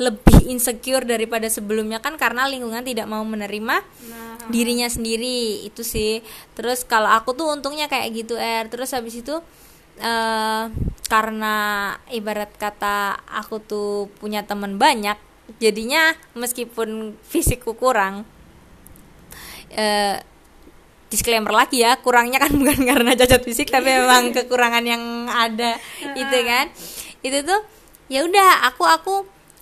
lebih 0.00 0.40
insecure 0.52 1.04
daripada 1.04 1.52
sebelumnya 1.52 2.00
kan 2.00 2.16
karena 2.16 2.48
lingkungan 2.48 2.80
tidak 2.80 3.04
mau 3.04 3.20
menerima 3.20 3.84
Nah, 4.08 4.40
dirinya 4.48 4.88
sendiri 4.88 5.68
itu 5.68 5.84
sih. 5.84 6.24
Terus 6.56 6.88
kalau 6.88 7.12
aku 7.12 7.36
tuh 7.36 7.52
untungnya 7.52 7.92
kayak 7.92 8.08
gitu 8.16 8.40
er. 8.40 8.72
Terus 8.72 8.96
habis 8.96 9.20
itu 9.20 9.36
eh 9.96 10.64
karena 11.06 11.54
ibarat 12.10 12.50
kata 12.58 13.22
aku 13.30 13.62
tuh 13.62 14.10
punya 14.18 14.42
teman 14.42 14.74
banyak 14.76 15.16
jadinya 15.62 16.14
meskipun 16.34 17.14
fisikku 17.22 17.78
kurang 17.78 18.26
eh 19.70 20.18
disclaimer 21.06 21.54
lagi 21.54 21.86
ya 21.86 21.98
kurangnya 22.02 22.42
kan 22.42 22.52
bukan 22.60 22.80
karena 22.82 23.12
cacat 23.14 23.42
fisik 23.46 23.70
tapi 23.70 23.94
memang 23.94 24.34
kekurangan 24.34 24.84
yang 24.84 25.30
ada 25.30 25.78
itu 26.18 26.38
kan. 26.42 26.66
Itu 27.22 27.38
tuh 27.46 27.60
ya 28.10 28.26
udah 28.26 28.66
aku 28.70 28.84
aku 28.86 29.14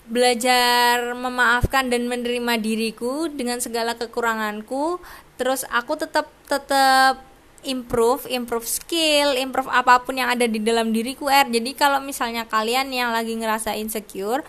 belajar 0.04 1.16
memaafkan 1.16 1.88
dan 1.88 2.04
menerima 2.04 2.60
diriku 2.60 3.32
dengan 3.32 3.56
segala 3.64 3.96
kekuranganku 3.96 5.00
terus 5.40 5.64
aku 5.72 5.96
tetap 5.96 6.28
tetap 6.44 7.24
improve 7.64 8.28
improve 8.28 8.68
skill 8.68 9.36
improve 9.36 9.68
apa 9.72 10.04
pun 10.04 10.16
yang 10.16 10.30
ada 10.32 10.44
di 10.46 10.60
dalam 10.60 10.92
diriku 10.92 11.28
er. 11.28 11.48
Jadi 11.48 11.76
kalau 11.76 12.00
misalnya 12.00 12.44
kalian 12.48 12.92
yang 12.92 13.10
lagi 13.10 13.34
ngerasa 13.34 13.76
insecure 13.76 14.44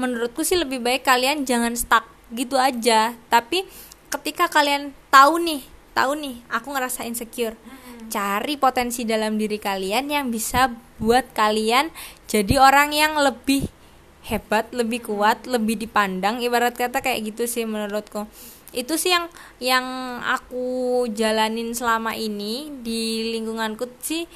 menurutku 0.00 0.46
sih 0.46 0.56
lebih 0.56 0.80
baik 0.80 1.04
kalian 1.04 1.44
jangan 1.44 1.76
stuck 1.76 2.08
gitu 2.32 2.56
aja. 2.60 3.16
Tapi 3.28 3.64
ketika 4.12 4.48
kalian 4.48 4.96
tahu 5.12 5.40
nih 5.42 5.62
tahu 5.92 6.14
nih 6.16 6.36
aku 6.48 6.70
ngerasa 6.72 7.04
insecure 7.04 7.58
cari 8.10 8.58
potensi 8.58 9.06
dalam 9.06 9.38
diri 9.38 9.58
kalian 9.58 10.10
yang 10.10 10.34
bisa 10.34 10.70
buat 10.98 11.30
kalian 11.30 11.94
jadi 12.26 12.58
orang 12.58 12.90
yang 12.90 13.14
lebih 13.18 13.70
hebat 14.26 14.68
lebih 14.70 15.08
kuat 15.08 15.48
lebih 15.48 15.80
dipandang. 15.80 16.44
Ibarat 16.44 16.76
kata 16.76 17.00
kayak 17.00 17.34
gitu 17.34 17.48
sih 17.48 17.64
menurutku 17.64 18.28
itu 18.70 18.94
sih 18.94 19.10
yang 19.10 19.26
yang 19.58 19.86
aku 20.22 21.06
jalanin 21.10 21.74
selama 21.74 22.14
ini 22.14 22.70
di 22.86 23.34
lingkunganku 23.34 23.90
sih 23.98 24.30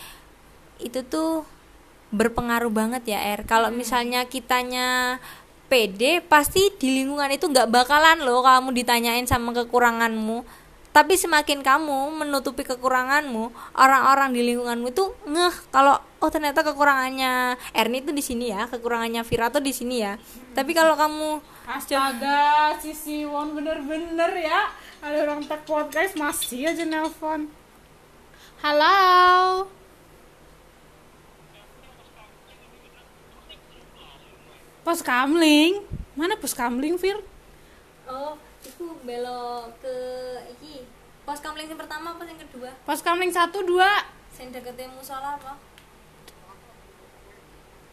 itu 0.82 1.00
tuh 1.06 1.46
berpengaruh 2.14 2.70
banget 2.70 3.14
ya 3.14 3.18
Er. 3.34 3.42
Kalau 3.46 3.70
misalnya 3.74 4.26
kitanya 4.26 5.18
pede 5.66 6.22
pasti 6.22 6.70
di 6.78 7.02
lingkungan 7.02 7.30
itu 7.34 7.50
nggak 7.50 7.70
bakalan 7.70 8.22
loh 8.22 8.44
kamu 8.44 8.70
ditanyain 8.74 9.26
sama 9.26 9.50
kekuranganmu 9.50 10.46
tapi 10.94 11.18
semakin 11.18 11.58
kamu 11.58 12.22
menutupi 12.22 12.62
kekuranganmu 12.62 13.50
orang-orang 13.74 14.30
di 14.30 14.46
lingkunganmu 14.46 14.94
itu 14.94 15.10
ngeh 15.26 15.54
kalau 15.74 15.98
oh 16.22 16.30
ternyata 16.30 16.62
kekurangannya 16.62 17.58
Erni 17.74 17.98
itu 17.98 18.14
di 18.14 18.22
sini 18.22 18.54
ya 18.54 18.70
kekurangannya 18.70 19.26
Vira 19.26 19.50
tuh 19.50 19.58
di 19.58 19.74
sini 19.74 20.06
ya 20.06 20.14
tapi 20.54 20.70
kalau 20.70 20.94
kamu 20.94 21.42
Astaga, 21.64 22.76
si 22.76 22.92
Siwon 22.92 23.56
bener-bener 23.56 24.28
ya. 24.36 24.68
Ada 25.00 25.24
orang 25.24 25.48
tag 25.48 25.64
podcast 25.64 26.12
masih 26.12 26.68
aja 26.68 26.84
nelpon. 26.84 27.48
Halo. 28.60 29.64
Pos 34.84 35.00
kamling. 35.00 35.80
Mana 36.12 36.36
pos 36.36 36.52
kamling, 36.52 37.00
Fir? 37.00 37.16
oh 38.04 38.36
itu 38.84 38.92
belok 39.00 39.80
ke 39.80 39.96
iki 40.52 40.84
pos 41.24 41.40
kamling 41.40 41.72
yang 41.72 41.80
pertama 41.80 42.12
apa 42.12 42.28
yang 42.28 42.36
kedua 42.36 42.68
Pos 42.84 43.00
kamling 43.00 43.32
1 43.32 43.48
2. 43.48 43.80
saya 44.28 44.52
deketin 44.52 44.92
musola 44.92 45.40
apa 45.40 45.56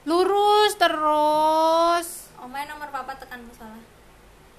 Lurus 0.04 0.76
terus. 0.76 2.36
oh 2.36 2.50
main 2.52 2.68
nomor 2.68 2.92
papa 2.92 3.16
tekan 3.16 3.40
musola 3.48 3.80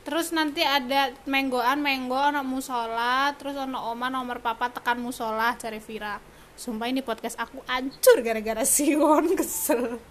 Terus 0.02 0.34
nanti 0.34 0.66
ada 0.66 1.14
menggoan, 1.30 1.78
menggo 1.78 2.18
anak 2.18 2.42
musola, 2.42 3.30
terus 3.38 3.54
ono 3.54 3.86
oma 3.86 4.10
nomor 4.10 4.42
papa 4.42 4.66
tekan 4.66 4.98
musola 4.98 5.54
cari 5.54 5.78
Vira. 5.78 6.18
Sumpah 6.58 6.90
ini 6.90 7.06
podcast 7.06 7.38
aku 7.38 7.62
hancur 7.70 8.18
gara-gara 8.18 8.66
Siwon 8.66 9.38
kesel. 9.38 10.02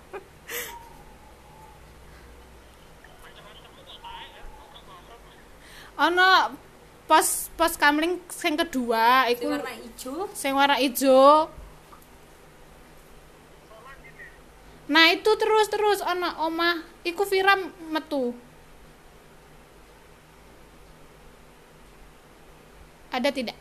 Ono 6.01 6.57
pos 7.05 7.53
pos 7.53 7.77
kamling 7.77 8.17
sing 8.33 8.57
kedua 8.57 9.29
iku 9.29 9.53
warna 9.53 9.73
hijau 9.77 10.25
sing 10.33 10.57
warna 10.57 10.81
ijo 10.81 11.49
Nah 14.91 15.07
itu 15.07 15.31
terus 15.39 15.71
terus 15.71 16.03
ono 16.03 16.51
omah 16.51 16.83
iku 17.07 17.23
Vira 17.23 17.55
metu 17.95 18.35
Ada 23.11 23.27
tidak? 23.31 23.55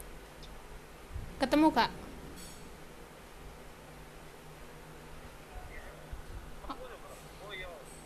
Ketemu 1.43 1.71
kak? 1.75 1.91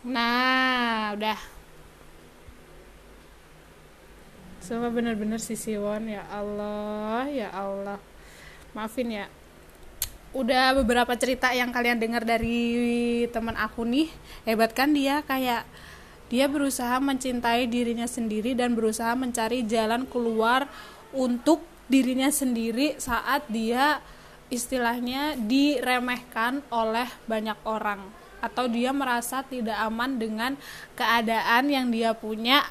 Nah, 0.05 1.13
udah. 1.17 1.54
Semua 4.65 4.89
bener-bener 4.89 5.37
si 5.37 5.53
Siwon 5.53 6.09
ya 6.09 6.25
Allah, 6.25 7.29
ya 7.29 7.53
Allah. 7.53 8.01
Maafin 8.73 9.13
ya. 9.13 9.29
Udah 10.33 10.73
beberapa 10.81 11.13
cerita 11.13 11.53
yang 11.53 11.69
kalian 11.69 12.01
dengar 12.01 12.25
dari 12.25 13.29
teman 13.29 13.53
aku 13.61 13.85
nih, 13.85 14.09
hebat 14.41 14.73
kan 14.73 14.89
dia 14.89 15.21
kayak 15.21 15.69
dia 16.33 16.49
berusaha 16.49 16.97
mencintai 16.97 17.69
dirinya 17.69 18.09
sendiri 18.09 18.57
dan 18.57 18.73
berusaha 18.73 19.13
mencari 19.13 19.61
jalan 19.69 20.09
keluar 20.09 20.65
untuk 21.13 21.61
dirinya 21.85 22.33
sendiri 22.33 22.97
saat 22.97 23.45
dia 23.45 24.01
istilahnya 24.49 25.37
diremehkan 25.45 26.65
oleh 26.73 27.05
banyak 27.29 27.61
orang 27.69 28.01
atau 28.41 28.65
dia 28.65 28.89
merasa 28.89 29.45
tidak 29.45 29.77
aman 29.77 30.17
dengan 30.17 30.57
keadaan 30.97 31.69
yang 31.69 31.93
dia 31.93 32.17
punya 32.17 32.65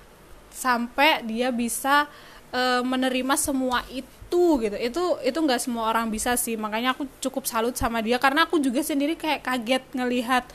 sampai 0.55 1.27
dia 1.27 1.51
bisa 1.51 2.07
e, 2.55 2.81
menerima 2.87 3.35
semua 3.35 3.83
itu 3.91 4.63
gitu. 4.63 4.77
Itu 4.79 5.05
itu 5.27 5.39
nggak 5.39 5.59
semua 5.59 5.91
orang 5.91 6.09
bisa 6.15 6.39
sih. 6.39 6.55
Makanya 6.55 6.95
aku 6.95 7.11
cukup 7.19 7.51
salut 7.51 7.75
sama 7.75 7.99
dia. 7.99 8.23
Karena 8.23 8.47
aku 8.47 8.63
juga 8.63 8.81
sendiri 8.87 9.19
kayak 9.19 9.43
kaget 9.43 9.85
ngelihat 9.99 10.47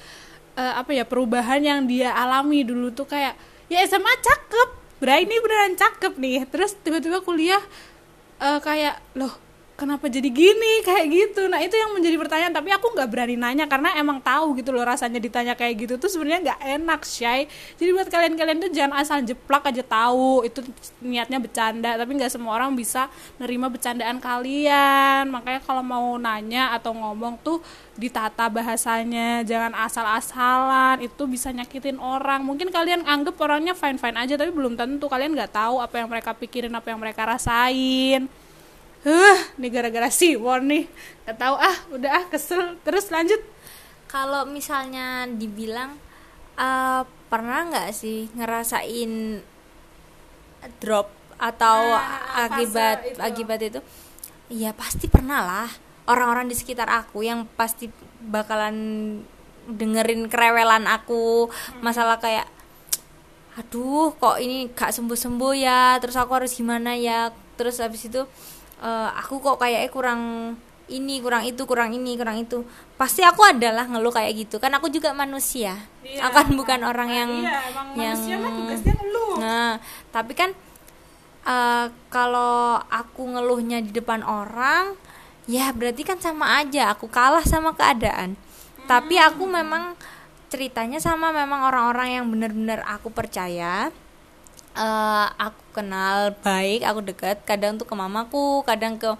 e, 0.55 0.63
apa 0.63 0.95
ya 0.95 1.03
perubahan 1.03 1.59
yang 1.59 1.79
dia 1.83 2.15
alami 2.15 2.63
dulu 2.63 2.95
tuh 2.95 3.05
kayak 3.11 3.35
ya 3.67 3.83
SMA 3.83 4.13
cakep. 4.23 4.69
Bra 4.99 5.19
ini 5.19 5.35
beneran 5.43 5.75
cakep 5.75 6.13
nih. 6.15 6.47
Terus 6.47 6.79
tiba-tiba 6.79 7.19
kuliah 7.19 7.61
e, 8.39 8.47
kayak 8.63 9.03
loh 9.19 9.48
kenapa 9.79 10.11
jadi 10.11 10.27
gini? 10.27 10.83
Kayak 10.83 11.05
gitu. 11.07 11.47
Nah 11.47 11.63
itu 11.63 11.71
yang 11.79 11.95
menjadi 11.95 12.19
pertanyaan 12.19 12.51
tapi 12.51 12.69
aku 12.75 12.91
nggak 12.91 13.07
berani 13.07 13.39
nanya 13.39 13.65
karena 13.71 13.95
emang 13.95 14.19
tahu 14.19 14.59
gitu 14.59 14.75
loh 14.75 14.83
rasanya 14.83 15.23
ditanya 15.23 15.55
kayak 15.55 15.87
gitu 15.87 15.93
tuh 15.95 16.11
sebenarnya 16.11 16.51
nggak 16.51 16.61
enak 16.75 17.01
shy 17.07 17.47
jadi 17.79 17.89
buat 17.95 18.11
kalian-kalian 18.11 18.59
tuh 18.59 18.71
jangan 18.75 18.93
asal 18.99 19.23
jeplak 19.23 19.63
aja 19.71 19.83
tahu. 19.87 20.43
Itu 20.43 20.59
niatnya 20.99 21.39
bercanda 21.39 21.95
tapi 21.95 22.11
nggak 22.19 22.31
semua 22.35 22.59
orang 22.59 22.75
bisa 22.75 23.07
nerima 23.39 23.71
bercandaan 23.71 24.19
kalian. 24.19 25.31
Makanya 25.31 25.63
kalau 25.63 25.81
mau 25.81 26.19
nanya 26.19 26.75
atau 26.75 26.91
ngomong 26.91 27.39
tuh 27.39 27.63
ditata 27.95 28.51
bahasanya. 28.51 29.47
Jangan 29.47 29.71
asal-asalan 29.79 30.99
itu 31.07 31.23
bisa 31.25 31.55
nyakitin 31.55 31.97
orang. 32.03 32.43
Mungkin 32.43 32.67
kalian 32.69 33.07
anggap 33.07 33.39
orangnya 33.39 33.71
fine 33.71 33.95
fine 33.95 34.19
aja 34.19 34.35
tapi 34.35 34.51
belum 34.51 34.75
tentu. 34.75 35.07
Kalian 35.07 35.31
nggak 35.31 35.55
tahu 35.55 35.79
apa 35.79 35.95
yang 36.03 36.11
mereka 36.11 36.35
pikirin 36.35 36.75
apa 36.75 36.91
yang 36.91 36.99
mereka 36.99 37.23
rasain 37.23 38.27
huh 39.05 39.39
nih 39.55 39.69
gara-gara 39.71 40.09
Siwon 40.11 40.67
nih. 40.67 40.83
Gak 41.27 41.37
tahu 41.39 41.55
ah 41.55 41.77
udah 41.93 42.11
ah 42.19 42.25
kesel. 42.27 42.75
Terus 42.83 43.07
lanjut. 43.13 43.39
Kalau 44.09 44.43
misalnya 44.49 45.29
dibilang 45.29 45.95
uh, 46.57 47.05
pernah 47.29 47.69
nggak 47.69 47.93
sih 47.93 48.27
ngerasain 48.33 49.39
drop 50.81 51.13
atau 51.39 51.95
Nah, 51.95 52.49
akibat 52.49 52.97
itu. 53.05 53.19
akibat 53.21 53.59
itu? 53.63 53.79
Iya 54.51 54.75
pasti 54.75 55.07
pernah 55.07 55.45
lah. 55.45 55.69
Orang-orang 56.09 56.49
di 56.49 56.57
sekitar 56.57 56.89
aku 56.89 57.21
yang 57.21 57.45
pasti 57.53 57.87
bakalan 58.19 58.75
dengerin 59.69 60.25
kerewelan 60.27 60.89
aku. 60.89 61.47
Masalah 61.85 62.17
kayak 62.17 62.49
aduh 63.55 64.15
kok 64.17 64.39
ini 64.41 64.73
gak 64.73 64.91
sembuh-sembuh 64.91 65.53
ya? 65.55 65.95
Terus 66.01 66.17
aku 66.17 66.31
harus 66.33 66.51
gimana 66.57 66.97
ya? 66.97 67.29
Terus 67.55 67.77
habis 67.77 68.09
itu 68.09 68.25
eh, 68.81 69.09
aku 69.21 69.39
kok 69.39 69.57
kayaknya 69.61 69.89
kurang 69.91 70.21
ini 70.89 71.21
kurang 71.21 71.45
itu 71.45 71.61
kurang 71.69 71.93
ini 71.93 72.17
kurang 72.17 72.41
itu. 72.41 72.65
Pasti 72.97 73.21
aku 73.21 73.45
adalah 73.45 73.85
ngeluh 73.85 74.09
kayak 74.09 74.33
gitu. 74.47 74.57
Kan 74.57 74.73
aku 74.73 74.89
juga 74.89 75.13
manusia. 75.13 75.77
Iya, 76.01 76.25
akan 76.31 76.57
bukan 76.57 76.81
orang 76.81 77.09
Ah, 77.09 77.17
yang 77.21 77.31
iya, 77.45 77.59
emang 77.69 77.87
yang 77.93 78.17
manusia 78.17 78.35
mah 78.41 78.51
tugasnya 78.57 78.93
ngeluh. 78.97 79.33
nah 79.39 79.71
tapi 80.09 80.33
kan 80.33 80.49
eh, 81.45 81.85
kalau 82.09 82.81
aku 82.89 83.21
ngeluhnya 83.29 83.79
di 83.79 83.91
depan 83.93 84.21
orang 84.25 84.97
ya 85.45 85.69
berarti 85.73 86.01
kan 86.03 86.17
sama 86.19 86.59
aja. 86.61 86.93
Aku 86.97 87.05
kalah 87.09 87.45
sama 87.45 87.73
keadaan. 87.77 88.33
Tapi 88.89 89.21
aku 89.21 89.45
memang 89.45 89.93
ceritanya 90.49 90.97
sama 90.97 91.29
memang 91.29 91.61
orang-orang 91.69 92.09
yang 92.21 92.25
benar-benar 92.25 92.81
aku 92.89 93.13
percaya 93.13 93.93
eh, 94.75 95.27
aku 95.37 95.58
kenal 95.79 96.35
baik 96.43 96.83
aku 96.83 96.99
dekat 97.09 97.37
kadang 97.47 97.79
tuh 97.79 97.87
ke 97.87 97.95
mamaku 97.95 98.61
kadang 98.67 98.99
ke 98.99 99.11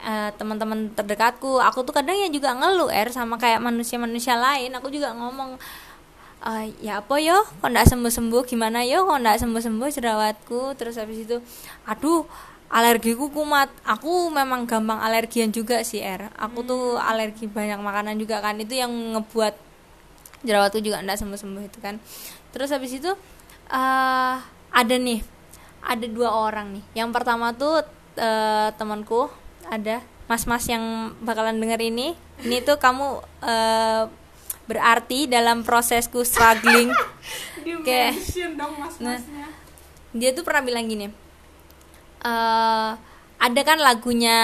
eh, 0.00 0.30
teman-teman 0.38 0.92
terdekatku. 0.96 1.58
Aku 1.68 1.82
tuh 1.86 1.94
kadang 1.96 2.16
ya 2.16 2.28
juga 2.30 2.54
ngeluh 2.54 2.90
er 2.92 3.08
sama 3.10 3.34
kayak 3.42 3.60
manusia-manusia 3.64 4.36
lain. 4.38 4.70
Aku 4.78 4.88
juga 4.92 5.10
ngomong 5.16 5.58
"Eh, 6.46 6.64
ya 6.84 7.02
apa 7.02 7.16
yo? 7.18 7.38
Kok 7.60 7.68
ndak 7.72 7.86
sembuh 7.90 8.12
sembuh 8.12 8.42
gimana 8.46 8.84
yo? 8.86 9.02
Kok 9.08 9.18
ndak 9.24 9.36
sembuh 9.42 9.62
sembuh 9.66 9.88
jerawatku? 9.90 10.60
Terus 10.78 10.94
habis 11.00 11.18
itu 11.26 11.36
aduh 11.88 12.22
alergiku 12.70 13.32
kumat. 13.34 13.68
Aku 13.82 14.28
memang 14.30 14.68
gampang 14.70 15.00
alergian 15.02 15.50
juga 15.50 15.82
sih 15.82 16.00
er. 16.04 16.30
Aku 16.38 16.62
tuh 16.62 17.00
alergi 17.00 17.50
banyak 17.50 17.80
makanan 17.82 18.14
juga 18.20 18.38
kan. 18.44 18.54
Itu 18.62 18.74
yang 18.78 18.92
ngebuat 19.16 19.54
jerawatku 20.46 20.78
juga 20.84 21.02
ndak 21.02 21.18
sembuh 21.18 21.38
sembuh 21.40 21.62
itu 21.66 21.78
kan. 21.82 21.96
Terus 22.54 22.70
habis 22.70 22.92
itu 22.94 23.10
eh 23.72 24.36
ada 24.70 24.94
nih 25.00 25.20
ada 25.86 26.06
dua 26.10 26.34
orang 26.34 26.74
nih. 26.74 26.84
Yang 26.98 27.10
pertama 27.14 27.54
tuh 27.54 27.86
eh, 28.18 28.68
temanku 28.74 29.30
ada 29.70 30.02
mas-mas 30.26 30.66
yang 30.66 31.14
bakalan 31.22 31.56
denger 31.56 31.78
ini. 31.80 32.18
Ini 32.42 32.66
tuh 32.66 32.76
kamu 32.76 33.06
eh, 33.40 34.02
berarti 34.66 35.30
dalam 35.30 35.62
prosesku 35.62 36.26
struggling. 36.26 36.90
Kayak- 37.86 38.18
mention 38.18 38.52
dong 38.54 38.74
mas-masnya. 38.78 39.46
dia 40.10 40.30
tuh 40.32 40.42
pernah 40.42 40.62
bilang 40.62 40.86
gini 40.86 41.10
eh 42.24 42.90
ada 43.36 43.60
kan 43.62 43.76
lagunya 43.76 44.38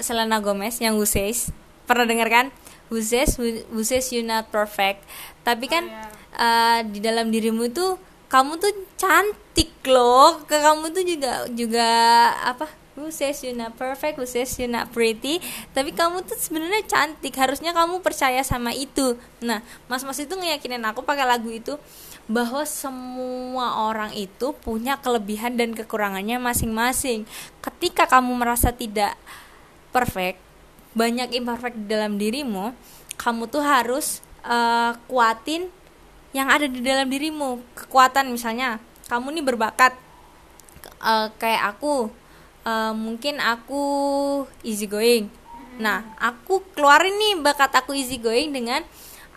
Selena 0.00 0.40
Gomez 0.40 0.80
yang 0.80 0.96
Who 0.96 1.04
Says? 1.04 1.52
Pernah 1.84 2.08
denger 2.08 2.28
kan? 2.32 2.46
Who 2.88 3.04
Says 3.04 3.36
Who, 3.36 3.44
Who 3.68 3.84
Says 3.84 4.08
You 4.08 4.24
Not 4.24 4.48
Perfect. 4.48 5.04
Tapi 5.44 5.68
kan 5.68 5.84
eh, 6.32 6.80
di 6.88 6.98
dalam 6.98 7.28
dirimu 7.28 7.68
tuh 7.68 8.00
kamu 8.28 8.60
tuh 8.60 8.72
cantik 9.00 9.72
loh. 9.88 10.44
Ke 10.44 10.60
kamu 10.60 10.92
tuh 10.92 11.04
juga 11.04 11.48
juga 11.52 11.88
apa? 12.44 12.68
Who 12.98 13.14
says 13.14 13.46
you 13.46 13.54
not 13.54 13.78
perfect, 13.78 14.18
who 14.18 14.26
says 14.26 14.50
you 14.58 14.66
not 14.66 14.90
pretty? 14.90 15.38
Tapi 15.70 15.94
kamu 15.94 16.26
tuh 16.26 16.34
sebenarnya 16.34 16.82
cantik. 16.84 17.30
Harusnya 17.38 17.70
kamu 17.70 18.02
percaya 18.02 18.42
sama 18.42 18.74
itu. 18.74 19.14
Nah, 19.38 19.62
mas-mas 19.86 20.18
itu 20.18 20.34
ngeyakinin 20.34 20.82
aku 20.82 21.06
pakai 21.06 21.22
lagu 21.22 21.48
itu 21.48 21.78
Bahwa 22.28 22.66
semua 22.66 23.88
orang 23.88 24.12
itu 24.12 24.52
punya 24.60 24.98
kelebihan 24.98 25.54
dan 25.56 25.72
kekurangannya 25.78 26.36
masing-masing. 26.42 27.24
Ketika 27.62 28.10
kamu 28.10 28.34
merasa 28.34 28.74
tidak 28.74 29.14
perfect 29.94 30.42
Banyak 30.92 31.32
imperfect 31.32 31.78
di 31.78 31.86
dalam 31.88 32.18
dirimu 32.18 32.74
Kamu 33.14 33.46
tuh 33.48 33.62
harus 33.62 34.20
eh, 34.42 34.92
kuatin 35.06 35.70
yang 36.36 36.52
ada 36.52 36.68
di 36.68 36.84
dalam 36.84 37.08
dirimu 37.08 37.60
Kekuatan 37.72 38.28
misalnya 38.28 38.76
Kamu 39.08 39.32
nih 39.32 39.44
berbakat. 39.44 39.96
Eh, 41.00 41.28
kayak 41.40 41.76
aku 41.76 42.12
eh, 42.68 42.92
mungkin 42.92 43.40
aku 43.40 43.82
easy 44.60 44.84
going. 44.84 45.32
Nah 45.80 46.04
aku 46.20 46.60
keluarin 46.76 47.16
nih 47.16 47.34
bakat 47.40 47.72
aku 47.72 47.96
easy 47.96 48.20
going 48.20 48.52
dengan 48.52 48.84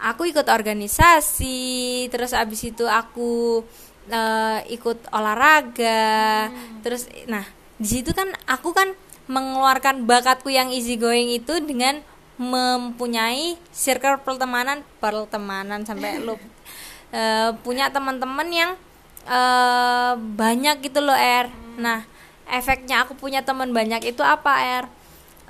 aku 0.01 0.25
ikut 0.25 0.49
organisasi 0.49 2.10
terus 2.10 2.34
abis 2.34 2.73
itu 2.73 2.89
aku 2.89 3.62
eh, 4.10 4.60
ikut 4.73 5.13
olahraga 5.13 6.49
terus 6.82 7.06
nah 7.30 7.45
di 7.77 7.88
situ 7.88 8.12
kan 8.12 8.34
aku 8.49 8.73
kan 8.73 8.97
mengeluarkan 9.30 10.10
bakatku 10.10 10.49
yang 10.49 10.73
easy 10.73 10.97
going 10.97 11.30
itu 11.30 11.62
dengan 11.62 12.01
mempunyai 12.41 13.54
circle 13.69 14.17
pertemanan 14.25 14.82
pertemanan 14.97 15.86
sampai 15.86 16.17
lu 16.17 16.36
eh, 17.12 17.50
punya 17.62 17.91
teman-teman 17.91 18.47
yang 18.50 18.71
eh 19.21 20.13
banyak 20.17 20.82
gitu 20.82 21.00
loh 21.00 21.15
R. 21.15 21.47
Nah, 21.78 22.04
efeknya 22.50 23.06
aku 23.06 23.13
punya 23.13 23.45
teman 23.45 23.69
banyak 23.69 24.02
itu 24.08 24.24
apa 24.26 24.84
R? 24.84 24.86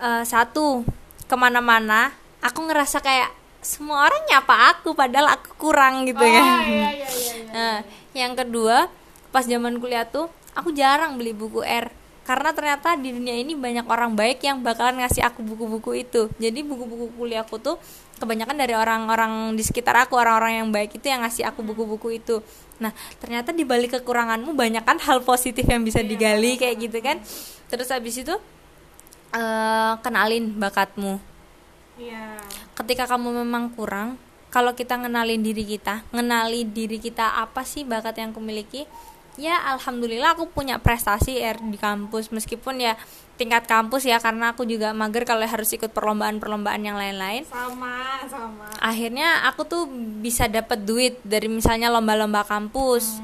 Eh, 0.02 0.24
satu, 0.26 0.84
ke 1.30 1.36
mana-mana 1.40 2.12
aku 2.42 2.66
ngerasa 2.68 3.00
kayak 3.00 3.32
semua 3.62 4.10
orang 4.10 4.26
nyapa 4.26 4.74
aku 4.76 4.98
padahal 4.98 5.38
aku 5.38 5.54
kurang 5.70 6.10
gitu 6.10 6.20
Oh, 6.20 6.28
kan. 6.28 6.44
iya, 6.44 6.60
iya, 6.66 6.90
iya, 6.92 7.08
iya. 7.08 7.34
Nah, 7.54 7.78
yang 8.26 8.34
kedua, 8.34 8.90
pas 9.30 9.46
zaman 9.46 9.78
kuliah 9.78 10.04
tuh 10.04 10.28
aku 10.58 10.74
jarang 10.76 11.16
beli 11.16 11.32
buku 11.32 11.64
R 11.64 11.88
karena 12.22 12.54
ternyata 12.54 12.94
di 13.00 13.14
dunia 13.16 13.34
ini 13.34 13.58
banyak 13.58 13.86
orang 13.90 14.14
baik 14.14 14.46
yang 14.46 14.62
bakalan 14.62 15.02
ngasih 15.02 15.26
aku 15.26 15.42
buku-buku 15.42 16.06
itu. 16.06 16.30
Jadi 16.38 16.62
buku-buku 16.62 17.14
kuliahku 17.18 17.58
tuh 17.58 17.78
kebanyakan 18.22 18.54
dari 18.54 18.78
orang-orang 18.78 19.58
di 19.58 19.66
sekitar 19.66 19.98
aku, 20.06 20.14
orang-orang 20.14 20.62
yang 20.62 20.70
baik 20.70 21.02
itu 21.02 21.10
yang 21.10 21.26
ngasih 21.26 21.50
aku 21.50 21.66
buku-buku 21.66 22.22
itu. 22.22 22.46
Nah, 22.78 22.94
ternyata 23.18 23.50
di 23.50 23.66
balik 23.66 23.98
kekuranganmu 23.98 24.54
banyak 24.54 24.86
kan 24.86 25.02
hal 25.02 25.26
positif 25.26 25.66
yang 25.66 25.82
bisa 25.82 26.06
digali 26.06 26.62
kayak 26.62 26.78
gitu 26.78 27.02
kan. 27.02 27.18
Terus 27.74 27.90
habis 27.90 28.22
itu 28.22 28.38
eh, 29.34 29.94
kenalin 30.06 30.54
bakatmu 30.62 31.32
Iya. 32.02 32.40
ketika 32.82 33.06
kamu 33.06 33.46
memang 33.46 33.70
kurang 33.78 34.18
kalau 34.50 34.74
kita 34.74 34.98
ngenalin 34.98 35.46
diri 35.46 35.64
kita 35.68 36.02
ngenali 36.10 36.66
diri 36.66 36.98
kita 36.98 37.38
apa 37.38 37.62
sih 37.62 37.86
bakat 37.86 38.18
yang 38.18 38.34
kumiliki 38.34 38.90
ya 39.38 39.70
alhamdulillah 39.78 40.34
aku 40.34 40.50
punya 40.50 40.82
prestasi 40.82 41.38
er 41.38 41.62
di 41.62 41.78
kampus 41.78 42.34
meskipun 42.34 42.82
ya 42.82 42.98
tingkat 43.42 43.66
kampus 43.66 44.06
ya 44.06 44.22
karena 44.22 44.54
aku 44.54 44.70
juga 44.70 44.94
mager 44.94 45.26
kalau 45.26 45.42
harus 45.42 45.74
ikut 45.74 45.90
perlombaan-perlombaan 45.90 46.86
yang 46.86 46.94
lain-lain. 46.94 47.42
Sama, 47.50 48.22
sama. 48.30 48.70
akhirnya 48.78 49.50
aku 49.50 49.66
tuh 49.66 49.90
bisa 50.22 50.46
dapat 50.46 50.86
duit 50.86 51.18
dari 51.26 51.50
misalnya 51.50 51.90
lomba-lomba 51.90 52.46
kampus. 52.46 53.18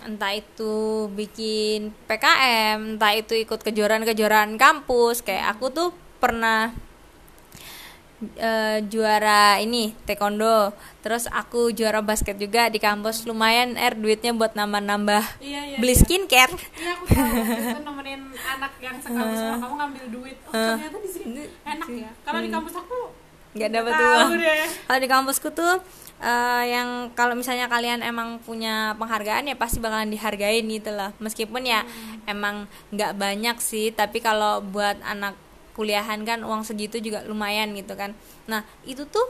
Entah 0.00 0.32
itu 0.32 1.12
bikin 1.12 1.92
PKM 2.08 2.96
entah 2.96 3.12
itu 3.12 3.36
ikut 3.36 3.60
kejuaraan-kejuaraan 3.60 4.56
kampus. 4.56 5.20
Kayak 5.20 5.60
aku 5.60 5.68
tuh 5.68 5.88
pernah 6.16 6.72
eh, 8.36 8.78
juara 8.86 9.56
ini 9.60 9.96
taekwondo. 10.04 10.72
Terus 11.00 11.24
aku 11.32 11.72
juara 11.72 12.04
basket 12.04 12.36
juga 12.36 12.68
di 12.68 12.76
kampus. 12.76 13.24
Lumayan 13.24 13.74
er 13.80 13.96
duitnya 13.96 14.36
buat 14.36 14.52
nambah-nambah 14.52 15.40
Iya, 15.40 15.60
iya. 15.74 15.76
beli 15.80 15.94
iya. 15.96 16.00
skincare. 16.04 16.54
Iya 16.76 16.90
aku 16.96 17.04
tahu. 17.08 17.32
Nemenin 17.86 18.22
anak 18.36 18.72
yang 18.80 18.96
sekampus 19.00 19.38
sama 19.40 19.56
kamu 19.60 19.74
ngambil 19.80 20.04
duit. 20.12 20.36
Oh 20.48 20.52
ternyata 20.52 20.98
di 21.00 21.10
sini 21.10 21.42
enak 21.64 21.88
ya. 21.88 22.10
Kalau 22.24 22.40
di 22.40 22.50
kampus 22.52 22.74
aku 22.76 22.98
nggak 23.50 23.70
dapat 23.74 23.92
uang. 23.98 24.30
kalau 24.86 25.00
di 25.02 25.08
kampusku 25.10 25.48
tuh 25.50 25.82
eh, 26.22 26.64
yang 26.70 27.10
kalau 27.18 27.34
misalnya 27.34 27.66
kalian 27.66 27.98
emang 27.98 28.38
punya 28.46 28.94
penghargaan 28.94 29.50
ya 29.50 29.58
pasti 29.58 29.82
bakalan 29.82 30.06
dihargain 30.06 30.62
gitu 30.70 30.94
loh 30.94 31.10
meskipun 31.18 31.66
ya 31.66 31.82
emang 32.30 32.70
nggak 32.94 33.18
banyak 33.18 33.58
sih 33.58 33.90
tapi 33.90 34.22
kalau 34.22 34.62
buat 34.62 35.02
anakku 35.02 35.49
kuliahan 35.80 36.20
kan 36.28 36.44
uang 36.44 36.60
segitu 36.68 37.00
juga 37.00 37.24
lumayan 37.24 37.72
gitu 37.72 37.96
kan. 37.96 38.12
Nah 38.44 38.68
itu 38.84 39.08
tuh 39.08 39.24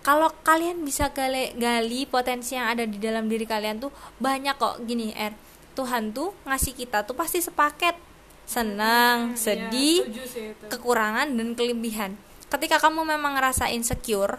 kalau 0.00 0.32
kalian 0.40 0.80
bisa 0.80 1.12
gali, 1.12 1.52
gali 1.60 2.08
potensi 2.08 2.56
yang 2.56 2.72
ada 2.72 2.88
di 2.88 2.96
dalam 2.96 3.28
diri 3.28 3.44
kalian 3.44 3.76
tuh 3.76 3.92
banyak 4.16 4.56
kok. 4.56 4.80
Gini 4.88 5.12
er 5.12 5.36
Tuhan 5.76 6.16
tuh 6.16 6.32
ngasih 6.48 6.72
kita 6.72 7.04
tuh 7.04 7.12
pasti 7.12 7.44
sepaket. 7.44 8.00
Senang 8.46 9.34
Hmm, 9.34 9.36
sedih 9.36 10.06
iya, 10.06 10.22
sih 10.24 10.54
itu. 10.54 10.64
kekurangan 10.70 11.28
dan 11.34 11.58
kelebihan. 11.58 12.14
Ketika 12.46 12.78
kamu 12.78 13.02
memang 13.04 13.36
ngerasa 13.36 13.68
insecure 13.68 14.38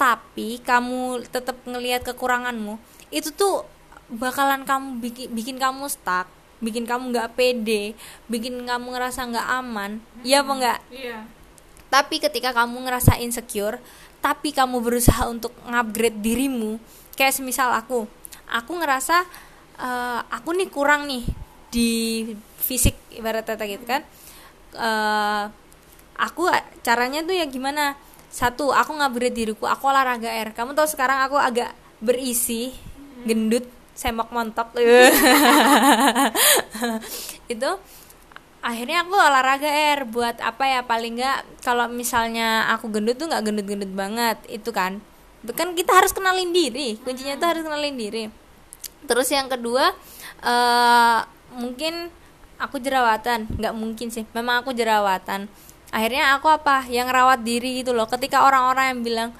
tapi 0.00 0.58
kamu 0.64 1.28
tetap 1.30 1.60
ngelihat 1.62 2.02
kekuranganmu 2.02 2.74
itu 3.14 3.30
tuh 3.30 3.62
bakalan 4.10 4.66
kamu 4.66 4.98
bikin 4.98 5.26
bikin 5.30 5.56
kamu 5.62 5.86
stuck 5.86 6.26
bikin 6.62 6.86
kamu 6.86 7.10
nggak 7.10 7.34
pede 7.34 7.92
bikin 8.30 8.62
kamu 8.62 8.94
ngerasa 8.94 9.26
nggak 9.26 9.48
aman 9.58 9.98
iya 10.22 10.40
apa 10.40 10.52
enggak 10.54 10.78
Iya. 10.88 11.18
tapi 11.90 12.22
ketika 12.22 12.54
kamu 12.54 12.86
ngerasa 12.86 13.18
insecure 13.18 13.82
tapi 14.22 14.54
kamu 14.54 14.78
berusaha 14.78 15.26
untuk 15.26 15.50
ngupgrade 15.66 16.22
dirimu 16.22 16.78
kayak 17.12 17.34
semisal 17.34 17.74
aku 17.74 18.06
aku 18.46 18.72
ngerasa 18.78 19.26
eh, 19.76 20.20
aku 20.30 20.54
nih 20.54 20.70
kurang 20.70 21.10
nih 21.10 21.26
di 21.72 21.90
fisik 22.60 22.92
ibarat 23.16 23.48
kata 23.48 23.64
gitu 23.64 23.88
kan. 23.88 24.04
Eh, 24.76 25.44
aku 26.20 26.52
caranya 26.84 27.24
tuh 27.24 27.32
ya 27.32 27.48
gimana? 27.48 27.96
Satu 28.28 28.76
aku 28.76 28.92
ngupgrade 28.92 29.32
diriku 29.32 29.64
aku 29.64 29.88
olahraga 29.88 30.28
air. 30.28 30.52
Kamu 30.52 30.76
tahu 30.76 30.84
sekarang 30.84 31.24
aku 31.24 31.40
agak 31.40 31.72
berisi 31.98 32.76
gendut 33.24 33.64
semak 33.92 34.32
montok 34.32 34.72
itu 37.52 37.70
akhirnya 38.62 39.02
aku 39.02 39.14
olahraga 39.18 39.66
air 39.68 40.06
buat 40.06 40.38
apa 40.38 40.64
ya 40.64 40.80
paling 40.86 41.18
nggak 41.18 41.60
kalau 41.66 41.90
misalnya 41.90 42.70
aku 42.70 42.88
gendut 42.88 43.18
tuh 43.18 43.26
nggak 43.28 43.42
gendut-gendut 43.42 43.92
banget 43.92 44.38
itu 44.48 44.70
kan. 44.70 45.02
Itu 45.42 45.52
kan 45.52 45.74
kita 45.74 45.90
harus 45.90 46.14
kenalin 46.14 46.54
diri 46.54 46.96
kuncinya 47.02 47.34
tuh 47.36 47.48
harus 47.50 47.62
kenalin 47.66 47.98
diri. 47.98 48.30
Terus 49.04 49.28
yang 49.34 49.50
kedua 49.50 49.90
eh 50.42 51.18
mungkin 51.52 52.08
aku 52.56 52.78
jerawatan 52.78 53.50
nggak 53.58 53.74
mungkin 53.74 54.08
sih 54.14 54.24
memang 54.32 54.62
aku 54.62 54.72
jerawatan. 54.72 55.50
Akhirnya 55.92 56.38
aku 56.38 56.48
apa 56.48 56.88
yang 56.88 57.10
rawat 57.10 57.44
diri 57.44 57.84
gitu 57.84 57.92
loh. 57.92 58.08
Ketika 58.08 58.48
orang-orang 58.48 58.96
yang 58.96 59.00
bilang 59.04 59.30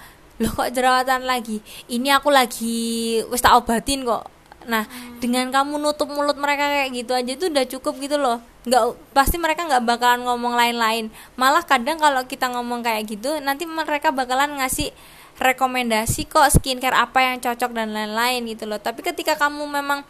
loh 0.42 0.52
kok 0.52 0.74
jerawatan 0.74 1.24
lagi? 1.24 1.62
Ini 1.86 2.18
aku 2.18 2.28
lagi 2.28 3.22
wis 3.30 3.40
tak 3.40 3.54
obatin 3.54 4.02
kok 4.02 4.41
nah 4.66 4.84
dengan 5.18 5.50
kamu 5.50 5.78
nutup 5.78 6.10
mulut 6.10 6.38
mereka 6.38 6.68
kayak 6.68 6.90
gitu 6.92 7.12
aja 7.14 7.30
itu 7.32 7.46
udah 7.50 7.64
cukup 7.66 7.94
gitu 8.02 8.16
loh. 8.18 8.38
Nggak 8.66 8.82
pasti 9.14 9.36
mereka 9.38 9.66
nggak 9.66 9.84
bakalan 9.84 10.22
ngomong 10.26 10.54
lain-lain. 10.54 11.10
Malah 11.34 11.66
kadang 11.66 11.98
kalau 11.98 12.26
kita 12.26 12.50
ngomong 12.50 12.82
kayak 12.86 13.08
gitu 13.10 13.38
nanti 13.42 13.66
mereka 13.66 14.14
bakalan 14.14 14.58
ngasih 14.58 14.94
rekomendasi 15.40 16.28
kok 16.28 16.46
skincare 16.52 16.94
apa 16.94 17.18
yang 17.24 17.36
cocok 17.42 17.70
dan 17.74 17.90
lain-lain 17.94 18.46
gitu 18.50 18.68
loh. 18.68 18.78
Tapi 18.78 19.02
ketika 19.02 19.34
kamu 19.38 19.66
memang 19.66 20.06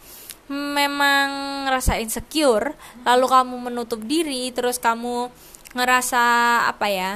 memang 0.52 1.28
ngerasa 1.70 2.02
insecure 2.02 2.74
lalu 3.06 3.26
kamu 3.30 3.54
menutup 3.70 4.02
diri 4.04 4.50
terus 4.50 4.76
kamu 4.76 5.30
ngerasa 5.72 6.20
apa 6.68 6.86
ya 6.90 7.12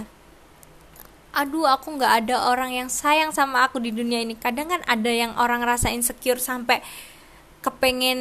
aduh 1.37 1.69
aku 1.69 2.01
nggak 2.01 2.25
ada 2.25 2.49
orang 2.49 2.73
yang 2.73 2.89
sayang 2.89 3.29
sama 3.29 3.69
aku 3.69 3.77
di 3.77 3.93
dunia 3.93 4.25
ini. 4.25 4.33
Kadang 4.41 4.73
kan 4.73 4.81
ada 4.89 5.13
yang 5.13 5.37
orang 5.37 5.61
ngerasa 5.61 5.93
insecure 5.93 6.41
sampai 6.41 6.81
kepengen 7.67 8.21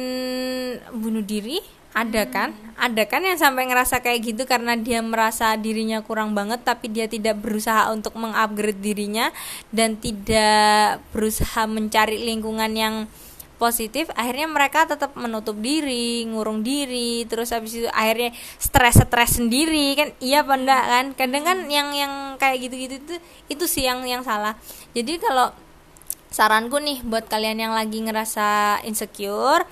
bunuh 0.90 1.22
diri 1.22 1.62
ada 1.96 2.28
kan? 2.28 2.52
Ada 2.76 3.08
kan 3.08 3.24
yang 3.24 3.40
sampai 3.40 3.64
ngerasa 3.72 4.04
kayak 4.04 4.20
gitu 4.20 4.42
karena 4.44 4.76
dia 4.76 5.00
merasa 5.00 5.56
dirinya 5.56 6.04
kurang 6.04 6.36
banget 6.36 6.60
tapi 6.60 6.92
dia 6.92 7.08
tidak 7.08 7.40
berusaha 7.40 7.88
untuk 7.88 8.12
mengupgrade 8.20 8.84
dirinya 8.84 9.32
dan 9.72 9.96
tidak 9.96 11.00
berusaha 11.16 11.64
mencari 11.64 12.20
lingkungan 12.20 12.68
yang 12.76 12.94
positif. 13.56 14.12
Akhirnya 14.12 14.44
mereka 14.44 14.84
tetap 14.84 15.16
menutup 15.16 15.56
diri 15.56 16.28
ngurung 16.28 16.60
diri 16.60 17.24
terus 17.24 17.56
habis 17.56 17.80
itu 17.80 17.88
akhirnya 17.88 18.36
stres 18.60 19.00
stres 19.00 19.40
sendiri 19.40 19.96
kan? 19.96 20.12
Iya 20.20 20.44
apa 20.44 20.52
enggak 20.52 20.84
kan? 20.84 21.06
Kadang 21.16 21.44
kan 21.48 21.58
yang 21.72 21.96
yang 21.96 22.12
kayak 22.36 22.68
gitu 22.68 22.74
gitu 22.76 22.94
itu 23.00 23.14
itu 23.48 23.64
sih 23.64 23.88
yang 23.88 24.04
yang 24.04 24.20
salah. 24.20 24.52
Jadi 24.92 25.16
kalau 25.16 25.48
saranku 26.36 26.76
nih 26.76 27.00
buat 27.00 27.32
kalian 27.32 27.64
yang 27.64 27.72
lagi 27.72 28.04
ngerasa 28.04 28.84
insecure 28.84 29.64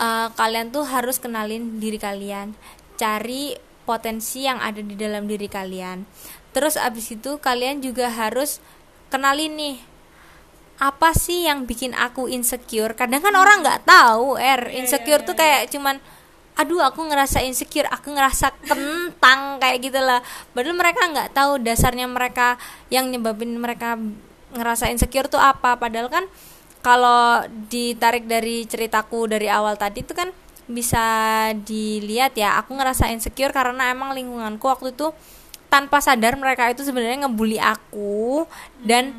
uh, 0.00 0.32
kalian 0.32 0.72
tuh 0.72 0.88
harus 0.88 1.20
kenalin 1.20 1.76
diri 1.76 2.00
kalian. 2.00 2.56
Cari 2.96 3.52
potensi 3.84 4.48
yang 4.48 4.64
ada 4.64 4.80
di 4.80 4.96
dalam 4.96 5.28
diri 5.28 5.44
kalian. 5.44 6.08
Terus 6.56 6.80
abis 6.80 7.12
itu 7.12 7.36
kalian 7.36 7.84
juga 7.84 8.08
harus 8.08 8.64
kenalin 9.12 9.52
nih 9.60 9.76
apa 10.80 11.12
sih 11.12 11.44
yang 11.44 11.68
bikin 11.68 11.92
aku 11.92 12.32
insecure? 12.32 12.96
Kadang 12.96 13.20
kan 13.20 13.36
orang 13.36 13.60
nggak 13.60 13.84
tahu 13.84 14.40
er. 14.40 14.72
Insecure 14.72 15.20
tuh 15.20 15.36
kayak 15.36 15.68
cuman 15.68 16.00
aduh 16.54 16.80
aku 16.86 17.02
ngerasa 17.02 17.42
insecure 17.42 17.90
aku 17.90 18.14
ngerasa 18.14 18.56
kentang 18.64 19.60
kayak 19.60 19.84
gitu 19.84 20.00
lah. 20.00 20.24
Padahal 20.56 20.80
mereka 20.80 21.02
nggak 21.12 21.36
tahu 21.36 21.60
dasarnya 21.60 22.08
mereka 22.08 22.56
yang 22.88 23.12
nyebabin 23.12 23.58
mereka 23.58 24.00
ngerasa 24.54 24.88
insecure 24.88 25.28
tuh 25.28 25.42
apa? 25.42 25.76
Padahal 25.76 26.08
kan 26.08 26.24
kalau 26.84 27.42
ditarik 27.68 28.28
dari 28.28 28.68
ceritaku 28.68 29.26
dari 29.26 29.48
awal 29.48 29.74
tadi 29.74 30.04
itu 30.04 30.12
kan 30.12 30.30
bisa 30.64 31.04
dilihat 31.64 32.32
ya 32.36 32.56
aku 32.56 32.72
ngerasa 32.76 33.12
insecure 33.12 33.52
karena 33.52 33.92
emang 33.92 34.16
lingkunganku 34.16 34.64
waktu 34.64 34.96
itu 34.96 35.12
tanpa 35.68 36.00
sadar 36.00 36.38
mereka 36.40 36.70
itu 36.72 36.86
sebenarnya 36.86 37.26
ngebully 37.26 37.60
aku 37.60 38.48
dan 38.80 39.12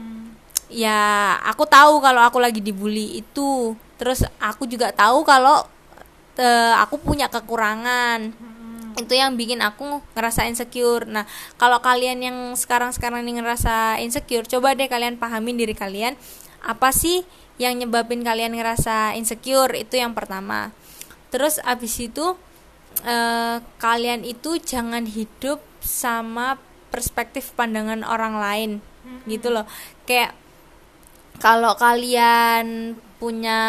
ya 0.72 1.36
aku 1.46 1.68
tahu 1.68 2.02
kalau 2.02 2.22
aku 2.24 2.40
lagi 2.40 2.64
dibully 2.64 3.22
itu. 3.22 3.76
Terus 3.96 4.28
aku 4.40 4.68
juga 4.68 4.92
tahu 4.92 5.24
kalau 5.24 5.64
eh, 6.40 6.74
aku 6.80 7.00
punya 7.00 7.32
kekurangan 7.32 8.32
itu 8.96 9.14
yang 9.16 9.36
bikin 9.36 9.60
aku 9.60 10.00
ngerasa 10.16 10.48
insecure. 10.48 11.04
Nah 11.08 11.28
kalau 11.60 11.84
kalian 11.84 12.24
yang 12.24 12.38
sekarang 12.56 12.96
sekarang 12.96 13.28
ini 13.28 13.40
ngerasa 13.40 14.00
insecure 14.00 14.48
coba 14.48 14.74
deh 14.76 14.88
kalian 14.88 15.20
pahamin 15.20 15.60
diri 15.60 15.76
kalian. 15.76 16.16
Apa 16.66 16.90
sih 16.96 17.28
yang 17.62 17.76
nyebabin 17.78 18.24
kalian 18.24 18.56
ngerasa 18.56 19.14
insecure? 19.20 19.76
Itu 19.76 20.00
yang 20.00 20.16
pertama. 20.16 20.72
Terus 21.30 21.60
abis 21.62 22.00
itu 22.00 22.40
eh, 23.04 23.58
kalian 23.80 24.24
itu 24.24 24.58
jangan 24.64 25.04
hidup 25.06 25.60
sama 25.84 26.58
perspektif 26.90 27.52
pandangan 27.54 28.02
orang 28.08 28.40
lain. 28.40 28.72
Gitu 29.28 29.52
loh. 29.52 29.68
Kayak 30.08 30.34
kalau 31.38 31.76
kalian 31.76 32.96
punya 33.20 33.62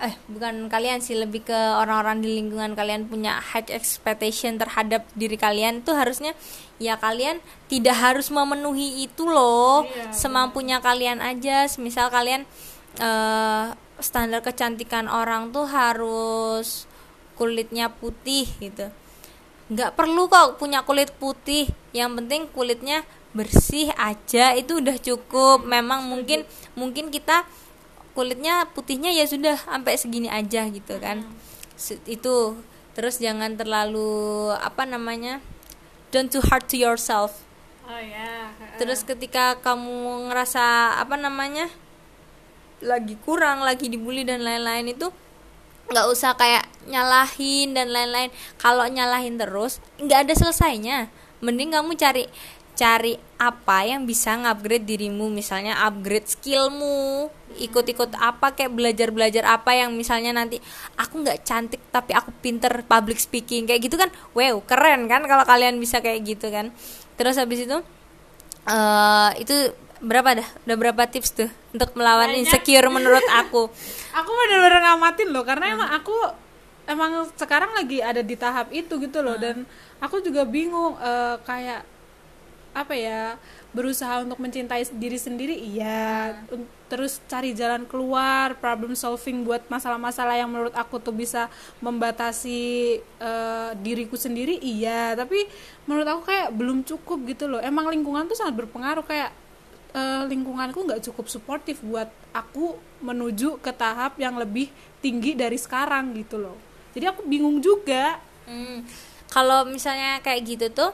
eh 0.00 0.16
bukan 0.32 0.72
kalian 0.72 1.04
sih 1.04 1.12
lebih 1.12 1.44
ke 1.44 1.60
orang-orang 1.76 2.24
di 2.24 2.40
lingkungan 2.40 2.72
kalian 2.72 3.04
punya 3.04 3.36
high 3.36 3.68
expectation 3.68 4.56
terhadap 4.56 5.04
diri 5.12 5.36
kalian 5.36 5.84
tuh 5.84 5.92
harusnya 5.92 6.32
ya 6.80 6.96
kalian 6.96 7.36
tidak 7.68 8.00
harus 8.00 8.32
memenuhi 8.32 9.04
itu 9.04 9.28
loh. 9.28 9.84
Iya, 9.84 10.16
semampunya 10.16 10.80
kalian 10.80 11.20
aja. 11.20 11.68
Misal 11.76 12.08
kalian 12.08 12.48
eh 12.96 13.66
standar 14.00 14.40
kecantikan 14.40 15.06
orang 15.06 15.52
tuh 15.52 15.68
harus 15.68 16.88
kulitnya 17.36 17.92
putih 17.92 18.48
gitu. 18.56 18.88
Nggak 19.68 20.00
perlu 20.00 20.32
kok 20.32 20.56
punya 20.56 20.80
kulit 20.80 21.12
putih. 21.20 21.68
Yang 21.92 22.24
penting 22.24 22.42
kulitnya 22.48 23.04
bersih 23.36 23.92
aja 24.00 24.56
itu 24.56 24.80
udah 24.80 24.96
cukup. 24.96 25.68
Memang 25.68 26.08
mungkin 26.08 26.48
mungkin 26.72 27.12
kita 27.12 27.44
kulitnya 28.12 28.66
putihnya 28.70 29.14
ya 29.14 29.24
sudah 29.26 29.56
sampai 29.56 29.94
segini 29.96 30.28
aja 30.28 30.66
gitu 30.68 30.98
kan. 30.98 31.24
Se- 31.78 32.02
itu. 32.06 32.58
Terus 32.94 33.22
jangan 33.22 33.54
terlalu 33.54 34.50
apa 34.58 34.82
namanya 34.84 35.38
don't 36.10 36.28
too 36.30 36.42
hard 36.42 36.66
to 36.66 36.76
yourself. 36.76 37.46
Oh 37.90 37.98
ya. 37.98 38.54
terus 38.78 39.02
ketika 39.02 39.58
kamu 39.58 40.30
ngerasa 40.30 40.94
apa 41.02 41.18
namanya 41.18 41.66
lagi 42.78 43.18
kurang 43.26 43.66
lagi 43.66 43.90
dibully 43.90 44.22
dan 44.22 44.46
lain-lain 44.46 44.94
itu 44.94 45.10
nggak 45.90 46.06
usah 46.06 46.38
kayak 46.38 46.70
nyalahin 46.86 47.74
dan 47.74 47.90
lain-lain. 47.90 48.30
Kalau 48.62 48.86
nyalahin 48.86 49.36
terus 49.36 49.82
nggak 49.98 50.30
ada 50.30 50.34
selesainya. 50.38 51.10
Mending 51.42 51.74
kamu 51.74 51.98
cari 51.98 52.30
cari 52.80 53.20
apa 53.36 53.84
yang 53.84 54.08
bisa 54.08 54.32
ngupgrade 54.40 54.88
dirimu. 54.88 55.28
Misalnya 55.28 55.76
upgrade 55.84 56.24
skillmu. 56.24 57.28
Ikut-ikut 57.60 58.16
apa 58.16 58.56
kayak 58.56 58.72
belajar-belajar 58.72 59.44
apa 59.44 59.76
yang 59.76 59.92
misalnya 59.92 60.32
nanti 60.32 60.56
aku 60.96 61.20
nggak 61.20 61.44
cantik 61.44 61.82
tapi 61.92 62.16
aku 62.16 62.32
pinter 62.40 62.72
public 62.88 63.20
speaking. 63.20 63.68
Kayak 63.68 63.84
gitu 63.84 64.00
kan 64.00 64.08
wow 64.32 64.56
keren 64.64 65.04
kan 65.12 65.20
kalau 65.28 65.44
kalian 65.44 65.76
bisa 65.76 66.00
kayak 66.00 66.24
gitu 66.24 66.48
kan. 66.48 66.72
Terus 67.20 67.36
habis 67.36 67.68
itu 67.68 67.76
eh 68.64 69.30
itu 69.36 69.76
berapa 70.00 70.40
dah? 70.40 70.48
Udah 70.64 70.76
berapa 70.80 71.02
tips 71.04 71.36
tuh 71.36 71.50
untuk 71.76 71.92
melawan 72.00 72.32
Banyak. 72.32 72.48
insecure 72.48 72.88
menurut 72.88 73.26
aku? 73.36 73.68
Aku 74.24 74.30
bener-bener 74.32 74.80
ngamatin 74.88 75.28
loh 75.28 75.44
karena 75.44 75.76
emang 75.76 75.90
aku 75.92 76.16
emang 76.90 77.28
sekarang 77.38 77.70
lagi 77.76 78.02
ada 78.02 78.24
di 78.24 78.34
tahap 78.34 78.72
itu 78.72 78.96
gitu 78.96 79.20
loh. 79.20 79.36
Dan 79.36 79.68
aku 80.00 80.24
juga 80.24 80.48
bingung 80.48 80.96
eh, 80.96 81.36
kayak 81.44 81.89
apa 82.70 82.94
ya 82.94 83.34
berusaha 83.74 84.22
untuk 84.22 84.38
mencintai 84.38 84.86
diri 84.94 85.18
sendiri 85.18 85.54
iya. 85.54 86.38
Un- 86.50 86.66
terus 86.90 87.22
cari 87.30 87.54
jalan 87.54 87.86
keluar 87.86 88.58
problem 88.58 88.98
solving 88.98 89.46
buat 89.46 89.62
masalah-masalah 89.70 90.34
yang 90.34 90.50
menurut 90.50 90.74
aku 90.74 90.98
tuh 90.98 91.14
bisa 91.14 91.46
membatasi 91.78 92.98
eh, 92.98 93.70
diriku 93.78 94.18
sendiri 94.18 94.58
iya. 94.58 95.14
Tapi 95.14 95.46
menurut 95.86 96.06
aku 96.06 96.22
kayak 96.26 96.50
belum 96.50 96.82
cukup 96.82 97.18
gitu 97.30 97.46
loh. 97.46 97.62
Emang 97.62 97.86
lingkungan 97.90 98.26
tuh 98.26 98.34
sangat 98.34 98.58
berpengaruh 98.66 99.06
kayak 99.06 99.30
eh, 99.94 100.22
lingkunganku 100.26 100.82
nggak 100.82 101.02
cukup 101.10 101.30
suportif 101.30 101.78
buat 101.82 102.10
aku 102.34 102.74
menuju 103.02 103.62
ke 103.62 103.70
tahap 103.70 104.18
yang 104.18 104.34
lebih 104.34 104.70
tinggi 104.98 105.38
dari 105.38 105.58
sekarang 105.58 106.10
gitu 106.18 106.42
loh. 106.42 106.58
Jadi 106.90 107.06
aku 107.06 107.22
bingung 107.22 107.62
juga. 107.62 108.18
Hmm, 108.50 108.82
kalau 109.30 109.62
misalnya 109.70 110.18
kayak 110.26 110.42
gitu 110.42 110.66
tuh 110.74 110.90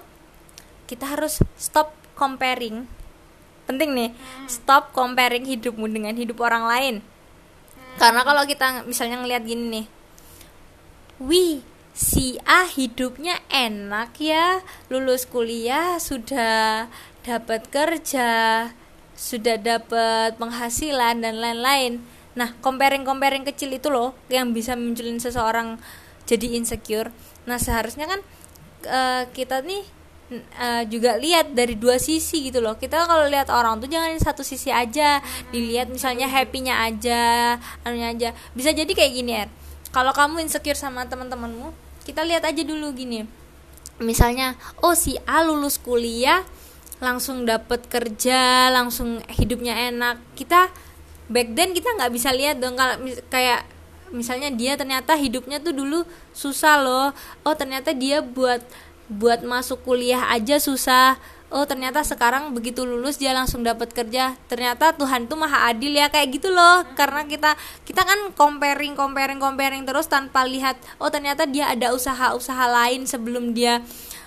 kita 0.86 1.04
harus 1.06 1.42
stop 1.58 1.92
comparing. 2.14 2.86
Penting 3.66 3.92
nih 3.92 4.10
stop 4.46 4.94
comparing 4.94 5.42
hidupmu 5.44 5.90
dengan 5.90 6.14
hidup 6.14 6.38
orang 6.42 6.64
lain. 6.66 6.94
Karena 7.98 8.22
kalau 8.22 8.46
kita 8.46 8.86
misalnya 8.86 9.20
ngelihat 9.20 9.42
gini 9.42 9.66
nih 9.70 9.86
wih 11.16 11.64
si 11.96 12.36
A 12.44 12.68
hidupnya 12.68 13.40
enak 13.48 14.20
ya 14.20 14.60
lulus 14.92 15.24
kuliah 15.24 15.96
sudah 15.96 16.88
dapat 17.24 17.64
kerja 17.72 18.28
sudah 19.16 19.56
dapat 19.56 20.36
penghasilan 20.36 21.24
dan 21.24 21.40
lain-lain. 21.40 22.04
Nah 22.36 22.52
comparing 22.60 23.08
comparing 23.08 23.48
kecil 23.48 23.72
itu 23.72 23.88
loh 23.88 24.12
yang 24.28 24.52
bisa 24.52 24.76
munculin 24.76 25.16
seseorang 25.16 25.80
jadi 26.28 26.60
insecure. 26.60 27.08
Nah 27.48 27.56
seharusnya 27.56 28.04
kan 28.04 28.20
eh, 28.84 29.24
kita 29.32 29.64
nih 29.64 29.95
eh, 30.34 30.82
juga 30.90 31.14
lihat 31.16 31.54
dari 31.54 31.78
dua 31.78 32.00
sisi 32.02 32.50
gitu 32.50 32.58
loh. 32.58 32.74
Kita 32.74 33.06
kalau 33.06 33.30
lihat 33.30 33.50
orang 33.52 33.78
tuh 33.78 33.90
jangan 33.90 34.14
satu 34.18 34.42
sisi 34.42 34.74
aja 34.74 35.22
dilihat 35.54 35.90
misalnya 35.90 36.26
happy-nya 36.26 36.82
aja 36.86 37.56
anunya 37.86 38.08
aja. 38.14 38.28
Bisa 38.54 38.74
jadi 38.74 38.90
kayak 38.90 39.12
gini 39.12 39.32
ya 39.32 39.46
kalau 39.96 40.12
kamu 40.12 40.44
insecure 40.44 40.76
sama 40.76 41.08
teman-temanmu 41.08 41.72
kita 42.04 42.20
lihat 42.20 42.44
aja 42.44 42.62
dulu 42.62 42.92
gini. 42.92 43.24
Misalnya 43.96 44.54
oh 44.84 44.92
si 44.92 45.16
A 45.24 45.40
lulus 45.40 45.80
kuliah 45.80 46.44
langsung 47.00 47.48
dapat 47.48 47.88
kerja 47.88 48.68
langsung 48.68 49.24
hidupnya 49.32 49.88
enak. 49.88 50.20
Kita 50.36 50.68
back 51.32 51.48
then 51.56 51.72
kita 51.72 51.96
nggak 51.96 52.12
bisa 52.12 52.28
lihat 52.30 52.60
dong 52.60 52.76
kalau 52.76 53.00
kayak 53.32 53.64
misalnya 54.14 54.54
dia 54.54 54.78
ternyata 54.78 55.18
hidupnya 55.18 55.58
tuh 55.64 55.72
dulu 55.72 56.04
susah 56.36 56.76
loh. 56.78 57.08
Oh 57.42 57.54
ternyata 57.56 57.96
dia 57.96 58.20
buat 58.20 58.60
buat 59.06 59.42
masuk 59.42 59.82
kuliah 59.82 60.26
aja 60.30 60.58
susah. 60.58 61.18
Oh 61.46 61.62
ternyata 61.62 62.02
sekarang 62.02 62.50
begitu 62.58 62.82
lulus 62.82 63.22
dia 63.22 63.30
langsung 63.30 63.62
dapat 63.62 63.94
kerja. 63.94 64.34
Ternyata 64.50 64.98
Tuhan 64.98 65.30
tuh 65.30 65.38
maha 65.38 65.70
adil 65.70 65.94
ya 65.94 66.10
kayak 66.10 66.34
gitu 66.42 66.50
loh. 66.50 66.82
Karena 66.98 67.22
kita 67.22 67.54
kita 67.86 68.02
kan 68.02 68.34
comparing 68.34 68.98
comparing 68.98 69.38
comparing 69.38 69.86
terus 69.86 70.10
tanpa 70.10 70.42
lihat 70.42 70.74
oh 70.98 71.06
ternyata 71.06 71.46
dia 71.46 71.70
ada 71.70 71.94
usaha-usaha 71.94 72.66
lain 72.66 73.06
sebelum 73.06 73.54
dia 73.54 73.78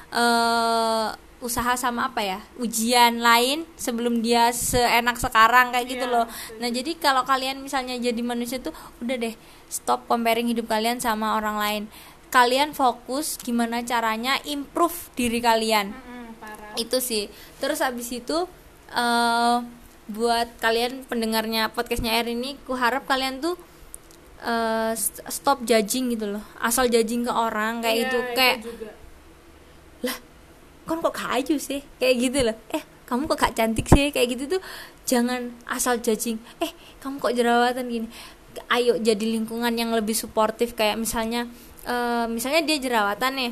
eh 0.09 1.07
usaha 1.39 1.71
sama 1.79 2.11
apa 2.11 2.19
ya 2.19 2.39
ujian 2.59 3.23
lain 3.23 3.63
sebelum 3.79 4.19
dia 4.19 4.51
seenak 4.51 5.15
sekarang 5.15 5.71
kayak 5.71 5.87
gitu 5.87 6.03
Iya, 6.03 6.11
loh. 6.11 6.25
nah 6.59 6.67
jadi 6.67 6.99
kalau 6.99 7.23
kalian 7.23 7.63
misalnya 7.63 7.95
jadi 7.95 8.19
manusia 8.19 8.59
tuh 8.59 8.75
udah 8.99 9.15
deh 9.15 9.35
stop 9.71 10.03
comparing 10.11 10.51
hidup 10.51 10.67
kalian 10.67 10.99
sama 10.99 11.39
orang 11.39 11.55
lain 11.55 11.83
kalian 12.29 12.71
fokus 12.71 13.37
gimana 13.37 13.81
caranya 13.81 14.37
improve 14.45 15.09
diri 15.13 15.41
kalian. 15.41 15.91
Itu 16.77 17.01
sih. 17.01 17.27
Terus 17.57 17.81
abis 17.81 18.09
itu 18.13 18.45
eh 18.89 19.57
buat 20.09 20.49
kalian 20.57 21.05
pendengarnya 21.05 21.69
podcastnya 21.69 22.17
Air 22.17 22.33
ini 22.33 22.57
ku 22.65 22.73
harap 22.73 23.05
kalian 23.05 23.37
tuh 23.37 23.53
eh, 24.41 24.93
st- 24.97 25.21
stop 25.29 25.61
judging 25.65 26.09
gitu 26.09 26.25
loh. 26.29 26.43
Asal 26.57 26.89
judging 26.89 27.25
ke 27.25 27.33
orang 27.33 27.81
kayak 27.81 27.93
Iya, 27.93 28.03
gitu. 28.05 28.19
kayak 28.33 28.57
juga. 28.65 28.89
lah 29.99 30.17
kan 30.87 30.97
kok 31.03 31.13
gak 31.13 31.31
aju 31.37 31.55
sih? 31.61 31.81
Kayak 32.01 32.15
gitu 32.17 32.39
loh. 32.49 32.57
Eh 32.73 32.81
kamu 33.05 33.29
kok 33.29 33.37
gak 33.37 33.53
cantik 33.53 33.85
sih? 33.85 34.09
Kayak 34.09 34.27
gitu 34.33 34.43
tuh. 34.57 34.61
Jangan 35.05 35.53
asal 35.65 36.01
judging. 36.01 36.41
Eh 36.57 36.71
kamu 36.97 37.17
kok 37.17 37.33
jerawatan 37.33 37.85
gini? 37.85 38.07
Ayo 38.65 38.97
jadi 38.97 39.21
lingkungan 39.21 39.69
yang 39.77 39.93
lebih 39.93 40.17
suportif. 40.17 40.73
Kayak 40.73 40.97
misalnya 40.97 41.45
eh, 41.83 42.25
misalnya 42.27 42.61
dia 42.61 42.77
jerawatan 42.77 43.33
nih. 43.35 43.51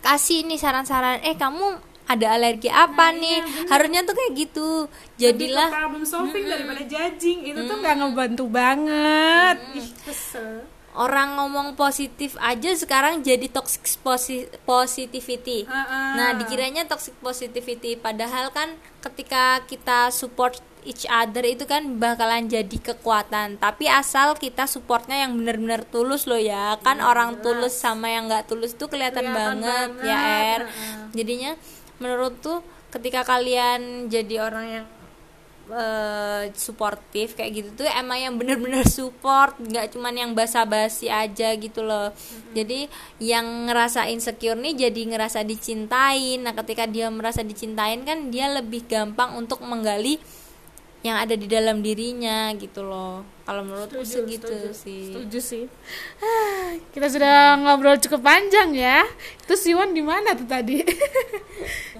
Kasih 0.00 0.46
nih 0.46 0.56
saran-saran 0.56 1.18
eh 1.20 1.34
kamu 1.34 1.82
ada 2.06 2.38
alergi 2.38 2.70
apa 2.70 3.10
nih? 3.10 3.42
harusnya 3.66 4.06
tuh 4.06 4.14
kayak 4.14 4.32
gitu. 4.36 4.68
Lebih 4.86 5.18
jadilah 5.18 5.68
problem 5.68 6.04
solving 6.06 6.46
daripada 6.46 6.82
judging. 6.82 7.38
Itu 7.42 7.60
tuh 7.66 7.76
nggak 7.76 7.94
ngebantu 7.98 8.44
banget. 8.46 9.56
Ih 9.74 9.88
kesel. 10.06 10.62
Orang 10.96 11.36
ngomong 11.36 11.76
positif 11.76 12.40
aja 12.40 12.72
sekarang 12.72 13.20
jadi 13.20 13.52
toxic 13.52 13.84
posi- 14.00 14.48
positivity. 14.64 15.68
Ah, 15.68 15.84
ah. 15.84 16.12
Nah, 16.16 16.28
dikiranya 16.40 16.88
toxic 16.88 17.12
positivity 17.20 18.00
padahal 18.00 18.48
kan 18.48 18.72
ketika 19.04 19.60
kita 19.68 20.08
support 20.08 20.56
each 20.86 21.04
other 21.10 21.42
itu 21.42 21.66
kan 21.66 21.98
bakalan 21.98 22.46
jadi 22.46 22.78
kekuatan. 22.78 23.58
Tapi 23.58 23.90
asal 23.90 24.38
kita 24.38 24.70
supportnya 24.70 25.26
yang 25.26 25.34
benar-benar 25.34 25.82
tulus 25.90 26.24
loh 26.30 26.38
ya. 26.38 26.78
Kan 26.80 27.02
orang 27.02 27.42
tulus 27.42 27.74
sama 27.74 28.08
yang 28.08 28.30
nggak 28.30 28.46
tulus 28.46 28.78
tuh 28.78 28.86
kelihatan, 28.86 29.26
Kelihatan 29.26 29.58
banget, 29.60 29.90
banget, 29.98 30.08
ya 30.08 30.18
Er. 30.56 30.62
Jadinya 31.12 31.52
menurut 31.98 32.38
tuh 32.38 32.62
ketika 32.94 33.26
kalian 33.26 34.06
jadi 34.06 34.40
orang 34.40 34.66
yang 34.70 34.86
eh, 35.70 36.42
suportif 36.54 37.34
kayak 37.34 37.50
gitu 37.52 37.68
tuh 37.82 37.86
emang 37.90 38.18
yang 38.18 38.34
bener-bener 38.38 38.86
support 38.86 39.58
nggak 39.58 39.92
cuman 39.92 40.14
yang 40.14 40.30
basa-basi 40.32 41.10
aja 41.10 41.52
gitu 41.58 41.82
loh 41.82 42.14
jadi 42.54 42.86
yang 43.18 43.66
ngerasa 43.70 44.06
insecure 44.10 44.58
nih 44.58 44.88
jadi 44.88 45.00
ngerasa 45.10 45.42
dicintain 45.42 46.40
nah 46.40 46.54
ketika 46.54 46.86
dia 46.86 47.10
merasa 47.10 47.42
dicintain 47.42 48.06
kan 48.06 48.30
dia 48.30 48.50
lebih 48.54 48.86
gampang 48.86 49.34
untuk 49.34 49.60
menggali 49.66 50.22
yang 51.04 51.16
ada 51.20 51.34
di 51.36 51.46
dalam 51.46 51.84
dirinya 51.84 52.50
gitu 52.56 52.82
loh. 52.86 53.22
Kalau 53.46 53.62
menurutku 53.62 54.02
sih 54.02 54.26
gitu 54.26 54.54
sih. 54.74 55.12
Setuju 55.12 55.38
sih. 55.38 55.64
Ah, 56.18 56.74
kita 56.90 57.06
sudah 57.06 57.60
ngobrol 57.62 58.00
cukup 58.00 58.26
panjang 58.26 58.74
ya. 58.74 59.06
Itu 59.44 59.54
Siwan 59.54 59.94
di 59.94 60.02
mana 60.02 60.36
tuh 60.36 60.48
tadi? 60.48 60.82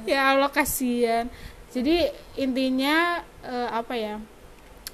Ya 0.06 0.30
Allah 0.30 0.46
kasihan. 0.46 1.26
Jadi 1.74 2.06
intinya 2.38 3.26
eh, 3.42 3.68
apa 3.74 3.98
ya 3.98 4.22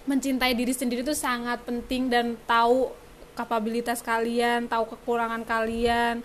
mencintai 0.08 0.56
diri 0.56 0.72
sendiri 0.72 1.04
itu 1.04 1.12
sangat 1.12 1.62
penting 1.68 2.08
dan 2.08 2.34
tahu 2.48 2.90
kapabilitas 3.32 4.04
kalian 4.04 4.68
tahu 4.68 4.92
kekurangan 4.96 5.44
kalian 5.46 6.20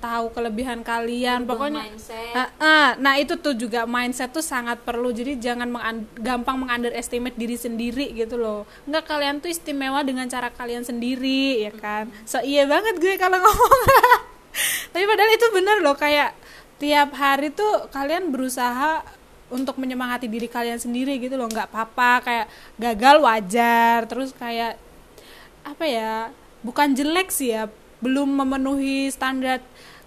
tahu 0.00 0.32
kelebihan 0.32 0.80
kalian 0.80 1.44
pokoknya 1.44 1.84
mindset. 1.86 2.32
Ah, 2.32 2.48
ah, 2.58 2.88
nah 2.96 3.20
itu 3.20 3.36
tuh 3.36 3.52
juga 3.52 3.84
mindset 3.84 4.32
tuh 4.32 4.42
sangat 4.42 4.80
perlu. 4.80 5.12
Jadi 5.12 5.36
jangan 5.36 5.68
mengan- 5.68 6.08
gampang 6.16 6.56
mengunderestimate 6.64 7.36
diri 7.36 7.60
sendiri 7.60 8.10
gitu 8.16 8.40
loh. 8.40 8.64
Nggak 8.88 9.04
kalian 9.04 9.36
tuh 9.38 9.52
istimewa 9.52 10.00
dengan 10.00 10.26
cara 10.26 10.48
kalian 10.48 10.82
sendiri 10.82 11.62
ya 11.68 11.72
kan? 11.76 12.08
So 12.24 12.40
iya 12.40 12.64
banget 12.64 12.96
gue 12.96 13.14
kalau 13.20 13.38
ngomong. 13.38 13.80
Tapi 14.96 15.04
padahal 15.04 15.30
itu 15.36 15.46
bener 15.52 15.76
loh 15.84 15.94
kayak 15.94 16.34
tiap 16.80 17.12
hari 17.14 17.52
tuh 17.52 17.86
kalian 17.92 18.32
berusaha 18.32 19.04
untuk 19.52 19.76
menyemangati 19.76 20.26
diri 20.26 20.48
kalian 20.48 20.80
sendiri 20.80 21.20
gitu 21.20 21.36
loh. 21.36 21.46
Nggak 21.46 21.68
apa-apa 21.70 22.24
kayak 22.24 22.46
gagal 22.80 23.16
wajar. 23.20 24.08
Terus 24.08 24.32
kayak 24.32 24.80
apa 25.60 25.84
ya 25.84 26.32
bukan 26.64 26.96
jelek 26.96 27.28
sih 27.28 27.52
ya 27.52 27.68
belum 28.00 28.32
memenuhi 28.32 29.12
standar 29.12 29.60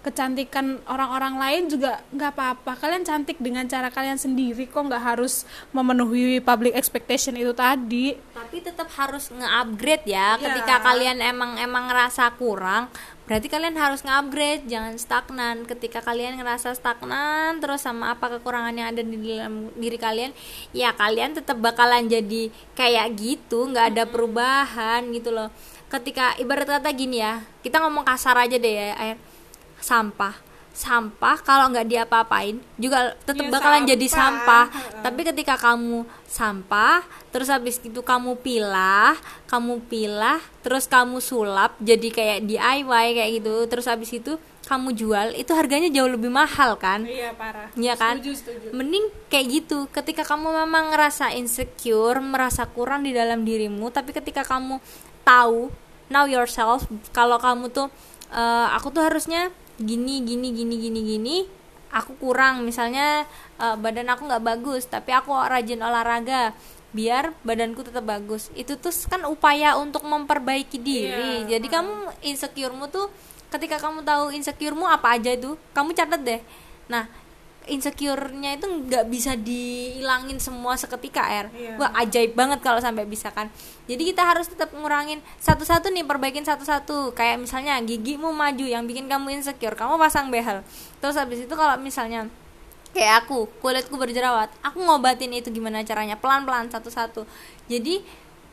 kecantikan 0.04 0.84
orang-orang 0.84 1.40
lain 1.40 1.62
juga 1.72 2.04
nggak 2.12 2.30
apa-apa. 2.36 2.76
Kalian 2.76 3.08
cantik 3.08 3.40
dengan 3.40 3.64
cara 3.64 3.88
kalian 3.88 4.20
sendiri 4.20 4.68
kok 4.68 4.84
nggak 4.84 5.00
harus 5.00 5.48
memenuhi 5.72 6.44
public 6.44 6.76
expectation 6.76 7.32
itu 7.40 7.56
tadi? 7.56 8.12
Tapi 8.36 8.60
tetap 8.60 8.92
harus 9.00 9.32
nge-upgrade 9.32 10.04
ya. 10.04 10.36
Iya. 10.36 10.44
ketika 10.44 10.84
kalian 10.84 11.24
emang 11.24 11.56
emang 11.56 11.88
ngerasa 11.88 12.36
kurang 12.36 12.92
berarti 13.24 13.48
kalian 13.48 13.80
harus 13.80 14.04
nge-upgrade. 14.04 14.68
Jangan 14.68 14.94
stagnan. 15.00 15.56
Ketika 15.64 16.04
kalian 16.04 16.36
ngerasa 16.36 16.76
stagnan 16.76 17.64
terus 17.64 17.80
sama 17.80 18.12
apa 18.12 18.36
kekurangan 18.36 18.76
yang 18.76 18.92
ada 18.92 19.00
di 19.00 19.16
dalam 19.16 19.72
diri 19.72 19.96
kalian 19.96 20.36
ya 20.76 20.92
kalian 20.92 21.32
tetap 21.32 21.56
bakalan 21.56 22.04
jadi 22.12 22.52
kayak 22.76 23.16
gitu. 23.16 23.72
Nggak 23.72 23.96
ada 23.96 24.04
perubahan 24.04 25.08
gitu 25.16 25.32
loh. 25.32 25.48
Ketika 25.88 26.36
ibarat 26.36 26.68
kata 26.68 26.92
gini 26.92 27.24
ya 27.24 27.40
kita 27.64 27.80
ngomong 27.80 28.04
kasar 28.04 28.36
aja 28.36 28.60
deh 28.60 28.74
ya 28.76 28.92
air 29.00 29.16
sampah 29.84 30.32
sampah 30.74 31.38
kalau 31.38 31.70
nggak 31.70 31.86
diapa-apain 31.86 32.58
juga 32.74 33.14
tetap 33.20 33.46
Ya, 33.46 33.52
bakalan 33.52 33.86
jadi 33.86 34.06
sampah. 34.10 34.66
sampah 34.66 35.02
tapi 35.06 35.20
ketika 35.22 35.54
kamu 35.54 36.02
sampah 36.26 36.98
terus 37.30 37.46
habis 37.46 37.78
itu 37.78 38.00
kamu 38.02 38.34
pilah 38.36 39.14
kamu 39.46 39.78
pilah 39.84 40.42
terus 40.60 40.88
kamu 40.88 41.20
sulap 41.20 41.78
jadi 41.78 42.08
kayak 42.08 42.38
DIY 42.42 42.88
kayak 43.14 43.30
gitu 43.38 43.54
terus 43.66 43.86
habis 43.86 44.10
itu 44.10 44.34
kamu 44.64 44.96
jual 44.96 45.28
itu 45.32 45.52
harganya 45.52 45.86
jauh 45.88 46.10
lebih 46.10 46.26
mahal 46.28 46.74
kan 46.74 47.04
iya 47.04 47.30
parah 47.30 47.70
Iya 47.76 47.94
kan? 47.94 48.18
setuju 48.18 48.32
setuju 48.34 48.66
Mending 48.72 49.04
kayak 49.28 49.46
gitu. 49.52 49.86
Ketika 49.88 50.24
kamu 50.24 50.56
memang 50.56 50.88
ngerasa 50.88 51.30
insecure, 51.34 52.18
merasa 52.18 52.64
kurang 52.66 53.04
di 53.04 53.12
dalam 53.12 53.44
dirimu, 53.44 53.90
tapi 53.90 54.10
ketika 54.10 54.40
kamu 54.42 54.80
tahu 55.20 55.68
know 56.08 56.24
yourself 56.24 56.82
kalau 57.10 57.36
kamu 57.36 57.68
tuh 57.68 57.92
eh, 58.30 58.66
aku 58.72 58.88
tuh 58.88 59.04
harusnya 59.04 59.52
gini 59.80 60.22
gini 60.22 60.54
gini 60.54 60.74
gini 60.78 61.00
gini, 61.02 61.36
aku 61.94 62.18
kurang 62.18 62.66
misalnya 62.66 63.26
eh, 63.58 63.76
badan 63.78 64.10
aku 64.10 64.26
nggak 64.26 64.44
bagus, 64.44 64.86
tapi 64.90 65.14
aku 65.14 65.34
rajin 65.34 65.80
olahraga 65.82 66.54
biar 66.94 67.34
badanku 67.42 67.82
tetap 67.82 68.06
bagus. 68.06 68.54
Itu 68.54 68.78
tuh 68.78 68.94
kan 69.10 69.26
upaya 69.26 69.74
untuk 69.74 70.06
memperbaiki 70.06 70.78
diri. 70.78 71.42
Iya, 71.44 71.58
Jadi 71.58 71.66
kamu 71.66 72.22
insecuremu 72.22 72.86
tuh 72.86 73.10
ketika 73.50 73.82
kamu 73.82 74.06
tahu 74.06 74.30
insecuremu 74.30 74.86
apa 74.86 75.18
aja 75.18 75.34
itu, 75.34 75.58
kamu 75.74 75.90
catat 75.94 76.22
deh. 76.22 76.40
Nah, 76.86 77.10
insecure-nya 77.66 78.56
itu 78.56 78.66
nggak 78.66 79.08
bisa 79.08 79.34
dihilangin 79.34 80.36
semua 80.36 80.76
seketika 80.76 81.24
R. 81.24 81.46
Iya. 81.50 81.76
Wah, 81.80 81.90
ajaib 82.00 82.36
banget 82.36 82.60
kalau 82.60 82.78
sampai 82.78 83.08
bisa 83.08 83.32
kan. 83.32 83.48
Jadi 83.84 84.12
kita 84.12 84.22
harus 84.24 84.48
tetap 84.48 84.72
ngurangin 84.72 85.20
satu-satu 85.40 85.88
nih, 85.88 86.04
perbaikin 86.04 86.44
satu-satu. 86.44 87.12
Kayak 87.12 87.40
misalnya 87.40 87.80
gigimu 87.80 88.32
maju 88.32 88.64
yang 88.64 88.84
bikin 88.84 89.08
kamu 89.08 89.40
insecure, 89.40 89.76
kamu 89.76 89.96
pasang 89.96 90.28
behel. 90.28 90.60
Terus 91.00 91.16
habis 91.16 91.44
itu 91.44 91.54
kalau 91.56 91.76
misalnya 91.80 92.28
kayak 92.92 93.26
aku, 93.26 93.50
kulitku 93.58 93.98
berjerawat, 93.98 94.52
aku 94.62 94.78
ngobatin 94.78 95.34
itu 95.34 95.50
gimana 95.50 95.82
caranya? 95.82 96.14
Pelan-pelan 96.14 96.70
satu-satu. 96.70 97.26
Jadi 97.66 98.04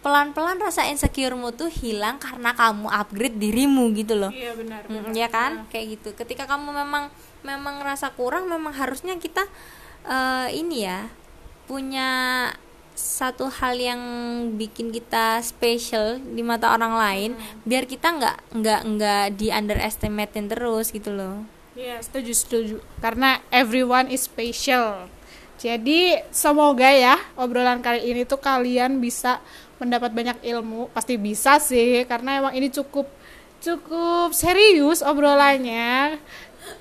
pelan-pelan 0.01 0.57
rasa 0.57 0.89
insecuremu 0.89 1.53
tuh 1.53 1.69
hilang 1.69 2.17
karena 2.17 2.57
kamu 2.57 2.89
upgrade 2.89 3.37
dirimu 3.37 3.93
gitu 3.93 4.17
loh. 4.17 4.33
iya 4.33 4.57
benar 4.57 4.81
Mm, 4.89 5.13
ya 5.13 5.29
kan 5.29 5.69
kayak 5.69 5.85
gitu 6.01 6.09
ketika 6.17 6.49
kamu 6.49 6.73
memang 6.73 7.13
memang 7.41 7.81
ngerasa 7.81 8.13
kurang 8.13 8.49
memang 8.49 8.73
harusnya 8.73 9.17
kita 9.17 9.45
eh, 10.05 10.47
ini 10.57 10.85
ya 10.85 11.09
punya 11.65 12.09
satu 12.91 13.47
hal 13.49 13.79
yang 13.79 14.01
bikin 14.59 14.91
kita 14.91 15.39
special 15.41 16.19
di 16.21 16.43
mata 16.43 16.75
orang 16.75 16.93
lain 16.93 17.31
biar 17.63 17.87
kita 17.87 18.13
nggak 18.13 18.37
nggak 18.61 18.81
nggak 18.93 19.25
di 19.39 19.47
underestimatein 19.49 20.51
terus 20.51 20.91
gitu 20.93 21.09
loh 21.15 21.61
Iya, 21.71 22.03
setuju, 22.03 22.33
setuju. 22.35 22.77
Karena 22.99 23.39
everyone 23.47 24.11
is 24.11 24.27
special. 24.27 25.07
Jadi, 25.55 26.19
semoga 26.27 26.91
ya 26.91 27.15
obrolan 27.39 27.79
kali 27.79 28.11
ini 28.11 28.27
tuh 28.27 28.43
kalian 28.43 28.99
bisa 28.99 29.39
mendapat 29.79 30.11
banyak 30.11 30.43
ilmu. 30.43 30.91
Pasti 30.91 31.15
bisa 31.15 31.63
sih, 31.63 32.03
karena 32.11 32.43
emang 32.43 32.53
ini 32.59 32.67
cukup 32.67 33.07
cukup 33.61 34.33
serius 34.33 35.05
obrolannya 35.05 36.17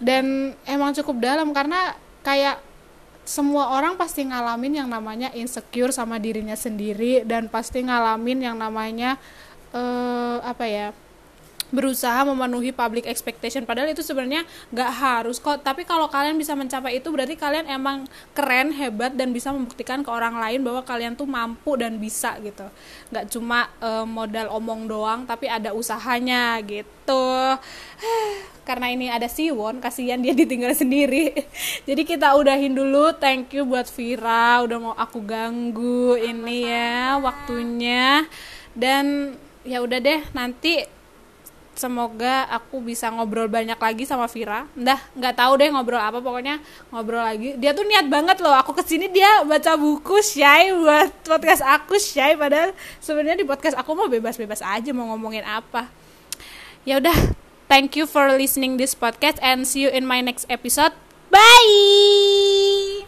dan 0.03 0.55
emang 0.69 0.93
cukup 0.97 1.21
dalam 1.21 1.51
karena 1.51 1.97
kayak 2.25 2.61
semua 3.25 3.77
orang 3.79 3.95
pasti 3.95 4.27
ngalamin 4.27 4.83
yang 4.83 4.89
namanya 4.91 5.31
insecure 5.37 5.95
sama 5.95 6.19
dirinya 6.19 6.57
sendiri 6.59 7.23
dan 7.23 7.47
pasti 7.47 7.85
ngalamin 7.85 8.43
yang 8.43 8.57
namanya 8.59 9.21
eh 9.71 10.37
apa 10.43 10.65
ya 10.67 10.87
berusaha 11.71 12.27
memenuhi 12.27 12.75
public 12.75 13.07
expectation. 13.07 13.65
Padahal 13.65 13.91
itu 13.91 14.03
sebenarnya 14.03 14.47
nggak 14.75 14.91
harus 14.91 15.39
kok. 15.39 15.63
Tapi 15.63 15.87
kalau 15.87 16.11
kalian 16.11 16.37
bisa 16.37 16.55
mencapai 16.55 16.99
itu 16.99 17.09
berarti 17.11 17.35
kalian 17.39 17.67
emang 17.71 18.07
keren 18.35 18.75
hebat 18.75 19.15
dan 19.15 19.31
bisa 19.31 19.55
membuktikan 19.55 20.03
ke 20.03 20.11
orang 20.11 20.37
lain 20.39 20.63
bahwa 20.67 20.83
kalian 20.83 21.15
tuh 21.15 21.27
mampu 21.27 21.79
dan 21.79 21.97
bisa 21.97 22.37
gitu. 22.43 22.67
Nggak 23.15 23.25
cuma 23.33 23.71
eh, 23.81 24.07
modal 24.07 24.51
omong 24.51 24.91
doang 24.91 25.25
tapi 25.25 25.47
ada 25.47 25.73
usahanya 25.73 26.59
gitu. 26.67 27.57
Karena 28.69 28.87
ini 28.93 29.11
ada 29.11 29.27
Siwon 29.27 29.83
kasihan 29.83 30.21
dia 30.21 30.35
ditinggal 30.37 30.75
sendiri. 30.77 31.35
Jadi 31.89 32.03
kita 32.07 32.35
udahin 32.39 32.75
dulu. 32.75 33.15
Thank 33.17 33.57
you 33.57 33.67
buat 33.67 33.91
Vira 33.91 34.63
udah 34.63 34.79
mau 34.79 34.95
aku 34.95 35.23
ganggu 35.23 36.15
ini 36.19 36.67
ya 36.71 37.19
waktunya. 37.19 38.27
Dan 38.71 39.35
ya 39.67 39.83
udah 39.83 39.99
deh 39.99 40.21
nanti 40.33 41.00
semoga 41.81 42.45
aku 42.53 42.85
bisa 42.85 43.09
ngobrol 43.09 43.49
banyak 43.49 43.81
lagi 43.81 44.05
sama 44.05 44.29
Vira. 44.29 44.69
Dah 44.77 45.01
nggak 45.17 45.35
tahu 45.41 45.53
deh 45.57 45.73
ngobrol 45.73 45.97
apa 45.97 46.21
pokoknya 46.21 46.61
ngobrol 46.93 47.25
lagi. 47.25 47.57
Dia 47.57 47.73
tuh 47.73 47.89
niat 47.89 48.05
banget 48.13 48.45
loh. 48.45 48.53
Aku 48.53 48.77
ke 48.77 48.85
sini 48.85 49.09
dia 49.09 49.41
baca 49.49 49.81
buku 49.81 50.21
Shay 50.21 50.77
buat 50.77 51.09
podcast 51.25 51.65
aku 51.65 51.97
Shay. 51.97 52.37
Padahal 52.37 52.77
sebenarnya 53.01 53.41
di 53.41 53.49
podcast 53.49 53.81
aku 53.81 53.97
mau 53.97 54.13
bebas-bebas 54.13 54.61
aja 54.61 54.93
mau 54.93 55.09
ngomongin 55.17 55.49
apa. 55.49 55.89
Ya 56.85 57.01
udah, 57.01 57.17
thank 57.73 57.97
you 57.97 58.05
for 58.05 58.29
listening 58.29 58.77
this 58.77 58.93
podcast 58.93 59.41
and 59.41 59.65
see 59.65 59.89
you 59.89 59.91
in 59.93 60.05
my 60.05 60.21
next 60.21 60.45
episode. 60.53 60.93
Bye. 61.33 63.00